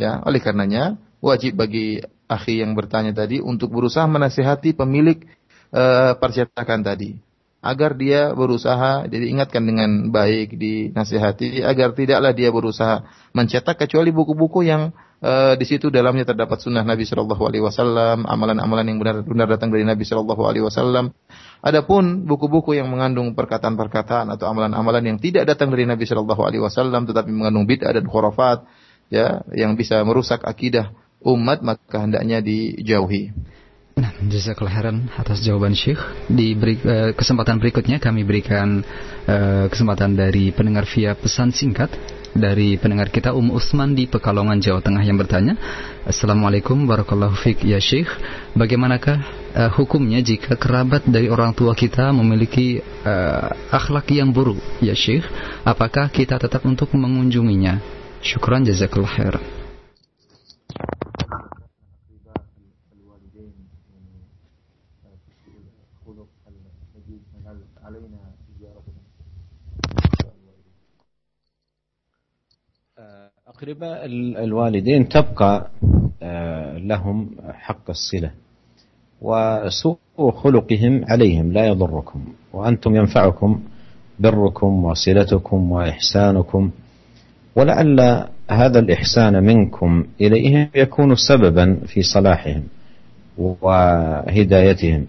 Ya, 0.00 0.20
oleh 0.24 0.40
karenanya 0.40 0.96
wajib 1.20 1.60
bagi 1.60 2.00
akhi 2.24 2.64
yang 2.64 2.72
bertanya 2.72 3.12
tadi 3.12 3.44
untuk 3.44 3.72
berusaha 3.72 4.08
menasihati 4.08 4.72
pemilik 4.72 5.28
uh, 5.76 6.16
percetakan 6.16 6.80
tadi 6.80 7.20
agar 7.62 7.94
dia 7.94 8.34
berusaha 8.34 9.06
jadi 9.06 9.30
ingatkan 9.30 9.62
dengan 9.62 10.10
baik 10.10 10.58
dinasihati 10.58 11.62
agar 11.62 11.94
tidaklah 11.94 12.34
dia 12.34 12.50
berusaha 12.50 13.06
mencetak 13.30 13.78
kecuali 13.86 14.10
buku-buku 14.10 14.66
yang 14.66 14.90
uh, 15.22 15.54
di 15.54 15.62
situ 15.62 15.86
dalamnya 15.86 16.26
terdapat 16.26 16.58
sunnah 16.58 16.82
Nabi 16.82 17.06
Shallallahu 17.06 17.38
Alaihi 17.46 17.62
Wasallam 17.62 18.26
amalan-amalan 18.26 18.84
yang 18.90 18.98
benar-benar 18.98 19.46
datang 19.46 19.70
dari 19.70 19.86
Nabi 19.86 20.02
Shallallahu 20.02 20.42
Alaihi 20.42 20.66
Wasallam 20.66 21.14
adapun 21.62 22.26
buku-buku 22.26 22.74
yang 22.74 22.90
mengandung 22.90 23.38
perkataan-perkataan 23.38 24.34
atau 24.34 24.50
amalan-amalan 24.50 25.14
yang 25.14 25.18
tidak 25.22 25.46
datang 25.46 25.70
dari 25.70 25.86
Nabi 25.86 26.02
Shallallahu 26.02 26.42
Alaihi 26.42 26.66
Wasallam 26.66 27.06
tetapi 27.06 27.30
mengandung 27.30 27.70
bid'ah 27.70 27.94
dan 27.94 28.10
khurafat 28.10 28.66
ya 29.06 29.46
yang 29.54 29.78
bisa 29.78 30.02
merusak 30.02 30.42
akidah 30.42 30.90
umat 31.22 31.62
maka 31.62 32.02
hendaknya 32.02 32.42
dijauhi. 32.42 33.30
Nah, 33.92 34.08
jazakallah 34.24 34.72
khairan 34.72 34.98
atas 35.20 35.44
jawaban 35.44 35.76
Syekh. 35.76 36.00
Di 36.24 36.56
beri, 36.56 36.80
uh, 36.80 37.12
kesempatan 37.12 37.60
berikutnya 37.60 38.00
kami 38.00 38.24
berikan 38.24 38.80
uh, 39.28 39.68
kesempatan 39.68 40.16
dari 40.16 40.48
pendengar 40.48 40.88
via 40.88 41.12
pesan 41.12 41.52
singkat 41.52 41.92
dari 42.32 42.80
pendengar 42.80 43.12
kita 43.12 43.36
Um 43.36 43.52
Usman 43.52 43.92
di 43.92 44.08
Pekalongan 44.08 44.56
Jawa 44.64 44.80
Tengah 44.80 45.04
yang 45.04 45.20
bertanya, 45.20 45.60
Assalamualaikum 46.08 46.88
warahmatullahi 46.88 47.36
wabarakatuh 47.36 47.68
ya 47.68 47.76
Syekh. 47.84 48.08
Bagaimanakah 48.56 49.42
uh, 49.54 49.70
hukumnya 49.76 50.24
jika 50.24 50.56
kerabat 50.56 51.04
dari 51.04 51.28
orang 51.28 51.52
tua 51.52 51.76
kita 51.76 52.10
memiliki 52.16 52.80
uh, 52.80 53.52
akhlak 53.68 54.08
yang 54.12 54.32
buruk 54.32 54.58
ya 54.80 54.96
Syekh 54.96 55.24
apakah 55.68 56.08
kita 56.08 56.40
tetap 56.40 56.64
untuk 56.64 56.92
mengunjunginya 56.96 57.80
syukran 58.24 58.64
jazakallah 58.64 59.12
khair 59.12 59.36
أقرباء 73.62 74.06
الوالدين 74.44 75.08
تبقى 75.08 75.66
لهم 76.76 77.30
حق 77.52 77.90
الصلة 77.90 78.30
وسوء 79.20 80.30
خلقهم 80.34 81.04
عليهم 81.08 81.52
لا 81.52 81.66
يضركم. 81.66 82.24
وأنتم 82.52 82.96
ينفعكم 82.96 83.60
بركم 84.18 84.84
وصلتكم 84.84 85.72
وإحسانكم. 85.72 86.70
ولعل 87.56 88.26
هذا 88.50 88.78
الإحسان 88.78 89.42
منكم 89.44 90.04
إليهم 90.20 90.68
يكون 90.74 91.14
سببا 91.14 91.76
في 91.86 92.02
صلاحهم 92.02 92.62
وهدايتهم. 93.38 95.06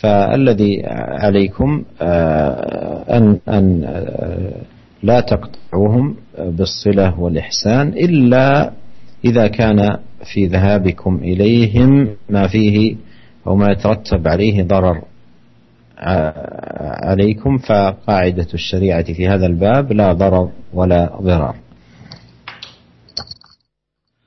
فالذي 0.00 0.82
عليكم 0.86 1.84
أن 2.00 3.38
أن 3.48 3.84
لا 5.02 5.20
تقطعوهم 5.20 6.16
بالصلة 6.38 7.20
والإحسان 7.20 7.88
إلا 7.88 8.72
إذا 9.24 9.46
كان 9.46 9.98
في 10.24 10.46
ذهابكم 10.46 11.14
إليهم 11.16 12.16
ما 12.30 12.46
فيه 12.46 12.96
أو 13.46 13.56
ما 13.56 13.66
يترتب 13.72 14.28
عليه 14.28 14.62
ضرر 14.62 15.02
عليكم 17.10 17.58
فقاعدة 17.58 18.50
الشريعة 18.54 19.12
في 19.12 19.28
هذا 19.28 19.46
الباب 19.46 19.92
لا 19.92 20.12
ضرر 20.12 20.50
ولا 20.74 21.18
ضرار 21.22 21.56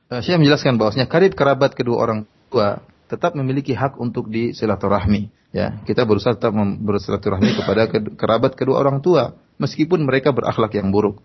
Saya 0.05 0.37
menjelaskan 0.39 0.77
bahwasanya 0.79 1.09
karib 1.11 1.33
kerabat 1.33 1.75
kedua 1.75 1.97
orang 1.97 2.19
tua 2.47 2.79
tetap 3.09 3.35
memiliki 3.35 3.73
hak 3.75 3.99
untuk 3.99 4.29
disilaturahmi. 4.31 5.27
Ya, 5.49 5.81
kita 5.83 6.05
berusaha 6.07 6.37
tetap 6.37 6.55
bersilaturahmi 6.55 7.57
kepada 7.57 7.89
kerabat 8.15 8.53
kedua 8.55 8.79
orang 8.79 9.01
tua 9.01 9.35
meskipun 9.61 10.03
mereka 10.03 10.35
berakhlak 10.35 10.75
yang 10.75 10.91
buruk. 10.91 11.23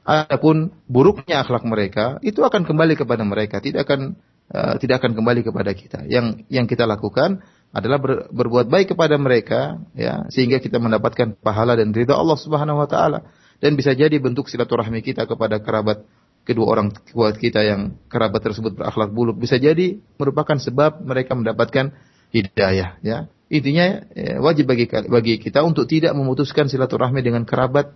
Adapun 0.00 0.72
buruknya 0.88 1.44
akhlak 1.44 1.62
mereka 1.68 2.16
itu 2.24 2.40
akan 2.40 2.64
kembali 2.64 2.96
kepada 2.96 3.20
mereka, 3.20 3.60
tidak 3.60 3.84
akan 3.84 4.16
uh, 4.48 4.74
tidak 4.80 5.04
akan 5.04 5.12
kembali 5.12 5.44
kepada 5.44 5.70
kita. 5.76 6.08
Yang 6.08 6.48
yang 6.48 6.64
kita 6.64 6.88
lakukan 6.88 7.44
adalah 7.70 8.02
ber, 8.02 8.26
berbuat 8.34 8.66
baik 8.66 8.96
kepada 8.96 9.14
mereka 9.14 9.78
ya 9.94 10.26
sehingga 10.32 10.58
kita 10.58 10.82
mendapatkan 10.82 11.38
pahala 11.38 11.78
dan 11.78 11.94
ridha 11.94 12.18
Allah 12.18 12.34
Subhanahu 12.34 12.82
wa 12.82 12.88
taala 12.90 13.30
dan 13.62 13.78
bisa 13.78 13.94
jadi 13.94 14.18
bentuk 14.18 14.50
silaturahmi 14.50 15.06
kita 15.06 15.22
kepada 15.30 15.62
kerabat 15.62 16.02
kedua 16.42 16.66
orang 16.66 16.90
tua 17.06 17.30
kita 17.30 17.62
yang 17.62 17.94
kerabat 18.10 18.42
tersebut 18.42 18.74
berakhlak 18.74 19.14
buruk 19.14 19.38
bisa 19.38 19.54
jadi 19.54 20.02
merupakan 20.18 20.58
sebab 20.58 20.98
mereka 21.06 21.38
mendapatkan 21.38 21.94
hidayah 22.34 22.98
ya 23.06 23.30
intinya 23.50 24.06
ya, 24.14 24.38
wajib 24.38 24.70
bagi 24.70 24.86
bagi 24.86 25.42
kita 25.42 25.66
untuk 25.66 25.90
tidak 25.90 26.14
memutuskan 26.14 26.70
silaturahmi 26.70 27.20
dengan 27.20 27.42
kerabat 27.42 27.92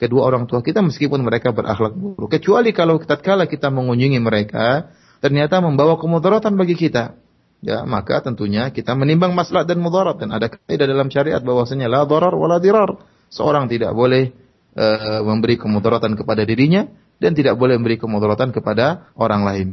kedua 0.00 0.26
orang 0.26 0.48
tua 0.50 0.64
kita 0.64 0.80
meskipun 0.80 1.22
mereka 1.22 1.52
berakhlak 1.52 1.94
buruk. 1.94 2.32
Kecuali 2.32 2.74
kalau 2.74 2.98
tatkala 2.98 3.46
kita 3.46 3.70
mengunjungi 3.70 4.18
mereka 4.18 4.90
ternyata 5.20 5.60
membawa 5.62 6.00
kemudaratan 6.00 6.56
bagi 6.56 6.74
kita. 6.74 7.20
Ya, 7.64 7.80
maka 7.88 8.20
tentunya 8.20 8.68
kita 8.68 8.92
menimbang 8.92 9.32
maslahat 9.32 9.64
dan 9.64 9.80
mudarat 9.80 10.20
dan 10.20 10.36
ada 10.36 10.52
kaidah 10.52 10.84
dalam 10.84 11.08
syariat 11.08 11.40
bahwasanya 11.40 11.88
la 11.88 12.04
darar 12.04 12.36
wala 12.36 12.60
dirar. 12.60 13.00
Seorang 13.32 13.72
tidak 13.72 13.96
boleh 13.96 14.36
uh, 14.76 15.24
memberi 15.24 15.56
kemudaratan 15.56 16.12
kepada 16.12 16.44
dirinya 16.44 16.84
dan 17.16 17.32
tidak 17.32 17.56
boleh 17.56 17.80
memberi 17.80 17.96
kemudaratan 17.96 18.52
kepada 18.52 19.08
orang 19.16 19.42
lain. 19.48 19.68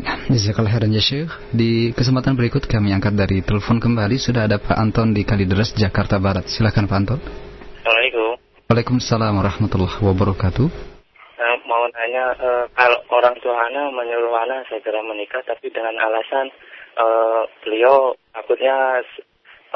Jazakallah 0.00 0.72
khairan 0.72 0.96
ya 0.96 1.04
Syekh. 1.04 1.28
Di 1.52 1.92
kesempatan 1.92 2.32
berikut 2.32 2.64
kami 2.64 2.96
angkat 2.96 3.12
dari 3.12 3.44
telepon 3.44 3.76
kembali 3.76 4.16
sudah 4.16 4.48
ada 4.48 4.56
Pak 4.56 4.72
Anton 4.72 5.12
di 5.12 5.20
Kalideres 5.20 5.76
Jakarta 5.76 6.16
Barat. 6.16 6.48
Silakan 6.48 6.88
Pak 6.88 6.96
Anton. 6.96 7.20
Assalamualaikum. 7.20 8.40
Waalaikumsalam 8.72 9.36
warahmatullahi 9.36 10.00
wabarakatuh. 10.00 10.64
Uh, 11.36 11.56
mau 11.68 11.84
nanya, 11.92 12.24
uh, 12.40 12.64
kalau 12.72 13.04
orang 13.12 13.36
tua 13.44 13.52
Ana 13.52 13.92
menyuruh 13.92 14.32
Ana 14.32 14.64
segera 14.72 15.04
menikah, 15.04 15.44
tapi 15.44 15.68
dengan 15.68 15.92
alasan 16.00 16.48
uh, 16.96 17.44
beliau 17.60 18.16
takutnya 18.32 18.96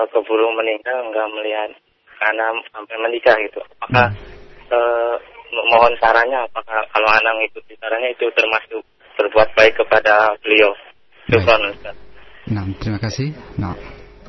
uh, 0.00 0.08
keburu 0.08 0.48
meninggal, 0.56 1.12
nggak 1.12 1.28
melihat 1.36 1.70
Ana 2.24 2.56
sampai 2.72 2.96
menikah 3.04 3.36
gitu. 3.44 3.60
Apakah 3.84 4.16
hmm. 4.16 5.20
mohon 5.76 5.92
sarannya, 6.00 6.40
apakah 6.48 6.88
kalau 6.88 7.08
Ana 7.12 7.36
mengikuti 7.36 7.76
sarannya 7.76 8.16
itu 8.16 8.32
termasuk 8.32 8.80
berbuat 9.16 9.48
baik 9.56 9.74
kepada 9.80 10.36
beliau? 10.44 10.72
Syukran 11.26 11.74
Nah, 12.46 12.62
terima 12.78 13.02
kasih. 13.02 13.34
Nah. 13.58 13.74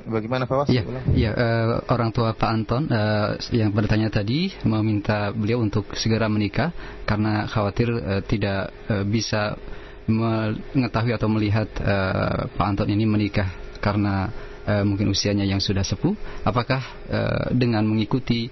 Bagaimana 0.08 0.48
Pak 0.48 0.72
Iya, 0.72 0.88
ya, 1.12 1.32
uh, 1.36 1.84
orang 1.92 2.16
tua 2.16 2.32
Pak 2.32 2.48
Anton 2.48 2.88
uh, 2.88 3.36
yang 3.52 3.76
bertanya 3.76 4.08
tadi 4.08 4.56
meminta 4.64 5.36
beliau 5.36 5.60
untuk 5.60 6.00
segera 6.00 6.32
menikah 6.32 6.72
karena 7.04 7.44
khawatir 7.44 7.92
uh, 7.92 8.24
tidak 8.24 8.72
uh, 8.88 9.04
bisa 9.04 9.60
mengetahui 10.08 11.12
atau 11.12 11.28
melihat 11.28 11.68
uh, 11.84 12.48
Pak 12.48 12.68
Anton 12.72 12.88
ini 12.88 13.04
menikah 13.04 13.52
karena 13.84 14.32
uh, 14.64 14.84
mungkin 14.88 15.12
usianya 15.12 15.44
yang 15.44 15.60
sudah 15.60 15.84
sepuh. 15.84 16.16
Apakah 16.48 16.80
uh, 17.12 17.46
dengan 17.52 17.84
mengikuti 17.84 18.48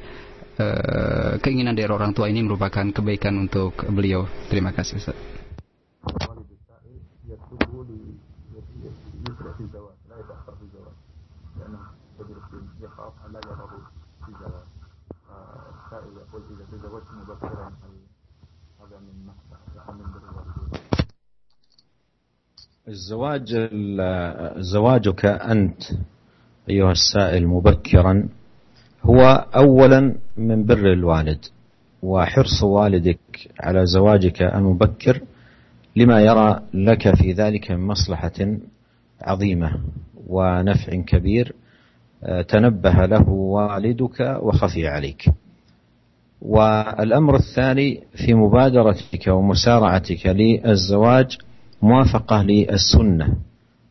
uh, 0.60 1.40
keinginan 1.40 1.72
dari 1.72 1.88
orang 1.88 2.12
tua 2.12 2.28
ini 2.28 2.44
merupakan 2.44 2.84
kebaikan 2.92 3.32
untuk 3.40 3.80
beliau? 3.88 4.28
Terima 4.52 4.76
kasih. 4.76 5.00
Ustaz. 5.00 5.35
السائل 6.06 7.00
ليسرع 9.28 9.54
في 9.58 9.64
الزواج 9.64 9.96
لا 10.10 10.20
يتأخر 10.20 10.56
في 10.56 10.64
الزواج 10.64 10.94
لأنه 11.60 11.80
يخاف 12.82 13.14
أن 13.26 13.32
لا 13.34 13.40
في 14.26 14.30
الزواج. 14.30 14.64
السائل 15.86 16.18
يقول 16.18 16.42
إذا 16.52 16.78
تزوجت 16.78 17.06
مبكرا 17.12 17.72
هذا 18.80 19.00
من 19.00 19.26
مصلحة 19.26 19.94
من 19.94 20.06
الزواج 22.88 23.56
زواجك 24.60 25.26
أنت 25.26 25.82
أيها 26.70 26.92
السائل 26.92 27.48
مبكرا 27.48 28.30
هو 29.04 29.22
أولا 29.56 30.16
من 30.38 30.66
بر 30.66 30.94
الوالد 30.94 31.46
وحرص 32.04 32.64
والدك 32.64 33.52
على 33.60 33.86
زواجك 33.86 34.42
المبكر 34.42 35.22
لما 35.96 36.22
يرى 36.22 36.60
لك 36.74 37.16
في 37.16 37.32
ذلك 37.32 37.72
من 37.72 37.88
مصلحة 37.88 38.32
عظيمة 39.22 39.80
ونفع 40.28 40.96
كبير 40.96 41.56
تنبه 42.48 43.06
له 43.06 43.30
والدك 43.30 44.38
وخفي 44.42 44.88
عليك. 44.88 45.26
والأمر 46.42 47.36
الثاني 47.36 48.04
في 48.26 48.34
مبادرتك 48.34 49.28
ومسارعتك 49.28 50.26
للزواج 50.28 51.38
موافقة 51.82 52.44
للسنة. 52.44 53.36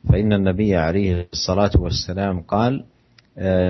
فإن 0.08 0.32
النبي 0.32 0.76
عليه 0.76 1.28
الصلاة 1.32 1.70
والسلام 1.76 2.40
قال 2.40 2.84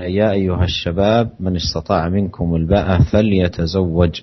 يا 0.06 0.30
أيها 0.30 0.64
الشباب 0.64 1.30
من 1.40 1.56
استطاع 1.56 2.08
منكم 2.08 2.54
الباءة 2.54 3.02
فليتزوج. 3.02 4.20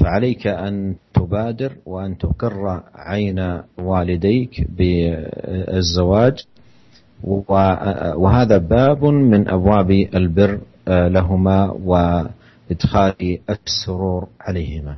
فعليك 0.00 0.46
أن 0.46 0.94
تبادر 1.15 1.71
وأن 1.85 2.17
تقر 2.17 2.81
عين 2.95 3.61
والديك 3.77 4.67
بالزواج 4.77 6.35
وهذا 8.17 8.57
باب 8.57 9.05
من 9.05 9.47
أبواب 9.49 9.91
البر 9.91 10.59
لهما 10.87 11.59
وإدخال 11.71 13.39
السرور 13.49 14.27
عليهما 14.41 14.95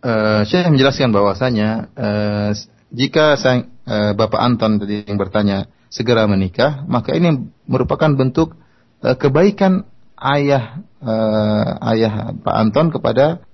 Uh, 0.00 0.48
saya 0.48 0.72
menjelaskan 0.72 1.12
bahwasanya 1.12 1.92
uh, 1.92 2.56
jika 2.88 3.36
sang, 3.36 3.68
uh, 3.84 4.16
Bapak 4.16 4.40
Anton 4.40 4.80
tadi 4.80 5.04
yang 5.04 5.20
bertanya 5.20 5.68
segera 5.92 6.24
menikah, 6.24 6.88
maka 6.88 7.12
ini 7.12 7.52
merupakan 7.68 8.08
bentuk 8.16 8.56
uh, 9.04 9.12
kebaikan 9.12 9.84
ayah 10.16 10.80
uh, 11.04 11.84
ayah 11.92 12.32
Pak 12.32 12.54
Anton 12.56 12.88
kepada 12.96 13.44
uh, 13.44 13.53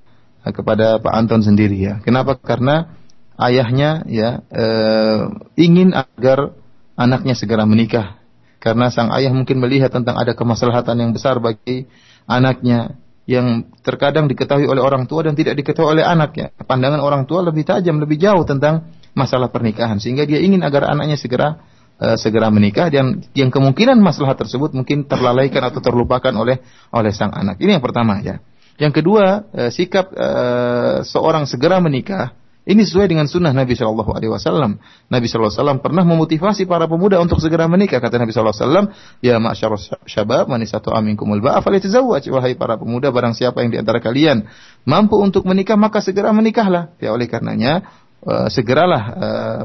kepada 0.49 0.97
Pak 0.97 1.13
Anton 1.13 1.45
sendiri 1.45 1.77
ya. 1.77 2.01
Kenapa? 2.01 2.33
Karena 2.41 2.97
ayahnya 3.37 4.01
ya 4.09 4.41
uh, 4.49 5.29
ingin 5.53 5.93
agar 5.93 6.57
anaknya 6.97 7.37
segera 7.37 7.69
menikah. 7.69 8.17
Karena 8.61 8.93
sang 8.93 9.09
ayah 9.13 9.33
mungkin 9.33 9.57
melihat 9.57 9.89
tentang 9.89 10.17
ada 10.17 10.37
kemaslahatan 10.37 10.97
yang 11.01 11.11
besar 11.13 11.41
bagi 11.41 11.89
anaknya 12.29 12.97
yang 13.25 13.69
terkadang 13.81 14.29
diketahui 14.29 14.69
oleh 14.69 14.81
orang 14.81 15.05
tua 15.09 15.25
dan 15.25 15.33
tidak 15.33 15.57
diketahui 15.57 15.97
oleh 15.97 16.05
anak 16.05 16.31
ya. 16.37 16.47
Pandangan 16.53 17.01
orang 17.01 17.25
tua 17.25 17.41
lebih 17.41 17.65
tajam, 17.65 17.97
lebih 17.97 18.21
jauh 18.21 18.45
tentang 18.45 18.93
masalah 19.17 19.49
pernikahan 19.49 19.97
sehingga 19.97 20.25
dia 20.29 20.41
ingin 20.41 20.61
agar 20.61 20.89
anaknya 20.93 21.17
segera 21.17 21.57
uh, 21.97 22.17
segera 22.17 22.53
menikah 22.53 22.89
dan 22.89 23.25
yang 23.33 23.49
kemungkinan 23.49 23.97
masalah 23.97 24.37
tersebut 24.37 24.73
mungkin 24.77 25.05
terlalaikan 25.05 25.61
atau 25.65 25.81
terlupakan 25.81 26.33
oleh 26.33 26.61
oleh 26.93 27.11
sang 27.13 27.33
anak. 27.33 27.57
Ini 27.61 27.77
yang 27.77 27.83
pertama 27.83 28.21
ya. 28.21 28.41
Yang 28.81 29.05
kedua, 29.05 29.45
uh, 29.53 29.69
sikap 29.69 30.09
uh, 30.17 31.05
seorang 31.05 31.45
segera 31.45 31.77
menikah 31.77 32.33
ini 32.61 32.85
sesuai 32.85 33.09
dengan 33.09 33.25
sunnah 33.25 33.53
Nabi 33.53 33.73
Shallallahu 33.73 34.13
Alaihi 34.13 34.33
Wasallam. 34.33 34.77
Nabi 35.09 35.25
Shallallahu 35.25 35.49
Alaihi 35.49 35.61
Wasallam 35.65 35.79
pernah 35.81 36.05
memotivasi 36.05 36.69
para 36.69 36.85
pemuda 36.85 37.17
untuk 37.21 37.41
segera 37.41 37.65
menikah. 37.65 37.97
Kata 37.97 38.21
Nabi 38.21 38.33
Shallallahu 38.33 38.53
Alaihi 38.53 38.65
Wasallam, 38.65 38.85
ya 39.21 39.35
masyarakat 39.41 40.05
syabab 40.05 40.45
manisatu 40.45 40.93
aminkumul 40.93 41.41
ba'a 41.41 41.61
falitazawwaj. 41.65 42.25
Wahai 42.29 42.53
para 42.53 42.77
pemuda, 42.77 43.09
barang 43.09 43.33
siapa 43.33 43.65
yang 43.65 43.73
di 43.73 43.81
antara 43.81 43.97
kalian 43.97 44.45
mampu 44.85 45.17
untuk 45.17 45.45
menikah, 45.45 45.73
maka 45.73 46.05
segera 46.05 46.29
menikahlah. 46.33 46.93
Ya 47.01 47.13
oleh 47.13 47.25
karenanya, 47.25 47.81
uh, 48.25 48.45
segeralah 48.49 49.03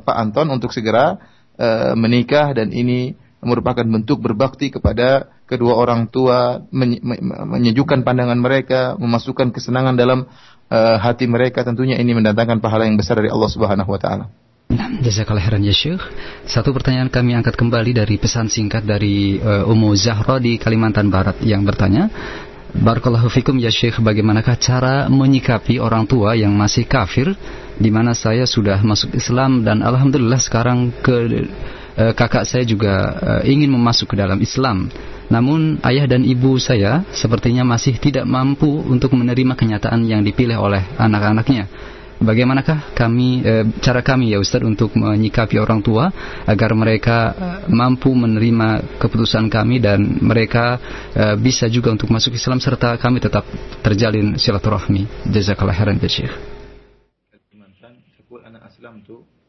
Pak 0.00 0.16
Anton 0.16 0.48
untuk 0.52 0.72
segera 0.72 1.20
menikah 1.96 2.52
dan 2.52 2.72
ini 2.72 3.16
merupakan 3.46 3.86
bentuk 3.86 4.18
berbakti 4.18 4.74
kepada 4.74 5.30
kedua 5.46 5.78
orang 5.78 6.10
tua, 6.10 6.66
menyejukkan 7.54 8.02
pandangan 8.02 8.36
mereka, 8.36 8.98
memasukkan 8.98 9.54
kesenangan 9.54 9.94
dalam 9.94 10.26
uh, 10.68 10.96
hati 10.98 11.30
mereka 11.30 11.62
tentunya 11.62 11.96
ini 11.96 12.12
mendatangkan 12.12 12.58
pahala 12.58 12.90
yang 12.90 12.98
besar 12.98 13.22
dari 13.22 13.30
Allah 13.30 13.50
Subhanahu 13.50 13.88
wa 13.88 14.00
taala. 14.02 14.26
Jazakallah 14.76 15.46
khairan 15.46 15.62
ya 15.62 15.70
Syekh. 15.70 16.02
Satu 16.50 16.74
pertanyaan 16.74 17.06
kami 17.06 17.38
angkat 17.38 17.54
kembali 17.54 17.94
dari 17.94 18.18
pesan 18.18 18.50
singkat 18.50 18.82
dari 18.82 19.38
uh, 19.38 19.70
Ummu 19.70 19.94
Zahra 19.94 20.42
di 20.42 20.58
Kalimantan 20.58 21.06
Barat 21.06 21.38
yang 21.46 21.62
bertanya, 21.62 22.10
Barakallahu 22.76 23.32
fikum 23.32 23.56
ya 23.56 23.72
Syekh, 23.72 24.04
bagaimanakah 24.04 24.58
cara 24.60 24.94
menyikapi 25.08 25.80
orang 25.80 26.04
tua 26.04 26.36
yang 26.36 26.52
masih 26.52 26.84
kafir 26.84 27.32
di 27.78 27.88
mana 27.88 28.12
saya 28.12 28.44
sudah 28.44 28.82
masuk 28.84 29.16
Islam 29.16 29.64
dan 29.64 29.80
alhamdulillah 29.80 30.36
sekarang 30.36 30.92
ke 31.00 31.46
uh, 31.96 32.12
kakak 32.12 32.44
saya 32.44 32.62
juga 32.62 32.92
uh, 33.16 33.42
ingin 33.42 33.72
memasuk 33.72 34.12
ke 34.12 34.16
dalam 34.16 34.38
Islam. 34.38 34.88
Namun 35.26 35.82
ayah 35.82 36.06
dan 36.06 36.22
ibu 36.22 36.54
saya 36.62 37.02
sepertinya 37.10 37.66
masih 37.66 37.98
tidak 37.98 38.22
mampu 38.22 38.68
untuk 38.68 39.10
menerima 39.18 39.58
kenyataan 39.58 40.06
yang 40.06 40.22
dipilih 40.22 40.54
oleh 40.54 40.86
anak-anaknya. 40.94 41.66
Bagaimanakah 42.16 42.96
kami 42.96 43.44
e, 43.44 43.52
cara 43.82 44.00
kami 44.00 44.32
ya 44.32 44.40
Ustaz 44.40 44.64
untuk 44.64 44.94
menyikapi 44.96 45.60
orang 45.60 45.84
tua 45.84 46.08
agar 46.48 46.72
mereka 46.72 47.34
mampu 47.68 48.08
menerima 48.14 48.96
keputusan 48.96 49.52
kami 49.52 49.82
dan 49.84 50.00
mereka 50.24 50.80
bisa 51.42 51.68
juga 51.68 51.92
untuk 51.92 52.08
masuk 52.08 52.38
Islam 52.38 52.56
serta 52.56 52.96
kami 52.96 53.20
tetap 53.20 53.44
terjalin 53.84 54.40
silaturahmi. 54.40 55.28
Jazakallah 55.28 55.76
khairan 55.76 56.00
ya 56.00 56.08
Syekh. 56.08 56.56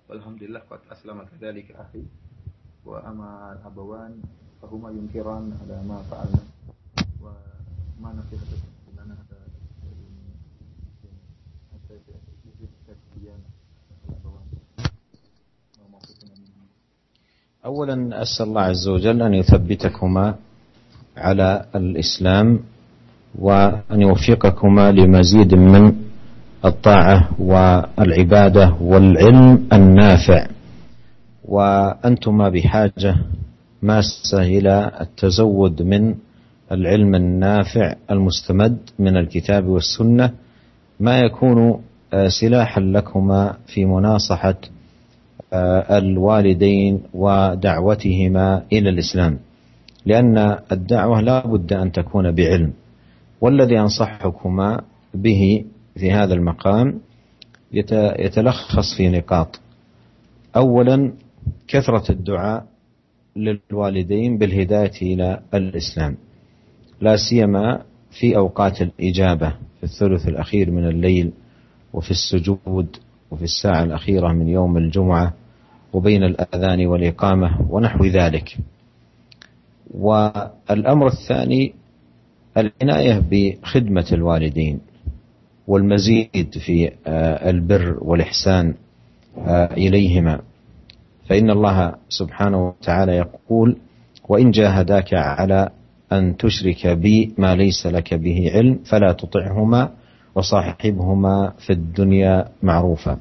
Alhamdulillah 0.07 0.63
qad 0.71 0.81
aslama 0.87 1.27
kadzalika 1.27 1.83
akhi 1.83 2.07
amal 2.95 3.57
abawan 3.67 4.13
فهما 4.57 4.89
ينكران 4.89 5.53
على 5.61 5.77
ما 5.85 6.01
فعلنا 6.09 6.41
وما 7.21 8.09
نصيحة 8.17 8.57
لنا 8.97 9.13
حتى 9.21 9.37
أولا 17.65 18.21
أسأل 18.21 18.45
الله 18.45 18.61
عز 18.61 18.87
وجل 18.87 19.21
أن 19.21 19.33
يثبتكما 19.33 20.35
على 21.17 21.65
الإسلام 21.75 22.59
وأن 23.39 24.01
يوفقكما 24.01 24.91
لمزيد 24.91 25.53
من 25.55 25.93
الطاعة 26.65 27.29
والعبادة 27.41 28.73
والعلم 28.81 29.67
النافع. 29.73 30.47
وأنتما 31.47 32.49
بحاجة 32.49 33.15
ماسة 33.81 34.41
إلى 34.41 34.91
التزود 35.01 35.81
من 35.81 36.15
العلم 36.71 37.15
النافع 37.15 37.95
المستمد 38.11 38.77
من 38.99 39.17
الكتاب 39.17 39.67
والسنة 39.67 40.31
ما 40.99 41.19
يكون 41.19 41.81
آه، 42.13 42.27
سلاحا 42.27 42.81
لكما 42.81 43.57
في 43.67 43.85
مناصحة 43.85 44.55
آه، 45.53 45.97
الوالدين 45.97 47.01
ودعوتهما 47.13 48.63
إلى 48.73 48.89
الإسلام. 48.89 49.39
لأن 50.05 50.57
الدعوة 50.71 51.21
لا 51.21 51.47
بد 51.47 51.73
أن 51.73 51.91
تكون 51.91 52.31
بعلم. 52.31 52.73
والذي 53.41 53.79
أنصحكما 53.79 54.81
به 55.13 55.65
في 55.95 56.11
هذا 56.11 56.33
المقام 56.33 56.99
يتلخص 58.19 58.97
في 58.97 59.09
نقاط. 59.09 59.59
أولا 60.55 61.13
كثرة 61.67 62.11
الدعاء 62.11 62.65
للوالدين 63.35 64.37
بالهداية 64.37 65.01
إلى 65.01 65.39
الإسلام. 65.53 66.17
لا 67.01 67.15
سيما 67.29 67.81
في 68.11 68.37
أوقات 68.37 68.81
الإجابة 68.81 69.49
في 69.49 69.83
الثلث 69.83 70.27
الأخير 70.27 70.71
من 70.71 70.87
الليل 70.87 71.31
وفي 71.93 72.11
السجود 72.11 72.87
وفي 73.31 73.43
الساعة 73.43 73.83
الأخيرة 73.83 74.33
من 74.33 74.49
يوم 74.49 74.77
الجمعة 74.77 75.33
وبين 75.93 76.23
الأذان 76.23 76.87
والإقامة 76.87 77.71
ونحو 77.71 78.05
ذلك. 78.05 78.57
والأمر 79.93 81.07
الثاني 81.07 81.73
العناية 82.57 83.23
بخدمة 83.31 84.05
الوالدين 84.11 84.79
والمزيد 85.67 86.57
في 86.65 86.91
آه، 87.07 87.49
البر 87.49 87.97
والإحسان 88.01 88.73
آه، 89.37 89.73
إليهما. 89.73 90.41
فإن 91.29 91.49
الله 91.49 91.95
سبحانه 92.09 92.67
وتعالى 92.67 93.15
يقول 93.15 93.77
وإن 94.29 94.51
جاهداك 94.51 95.13
على 95.13 95.69
أن 96.11 96.37
تشرك 96.37 96.87
بي 96.87 97.33
ما 97.37 97.55
ليس 97.55 97.87
لك 97.87 98.13
به 98.13 98.51
علم 98.53 98.79
فلا 98.85 99.11
تطعهما 99.11 99.89
وصاحبهما 100.35 101.53
في 101.57 101.73
الدنيا 101.73 102.45
معروفا. 102.63 103.17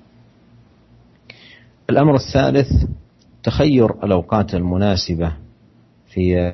الأمر 1.90 2.14
الثالث 2.14 2.68
تخير 3.42 4.04
الأوقات 4.04 4.54
المناسبة 4.54 5.32
في 6.06 6.52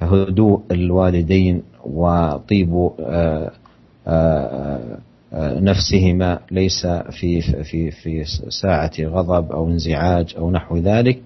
هدوء 0.00 0.62
الوالدين 0.70 1.62
وطيب 1.84 2.90
آه، 3.00 3.50
آه، 4.06 4.98
نفسهما 5.34 6.38
ليس 6.50 6.86
في 6.86 7.40
في 7.40 7.90
في 7.90 8.24
ساعة 8.48 8.92
غضب 9.00 9.52
أو 9.52 9.68
انزعاج 9.68 10.34
أو 10.36 10.50
نحو 10.50 10.76
ذلك 10.76 11.22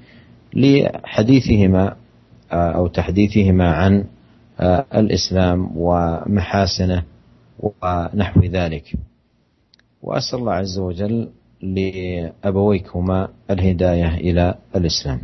لحديثهما 0.54 1.96
أو 2.52 2.86
تحديثهما 2.86 3.72
عن 3.72 4.04
الإسلام 4.94 5.70
ومحاسنه 5.74 7.02
ونحو 7.59 8.40
ذلك. 8.40 8.94
وأسأل 10.02 10.38
الله 10.38 10.54
عز 10.54 10.78
وجل 10.78 11.28
لأبويكما 11.62 13.28
الهداية 13.50 14.14
إلى 14.14 14.54
الإسلام. 14.76 15.20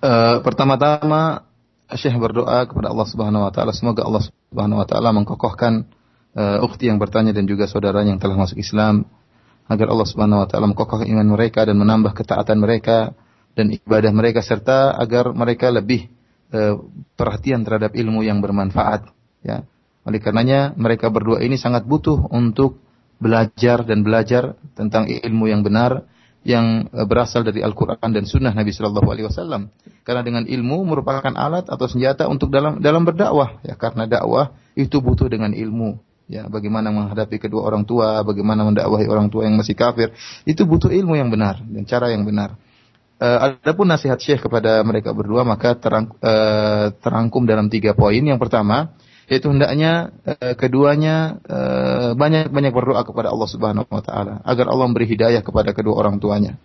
Uh, 0.00 0.40
pertama-tama 0.40 1.44
Syekh 1.92 2.16
berdoa 2.16 2.64
kepada 2.64 2.88
Allah 2.88 3.04
Subhanahu 3.04 3.44
wa 3.44 3.52
taala. 3.52 3.76
Semoga 3.76 4.00
Allah 4.00 4.24
Subhanahu 4.50 4.82
wa 4.82 4.86
taala 4.86 5.14
mengkokohkan 5.14 5.86
uh, 6.34 6.66
ukhti 6.66 6.90
yang 6.90 6.98
bertanya 6.98 7.30
dan 7.30 7.46
juga 7.46 7.70
saudara 7.70 8.02
yang 8.02 8.18
telah 8.18 8.34
masuk 8.34 8.58
Islam 8.58 9.06
agar 9.70 9.86
Allah 9.94 10.08
Subhanahu 10.10 10.42
wa 10.42 10.48
taala 10.50 10.66
mengkokohkan 10.66 11.06
iman 11.06 11.38
mereka 11.38 11.62
dan 11.62 11.78
menambah 11.78 12.10
ketaatan 12.18 12.58
mereka 12.58 13.14
dan 13.54 13.70
ibadah 13.70 14.10
mereka 14.10 14.42
serta 14.42 14.98
agar 14.98 15.30
mereka 15.30 15.70
lebih 15.70 16.10
uh, 16.50 16.82
perhatian 17.14 17.62
terhadap 17.62 17.94
ilmu 17.94 18.26
yang 18.26 18.42
bermanfaat 18.42 19.06
ya. 19.46 19.62
Oleh 20.02 20.18
karenanya 20.18 20.74
mereka 20.74 21.12
berdua 21.12 21.44
ini 21.44 21.54
sangat 21.54 21.86
butuh 21.86 22.32
untuk 22.34 22.80
belajar 23.20 23.84
dan 23.84 24.00
belajar 24.00 24.56
tentang 24.72 25.06
ilmu 25.06 25.46
yang 25.46 25.60
benar 25.60 26.08
yang 26.46 26.88
eh, 26.88 27.06
berasal 27.06 27.44
dari 27.44 27.60
Al-Quran 27.60 28.10
dan 28.10 28.24
Sunnah 28.24 28.52
Nabi 28.56 28.72
Shallallahu 28.72 29.08
Alaihi 29.08 29.26
Wasallam. 29.28 29.68
Karena 30.04 30.24
dengan 30.24 30.44
ilmu 30.48 30.88
merupakan 30.88 31.32
alat 31.36 31.68
atau 31.68 31.86
senjata 31.86 32.26
untuk 32.26 32.48
dalam 32.48 32.80
dalam 32.80 33.04
berdakwah. 33.04 33.60
Ya, 33.64 33.76
karena 33.76 34.08
dakwah 34.08 34.56
itu 34.76 34.98
butuh 35.00 35.28
dengan 35.28 35.52
ilmu. 35.52 36.00
Ya, 36.30 36.46
bagaimana 36.46 36.94
menghadapi 36.94 37.42
kedua 37.42 37.66
orang 37.66 37.82
tua, 37.82 38.22
bagaimana 38.22 38.62
mendakwahi 38.62 39.10
orang 39.10 39.34
tua 39.34 39.50
yang 39.50 39.58
masih 39.58 39.74
kafir, 39.74 40.14
itu 40.46 40.62
butuh 40.62 40.86
ilmu 40.86 41.18
yang 41.18 41.26
benar 41.26 41.58
dan 41.58 41.82
cara 41.82 42.06
yang 42.14 42.22
benar. 42.22 42.54
Uh, 43.20 43.52
adapun 43.52 43.90
nasihat 43.90 44.16
Syekh 44.16 44.46
kepada 44.46 44.80
mereka 44.86 45.10
berdua 45.10 45.42
maka 45.42 45.76
terang, 45.76 46.08
uh, 46.22 46.94
terangkum 47.02 47.44
dalam 47.44 47.66
tiga 47.66 47.98
poin. 47.98 48.22
Yang 48.22 48.46
pertama, 48.46 48.94
yaitu 49.30 49.46
hendaknya 49.48 50.10
uh, 50.26 50.58
keduanya 50.58 51.38
uh, 51.46 52.10
banyak-banyak 52.18 52.72
berdoa 52.74 53.06
kepada 53.06 53.30
Allah 53.30 53.48
Subhanahu 53.48 53.86
wa 53.86 54.02
taala 54.02 54.42
agar 54.42 54.66
Allah 54.66 54.86
memberi 54.90 55.06
hidayah 55.06 55.40
kepada 55.46 55.70
kedua 55.70 55.94
orang 56.02 56.18
tuanya 56.18 56.58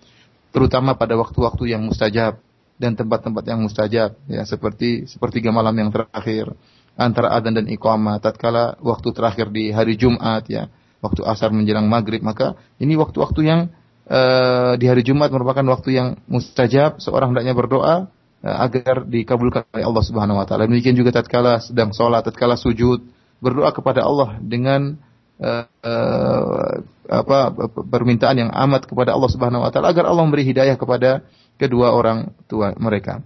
terutama 0.50 0.98
pada 0.98 1.14
waktu-waktu 1.14 1.78
yang 1.78 1.86
mustajab 1.86 2.42
dan 2.76 2.98
tempat-tempat 2.98 3.44
yang 3.46 3.62
mustajab 3.62 4.18
ya 4.26 4.44
seperti 4.44 5.06
sepertiga 5.06 5.54
malam 5.54 5.78
yang 5.78 5.94
terakhir 5.94 6.58
antara 6.98 7.32
adzan 7.38 7.62
dan 7.62 7.70
iqamah 7.70 8.18
tatkala 8.20 8.76
waktu 8.82 9.14
terakhir 9.14 9.54
di 9.54 9.70
hari 9.70 9.96
Jumat 9.96 10.50
ya 10.50 10.68
waktu 11.06 11.22
asar 11.22 11.54
menjelang 11.54 11.86
maghrib, 11.86 12.26
maka 12.26 12.58
ini 12.82 12.98
waktu-waktu 12.98 13.42
yang 13.46 13.62
uh, 14.10 14.74
di 14.82 14.90
hari 14.90 15.06
Jumat 15.06 15.30
merupakan 15.30 15.62
waktu 15.70 15.90
yang 15.94 16.08
mustajab, 16.26 16.98
seorang 16.98 17.38
hendaknya 17.38 17.54
berdoa 17.54 18.10
agar 18.46 19.10
dikabulkan 19.10 19.66
oleh 19.74 19.86
Allah 19.86 20.04
Subhanahu 20.06 20.38
wa 20.38 20.46
taala. 20.46 20.70
Demikian 20.70 20.94
juga 20.94 21.10
tatkala 21.10 21.58
sedang 21.58 21.90
sholat, 21.92 22.22
tatkala 22.22 22.54
sujud, 22.56 23.02
berdoa 23.42 23.74
kepada 23.74 24.06
Allah 24.06 24.38
dengan 24.38 25.02
uh, 25.42 25.66
uh, 25.66 26.74
apa 27.06 27.54
permintaan 27.90 28.48
yang 28.48 28.52
amat 28.54 28.86
kepada 28.86 29.18
Allah 29.18 29.30
Subhanahu 29.34 29.66
wa 29.66 29.70
taala 29.74 29.90
agar 29.90 30.06
Allah 30.06 30.24
memberi 30.26 30.46
hidayah 30.46 30.78
kepada 30.78 31.26
kedua 31.58 31.94
orang 31.94 32.34
tua 32.46 32.78
mereka. 32.78 33.26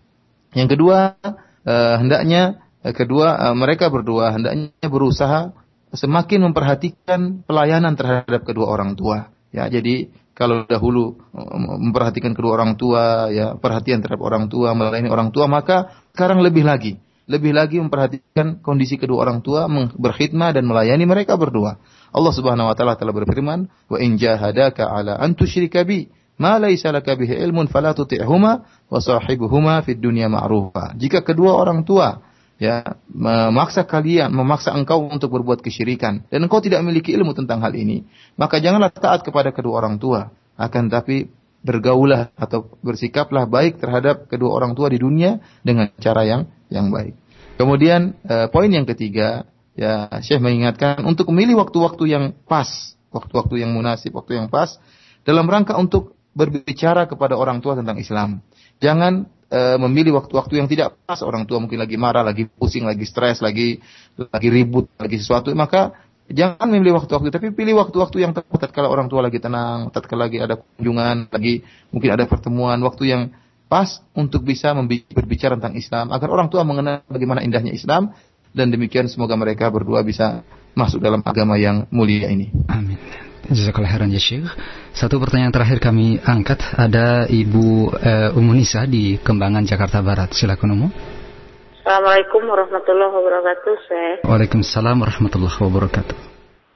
Yang 0.56 0.80
kedua, 0.80 1.20
uh, 1.68 1.96
hendaknya 2.00 2.64
kedua 2.80 3.52
mereka 3.60 3.92
berdua 3.92 4.32
hendaknya 4.32 4.88
berusaha 4.88 5.52
semakin 5.92 6.48
memperhatikan 6.50 7.44
pelayanan 7.44 8.00
terhadap 8.00 8.48
kedua 8.48 8.72
orang 8.72 8.96
tua. 8.96 9.34
Ya, 9.50 9.66
jadi 9.66 10.14
kalau 10.40 10.64
dahulu 10.64 11.20
memperhatikan 11.84 12.32
kedua 12.32 12.56
orang 12.56 12.80
tua, 12.80 13.28
ya 13.28 13.60
perhatian 13.60 14.00
terhadap 14.00 14.24
orang 14.24 14.48
tua, 14.48 14.72
melayani 14.72 15.12
orang 15.12 15.36
tua, 15.36 15.52
maka 15.52 15.92
sekarang 16.16 16.40
lebih 16.40 16.64
lagi, 16.64 16.96
lebih 17.28 17.52
lagi 17.52 17.76
memperhatikan 17.76 18.64
kondisi 18.64 18.96
kedua 18.96 19.28
orang 19.28 19.44
tua, 19.44 19.68
berkhidmat 20.00 20.56
dan 20.56 20.64
melayani 20.64 21.04
mereka 21.04 21.36
berdua. 21.36 21.76
Allah 22.16 22.32
Subhanahu 22.32 22.72
wa 22.72 22.76
taala 22.80 22.96
telah 22.96 23.12
berfirman, 23.12 23.68
"Wa 23.92 24.00
in 24.00 24.16
jahadaka 24.16 24.88
ala 24.88 25.20
an 25.20 25.36
tusyrika 25.36 25.84
bi 25.84 26.08
ma 26.40 26.56
laysa 26.56 26.96
laka 26.96 27.20
bihi 27.20 27.36
ilmun 27.44 27.68
fala 27.68 27.92
tuti'huma 27.92 28.52
wa 28.88 29.00
sahibuhuma 29.04 29.84
fid 29.84 30.00
dunya 30.00 30.32
ma'rufa." 30.32 30.96
Jika 30.96 31.20
kedua 31.28 31.60
orang 31.60 31.84
tua 31.84 32.24
ya 32.60 33.00
memaksa 33.08 33.88
kalian, 33.88 34.30
memaksa 34.36 34.76
engkau 34.76 35.08
untuk 35.08 35.32
berbuat 35.32 35.64
kesyirikan 35.64 36.28
dan 36.28 36.40
engkau 36.44 36.60
tidak 36.60 36.84
memiliki 36.84 37.16
ilmu 37.16 37.32
tentang 37.32 37.64
hal 37.64 37.72
ini, 37.74 38.04
maka 38.36 38.60
janganlah 38.60 38.92
taat 38.92 39.24
kepada 39.24 39.56
kedua 39.56 39.80
orang 39.80 39.96
tua, 39.98 40.30
akan 40.60 40.92
tapi 40.92 41.32
bergaulah 41.64 42.32
atau 42.36 42.68
bersikaplah 42.84 43.48
baik 43.48 43.80
terhadap 43.80 44.28
kedua 44.28 44.52
orang 44.56 44.76
tua 44.76 44.92
di 44.92 45.00
dunia 45.00 45.40
dengan 45.64 45.92
cara 46.00 46.28
yang 46.28 46.52
yang 46.68 46.92
baik. 46.92 47.16
Kemudian 47.56 48.16
eh, 48.28 48.48
poin 48.52 48.72
yang 48.72 48.88
ketiga, 48.88 49.48
ya 49.76 50.08
Syekh 50.20 50.44
mengingatkan 50.44 51.04
untuk 51.08 51.32
memilih 51.32 51.60
waktu-waktu 51.64 52.04
yang 52.12 52.24
pas, 52.48 52.96
waktu-waktu 53.12 53.64
yang 53.64 53.72
munasib, 53.72 54.16
waktu 54.16 54.40
yang 54.40 54.48
pas 54.52 54.80
dalam 55.24 55.48
rangka 55.48 55.76
untuk 55.76 56.16
berbicara 56.32 57.08
kepada 57.10 57.36
orang 57.36 57.60
tua 57.60 57.76
tentang 57.76 58.00
Islam. 58.00 58.40
Jangan 58.80 59.28
e, 59.52 59.60
memilih 59.82 60.16
waktu-waktu 60.20 60.60
yang 60.60 60.68
tidak 60.72 60.96
pas. 61.04 61.20
Orang 61.22 61.44
tua 61.46 61.60
mungkin 61.60 61.80
lagi 61.80 62.00
marah, 62.00 62.24
lagi 62.24 62.48
pusing, 62.48 62.88
lagi 62.88 63.04
stres, 63.04 63.44
lagi 63.44 63.84
lagi 64.16 64.50
ribut, 64.50 64.88
lagi 64.96 65.20
sesuatu, 65.20 65.52
maka 65.56 65.96
jangan 66.30 66.70
memilih 66.72 67.02
waktu-waktu 67.02 67.30
tapi 67.34 67.52
pilih 67.52 67.80
waktu-waktu 67.82 68.18
yang 68.24 68.32
tepat. 68.32 68.70
Tatkala 68.70 68.88
orang 68.88 69.12
tua 69.12 69.26
lagi 69.26 69.40
tenang, 69.44 69.92
tatkala 69.92 70.28
lagi 70.28 70.40
ada 70.40 70.56
kunjungan, 70.60 71.32
lagi 71.32 71.64
mungkin 71.92 72.10
ada 72.16 72.24
pertemuan, 72.28 72.80
waktu 72.84 73.04
yang 73.12 73.22
pas 73.70 74.02
untuk 74.18 74.42
bisa 74.44 74.74
berbicara 75.14 75.56
tentang 75.60 75.78
Islam. 75.78 76.10
Agar 76.10 76.34
orang 76.34 76.50
tua 76.50 76.66
mengenal 76.66 77.06
bagaimana 77.06 77.46
indahnya 77.46 77.72
Islam. 77.72 78.12
Dan 78.50 78.74
demikian 78.74 79.06
semoga 79.06 79.38
mereka 79.38 79.70
berdua 79.70 80.02
bisa 80.02 80.42
masuk 80.74 80.98
dalam 80.98 81.22
agama 81.22 81.54
yang 81.62 81.86
mulia 81.94 82.34
ini. 82.34 82.50
Amin. 82.66 83.29
Jazakallah 83.50 83.90
khairan 83.90 84.14
ya 84.14 84.22
Syekh. 84.22 84.46
Satu 84.94 85.18
pertanyaan 85.18 85.50
terakhir 85.50 85.82
kami 85.82 86.22
angkat 86.22 86.62
ada 86.78 87.26
Ibu 87.26 87.90
uh, 87.98 88.38
Umu 88.38 88.54
Nisa 88.54 88.86
di 88.86 89.18
Kembangan 89.18 89.66
Jakarta 89.66 90.06
Barat. 90.06 90.38
Silakan 90.38 90.78
Umu. 90.78 90.88
Assalamualaikum 91.82 92.46
warahmatullahi 92.46 93.10
wabarakatuh, 93.10 93.74
Syekh. 93.90 94.18
Waalaikumsalam 94.22 95.02
warahmatullahi 95.02 95.58
wabarakatuh. 95.58 96.18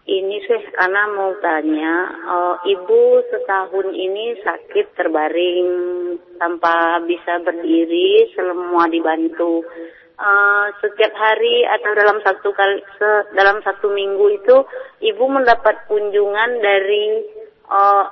Ini 0.04 0.38
Syekh, 0.50 0.74
Ana 0.82 1.14
mau 1.14 1.38
tanya, 1.38 2.10
uh, 2.26 2.56
Ibu 2.66 3.02
setahun 3.30 3.94
ini 3.94 4.42
sakit 4.42 4.98
terbaring 4.98 5.70
tanpa 6.42 6.98
bisa 7.06 7.38
berdiri, 7.46 8.34
semua 8.34 8.90
dibantu 8.90 9.62
uh, 10.18 10.68
setiap 10.82 11.14
hari 11.16 11.66
atau 11.66 11.92
dalam 11.98 12.18
satu 12.22 12.50
kali 12.54 12.82
se, 12.98 13.10
dalam 13.34 13.62
satu 13.66 13.90
minggu 13.90 14.26
itu 14.38 14.56
ibu 15.02 15.26
mendapat 15.30 15.86
kunjungan 15.90 16.50
dari 16.62 17.06
uh, 17.70 18.06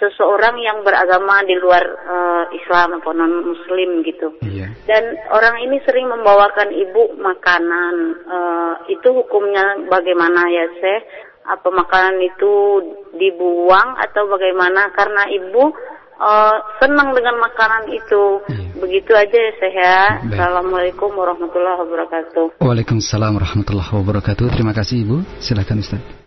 seseorang 0.00 0.56
yang 0.64 0.80
beragama 0.80 1.44
di 1.44 1.52
luar 1.60 1.84
uh, 1.84 2.44
Islam 2.56 2.98
atau 2.98 3.12
non 3.12 3.44
Muslim 3.44 4.00
gitu. 4.00 4.32
Iya. 4.40 4.72
Dan 4.88 5.04
orang 5.28 5.60
ini 5.60 5.76
sering 5.84 6.08
membawakan 6.08 6.72
ibu 6.72 7.20
makanan. 7.20 7.94
Uh, 8.24 8.74
itu 8.88 9.12
hukumnya 9.12 9.76
bagaimana 9.92 10.48
ya, 10.48 10.66
Seh? 10.80 11.00
Apa 11.44 11.68
makanan 11.68 12.16
itu 12.24 12.52
dibuang 13.12 14.00
atau 14.00 14.24
bagaimana? 14.24 14.88
Karena 14.96 15.28
ibu 15.28 15.68
uh, 16.20 16.56
senang 16.78 17.16
dengan 17.16 17.40
makanan 17.40 17.88
itu. 17.90 18.44
Hmm. 18.46 18.68
Begitu 18.78 19.12
aja 19.16 19.36
ya 19.36 19.52
saya. 19.56 19.72
Ya. 19.80 19.96
Assalamualaikum 20.28 21.10
warahmatullahi 21.16 21.78
wabarakatuh. 21.80 22.60
Waalaikumsalam 22.60 23.32
warahmatullahi 23.40 23.90
wabarakatuh. 23.90 24.46
Terima 24.52 24.76
kasih 24.76 25.02
Ibu. 25.08 25.16
Silakan 25.40 25.80
Ustaz. 25.80 26.19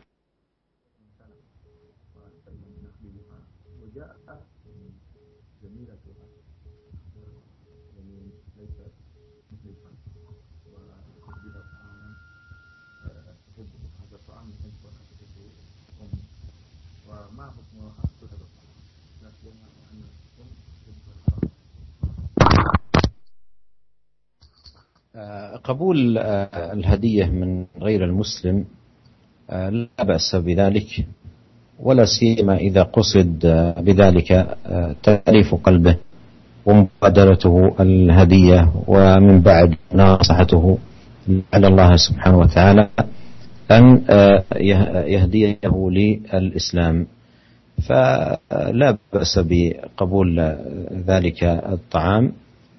قبول 25.64 26.18
الهدية 26.74 27.26
من 27.26 27.66
غير 27.82 28.04
المسلم 28.04 28.66
لا 29.50 30.04
بأس 30.04 30.36
بذلك 30.36 31.06
ولا 31.80 32.06
سيما 32.06 32.58
إذا 32.58 32.84
قصد 32.84 33.40
بذلك 33.78 34.58
تأليف 35.04 35.56
قلبه 35.56 35.96
ومبادرته 36.66 37.76
الهدية 37.80 38.74
ومن 38.88 39.42
بعد 39.42 39.76
ناصحته. 39.92 40.78
على 41.54 41.68
الله 41.68 41.96
سبحانه 41.96 42.38
وتعالى 42.40 42.90
أن 43.72 44.02
يهديه 45.08 45.58
للإسلام. 45.64 47.08
فلا 47.88 48.98
بأس 49.14 49.40
بقبول 49.40 50.40
ذلك 51.08 51.44
الطعام. 51.44 52.34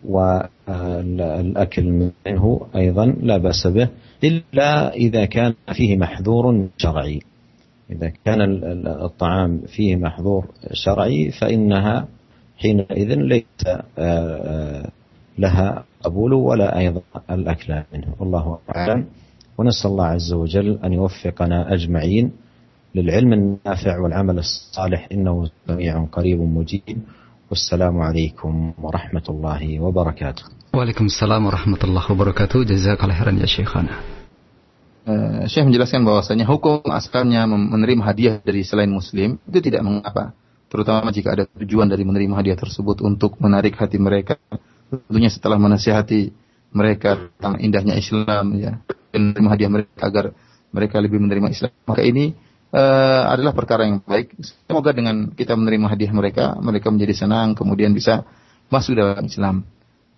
والأكل 0.09 2.11
منه 2.27 2.61
أيضا 2.77 3.07
لا 3.07 3.37
بأس 3.39 3.67
به 3.67 3.89
إلا 4.25 4.95
إذا 4.95 5.25
كان 5.25 5.55
فيه 5.75 5.97
محذور 5.97 6.69
شرعي. 6.77 7.21
إذا 7.91 8.13
كان 8.25 8.41
الطعام 8.87 9.61
فيه 9.67 9.97
محظور 9.97 10.47
شرعي 10.73 11.31
فإنها 11.31 12.09
حينئذ 12.59 13.15
ليس 13.15 13.45
لها 15.39 15.85
قبول 16.03 16.33
ولا 16.33 16.79
أيضا 16.79 17.01
الأكل 17.31 17.83
منه. 17.95 18.15
والله 18.21 18.59
أعلم. 18.77 19.07
ونسأل 19.59 19.91
الله 19.91 20.07
عز 20.07 20.33
وجل 20.33 20.79
أن 20.85 20.93
يوفقنا 20.93 21.75
أجمعين 21.75 22.33
للعلم 22.95 23.33
النافع 23.33 23.99
والعمل 23.99 24.39
الصالح 24.39 25.09
إنه 25.13 25.51
سميع 25.67 26.05
قريب 26.05 26.41
مجيب. 26.41 26.99
والسلام 27.50 27.98
عليكم 27.98 28.74
ورحمة 28.78 29.26
الله 29.30 29.80
وبركاته 29.80 30.44
وعليكم 30.74 31.06
السلام 31.06 31.42
ورحمة 31.46 31.82
الله 31.84 32.04
وبركاته 32.12 32.64
جزاك 32.64 33.04
الله 33.04 33.16
خيرا 33.16 33.34
يا 33.42 33.50
شيخنا 33.50 33.96
Uh, 35.10 35.50
Syekh 35.50 35.66
menjelaskan 35.66 36.06
bahwasanya 36.06 36.46
hukum 36.46 36.86
asalnya 36.94 37.50
menerima 37.50 38.04
hadiah 38.06 38.36
dari 38.46 38.62
selain 38.62 38.94
muslim 38.94 39.42
itu 39.50 39.58
tidak 39.58 39.82
mengapa. 39.82 40.38
Terutama 40.70 41.10
jika 41.10 41.34
ada 41.34 41.50
tujuan 41.50 41.90
dari 41.90 42.06
menerima 42.06 42.38
hadiah 42.38 42.54
tersebut 42.54 43.02
untuk 43.02 43.34
menarik 43.42 43.74
hati 43.74 43.98
mereka. 43.98 44.38
Tentunya 44.92 45.34
setelah 45.34 45.58
menasihati 45.58 46.30
mereka 46.70 47.26
tentang 47.26 47.58
indahnya 47.58 47.98
Islam 47.98 48.54
ya, 48.62 48.78
dan 49.10 49.34
menerima 49.34 49.50
hadiah 49.50 49.72
mereka 49.72 50.02
agar 50.06 50.26
mereka 50.70 50.96
lebih 51.02 51.18
menerima 51.26 51.48
Islam. 51.58 51.74
Maka 51.90 52.02
ini 52.06 52.38
uh, 52.75 53.23
adalah 53.31 53.55
perkara 53.55 53.87
yang 53.87 54.03
baik. 54.03 54.35
Semoga 54.67 54.91
dengan 54.91 55.31
kita 55.31 55.55
menerima 55.55 55.87
hadiah 55.87 56.13
mereka, 56.13 56.59
mereka 56.59 56.91
menjadi 56.91 57.15
senang, 57.25 57.55
kemudian 57.55 57.95
bisa 57.95 58.27
masuk 58.69 58.99
dalam 58.99 59.25
Islam. 59.25 59.63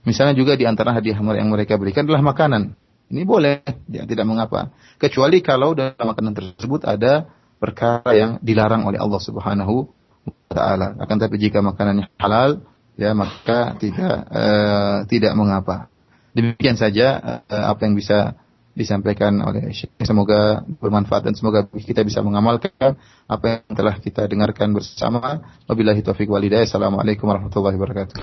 Misalnya 0.08 0.32
juga 0.38 0.56
di 0.56 0.64
antara 0.64 0.96
hadiah 0.96 1.18
yang 1.18 1.50
mereka 1.52 1.76
berikan 1.76 2.08
adalah 2.08 2.24
makanan. 2.24 2.72
Ini 3.06 3.22
boleh, 3.22 3.62
ya, 3.86 4.02
tidak 4.02 4.26
mengapa. 4.26 4.74
Kecuali 4.98 5.38
kalau 5.44 5.78
dalam 5.78 5.94
makanan 5.94 6.34
tersebut 6.34 6.82
ada 6.82 7.30
perkara 7.62 8.10
yang 8.14 8.30
dilarang 8.42 8.82
oleh 8.82 8.98
Allah 8.98 9.20
Subhanahu 9.22 9.86
wa 10.26 10.50
taala. 10.50 10.98
Akan 10.98 11.22
tapi 11.22 11.38
jika 11.38 11.62
makanannya 11.62 12.10
halal, 12.18 12.66
ya 12.98 13.14
maka 13.14 13.78
tidak 13.78 14.26
uh, 14.26 14.98
tidak 15.06 15.32
mengapa. 15.38 15.86
Demikian 16.34 16.74
saja 16.74 17.40
uh, 17.46 17.64
apa 17.70 17.86
yang 17.86 17.94
bisa 17.94 18.34
disampaikan 18.76 19.40
oleh 19.40 19.72
Syekh. 19.72 19.90
Semoga 20.04 20.60
bermanfaat 20.78 21.32
dan 21.32 21.34
semoga 21.34 21.64
kita 21.72 22.04
bisa 22.04 22.20
mengamalkan 22.20 22.70
apa 23.24 23.44
yang 23.48 23.62
telah 23.72 23.96
kita 23.96 24.28
dengarkan 24.28 24.76
bersama. 24.76 25.40
Wabillahi 25.64 26.04
taufiq 26.04 26.28
walhidayah. 26.28 26.68
Assalamualaikum 26.68 27.24
warahmatullahi 27.24 27.80
wabarakatuh. 27.80 28.16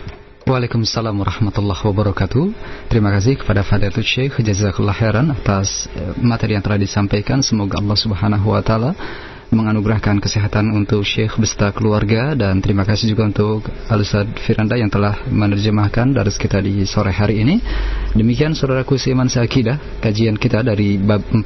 Waalaikumsalam 0.43 1.16
warahmatullahi 1.18 1.82
wabarakatuh. 1.82 2.43
Terima 2.91 3.10
kasih 3.16 3.41
kepada 3.41 3.66
Fadilatul 3.66 4.06
Syekh 4.06 4.43
Jazakallah 4.43 4.93
khairan 4.93 5.34
atas 5.34 5.89
eh, 5.89 6.14
materi 6.22 6.54
yang 6.54 6.62
telah 6.62 6.78
disampaikan. 6.78 7.41
Semoga 7.41 7.82
Allah 7.82 7.97
Subhanahu 7.97 8.54
wa 8.54 8.62
taala 8.62 8.91
menganugerahkan 9.54 10.18
kesehatan 10.20 10.74
untuk 10.74 11.06
Syekh 11.06 11.38
beserta 11.38 11.70
keluarga 11.72 12.34
dan 12.34 12.60
terima 12.60 12.84
kasih 12.84 13.14
juga 13.14 13.30
untuk 13.30 13.66
Al-Ustaz 13.88 14.26
Firanda 14.43 14.76
yang 14.76 14.89
telah 14.89 15.24
menerjemahkan 15.30 16.12
dari 16.12 16.32
kita 16.34 16.60
di 16.60 16.84
sore 16.84 17.14
hari 17.14 17.45
ini. 17.45 17.62
Demikian 18.18 18.58
saudaraku 18.58 18.97
seiman 18.97 19.30
seakidah 19.30 20.01
kajian 20.01 20.36
kita 20.36 20.66
dari 20.66 20.97
bab 20.97 21.22
42 21.30 21.45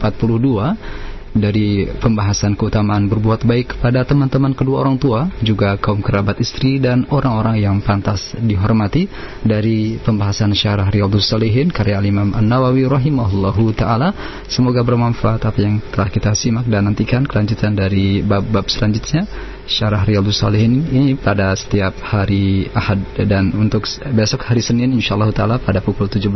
dari 1.33 1.89
pembahasan 1.99 2.55
keutamaan 2.55 3.09
berbuat 3.11 3.43
baik 3.43 3.77
kepada 3.77 4.03
teman-teman 4.07 4.55
kedua 4.55 4.85
orang 4.85 4.95
tua, 4.95 5.27
juga 5.43 5.75
kaum 5.75 5.99
kerabat 5.99 6.39
istri 6.39 6.79
dan 6.79 7.03
orang-orang 7.11 7.59
yang 7.59 7.75
pantas 7.83 8.35
dihormati 8.37 9.09
dari 9.43 9.99
pembahasan 9.99 10.53
syarah 10.55 10.87
Riyadhus 10.87 11.27
Salihin 11.27 11.73
karya 11.73 11.99
Imam 11.99 12.31
An-Nawawi 12.31 12.87
rahimahullahu 12.87 13.75
taala. 13.75 14.13
Semoga 14.47 14.85
bermanfaat 14.85 15.43
apa 15.43 15.59
yang 15.59 15.83
telah 15.91 16.07
kita 16.07 16.31
simak 16.37 16.69
dan 16.69 16.87
nantikan 16.87 17.25
kelanjutan 17.25 17.75
dari 17.75 18.23
bab-bab 18.23 18.69
selanjutnya 18.71 19.27
syarah 19.67 20.07
Riyadhus 20.07 20.39
Salihin 20.39 20.87
ini 20.87 21.13
pada 21.19 21.51
setiap 21.53 21.99
hari 21.99 22.71
Ahad 22.71 23.03
dan 23.27 23.51
untuk 23.51 23.83
besok 24.15 24.47
hari 24.47 24.63
Senin 24.63 24.95
insyaallah 24.95 25.29
taala 25.35 25.59
pada 25.59 25.83
pukul 25.83 26.07
17 26.07 26.27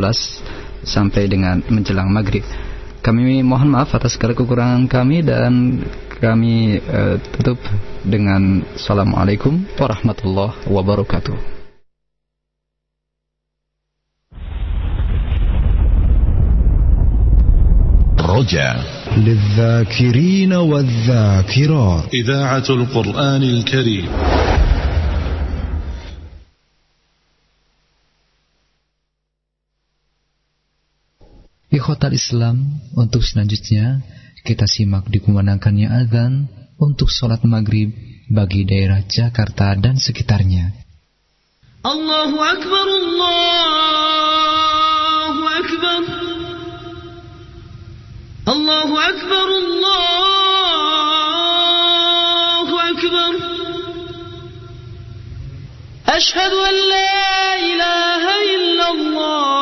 sampai 0.84 1.30
dengan 1.30 1.62
menjelang 1.70 2.10
maghrib. 2.10 2.44
Kami 3.01 3.39
mohon 3.39 3.71
maaf 3.71 3.95
atas 3.95 4.19
segala 4.19 4.35
kekurangan 4.35 4.89
kami 4.91 5.23
dan 5.23 5.79
kami 6.19 6.81
uh, 6.81 7.15
tutup 7.37 7.61
dengan 8.03 8.65
Assalamualaikum 8.75 9.63
warahmatullahi 9.79 10.67
wabarakatuh. 10.67 11.57
رجع 18.27 18.75
للذاكرين 19.17 20.53
والذاكرات 20.53 22.13
إذاعة 22.13 22.67
القرآن 22.69 23.43
الكريم 23.43 24.05
Ikhwatal 31.72 32.12
Islam 32.12 32.84
untuk 32.92 33.24
selanjutnya 33.24 34.04
kita 34.44 34.68
simak 34.68 35.08
dikumandangkannya 35.08 35.88
azan 35.88 36.52
untuk 36.76 37.08
sholat 37.08 37.40
maghrib 37.48 37.96
bagi 38.28 38.68
daerah 38.68 39.00
Jakarta 39.08 39.72
dan 39.80 39.96
sekitarnya. 39.96 40.76
Allahu 41.80 42.36
Akbar, 42.36 42.84
Allahu 42.84 43.32
Akbar. 45.48 46.02
Allahu 48.52 48.94
Akbar, 49.00 49.48
Allahu 49.64 49.94
Akbar. 52.92 53.32
Ashhadu 56.04 56.58
an 56.60 56.76
la 56.76 57.56
ilaha 57.64 58.34
illallah. 58.44 59.61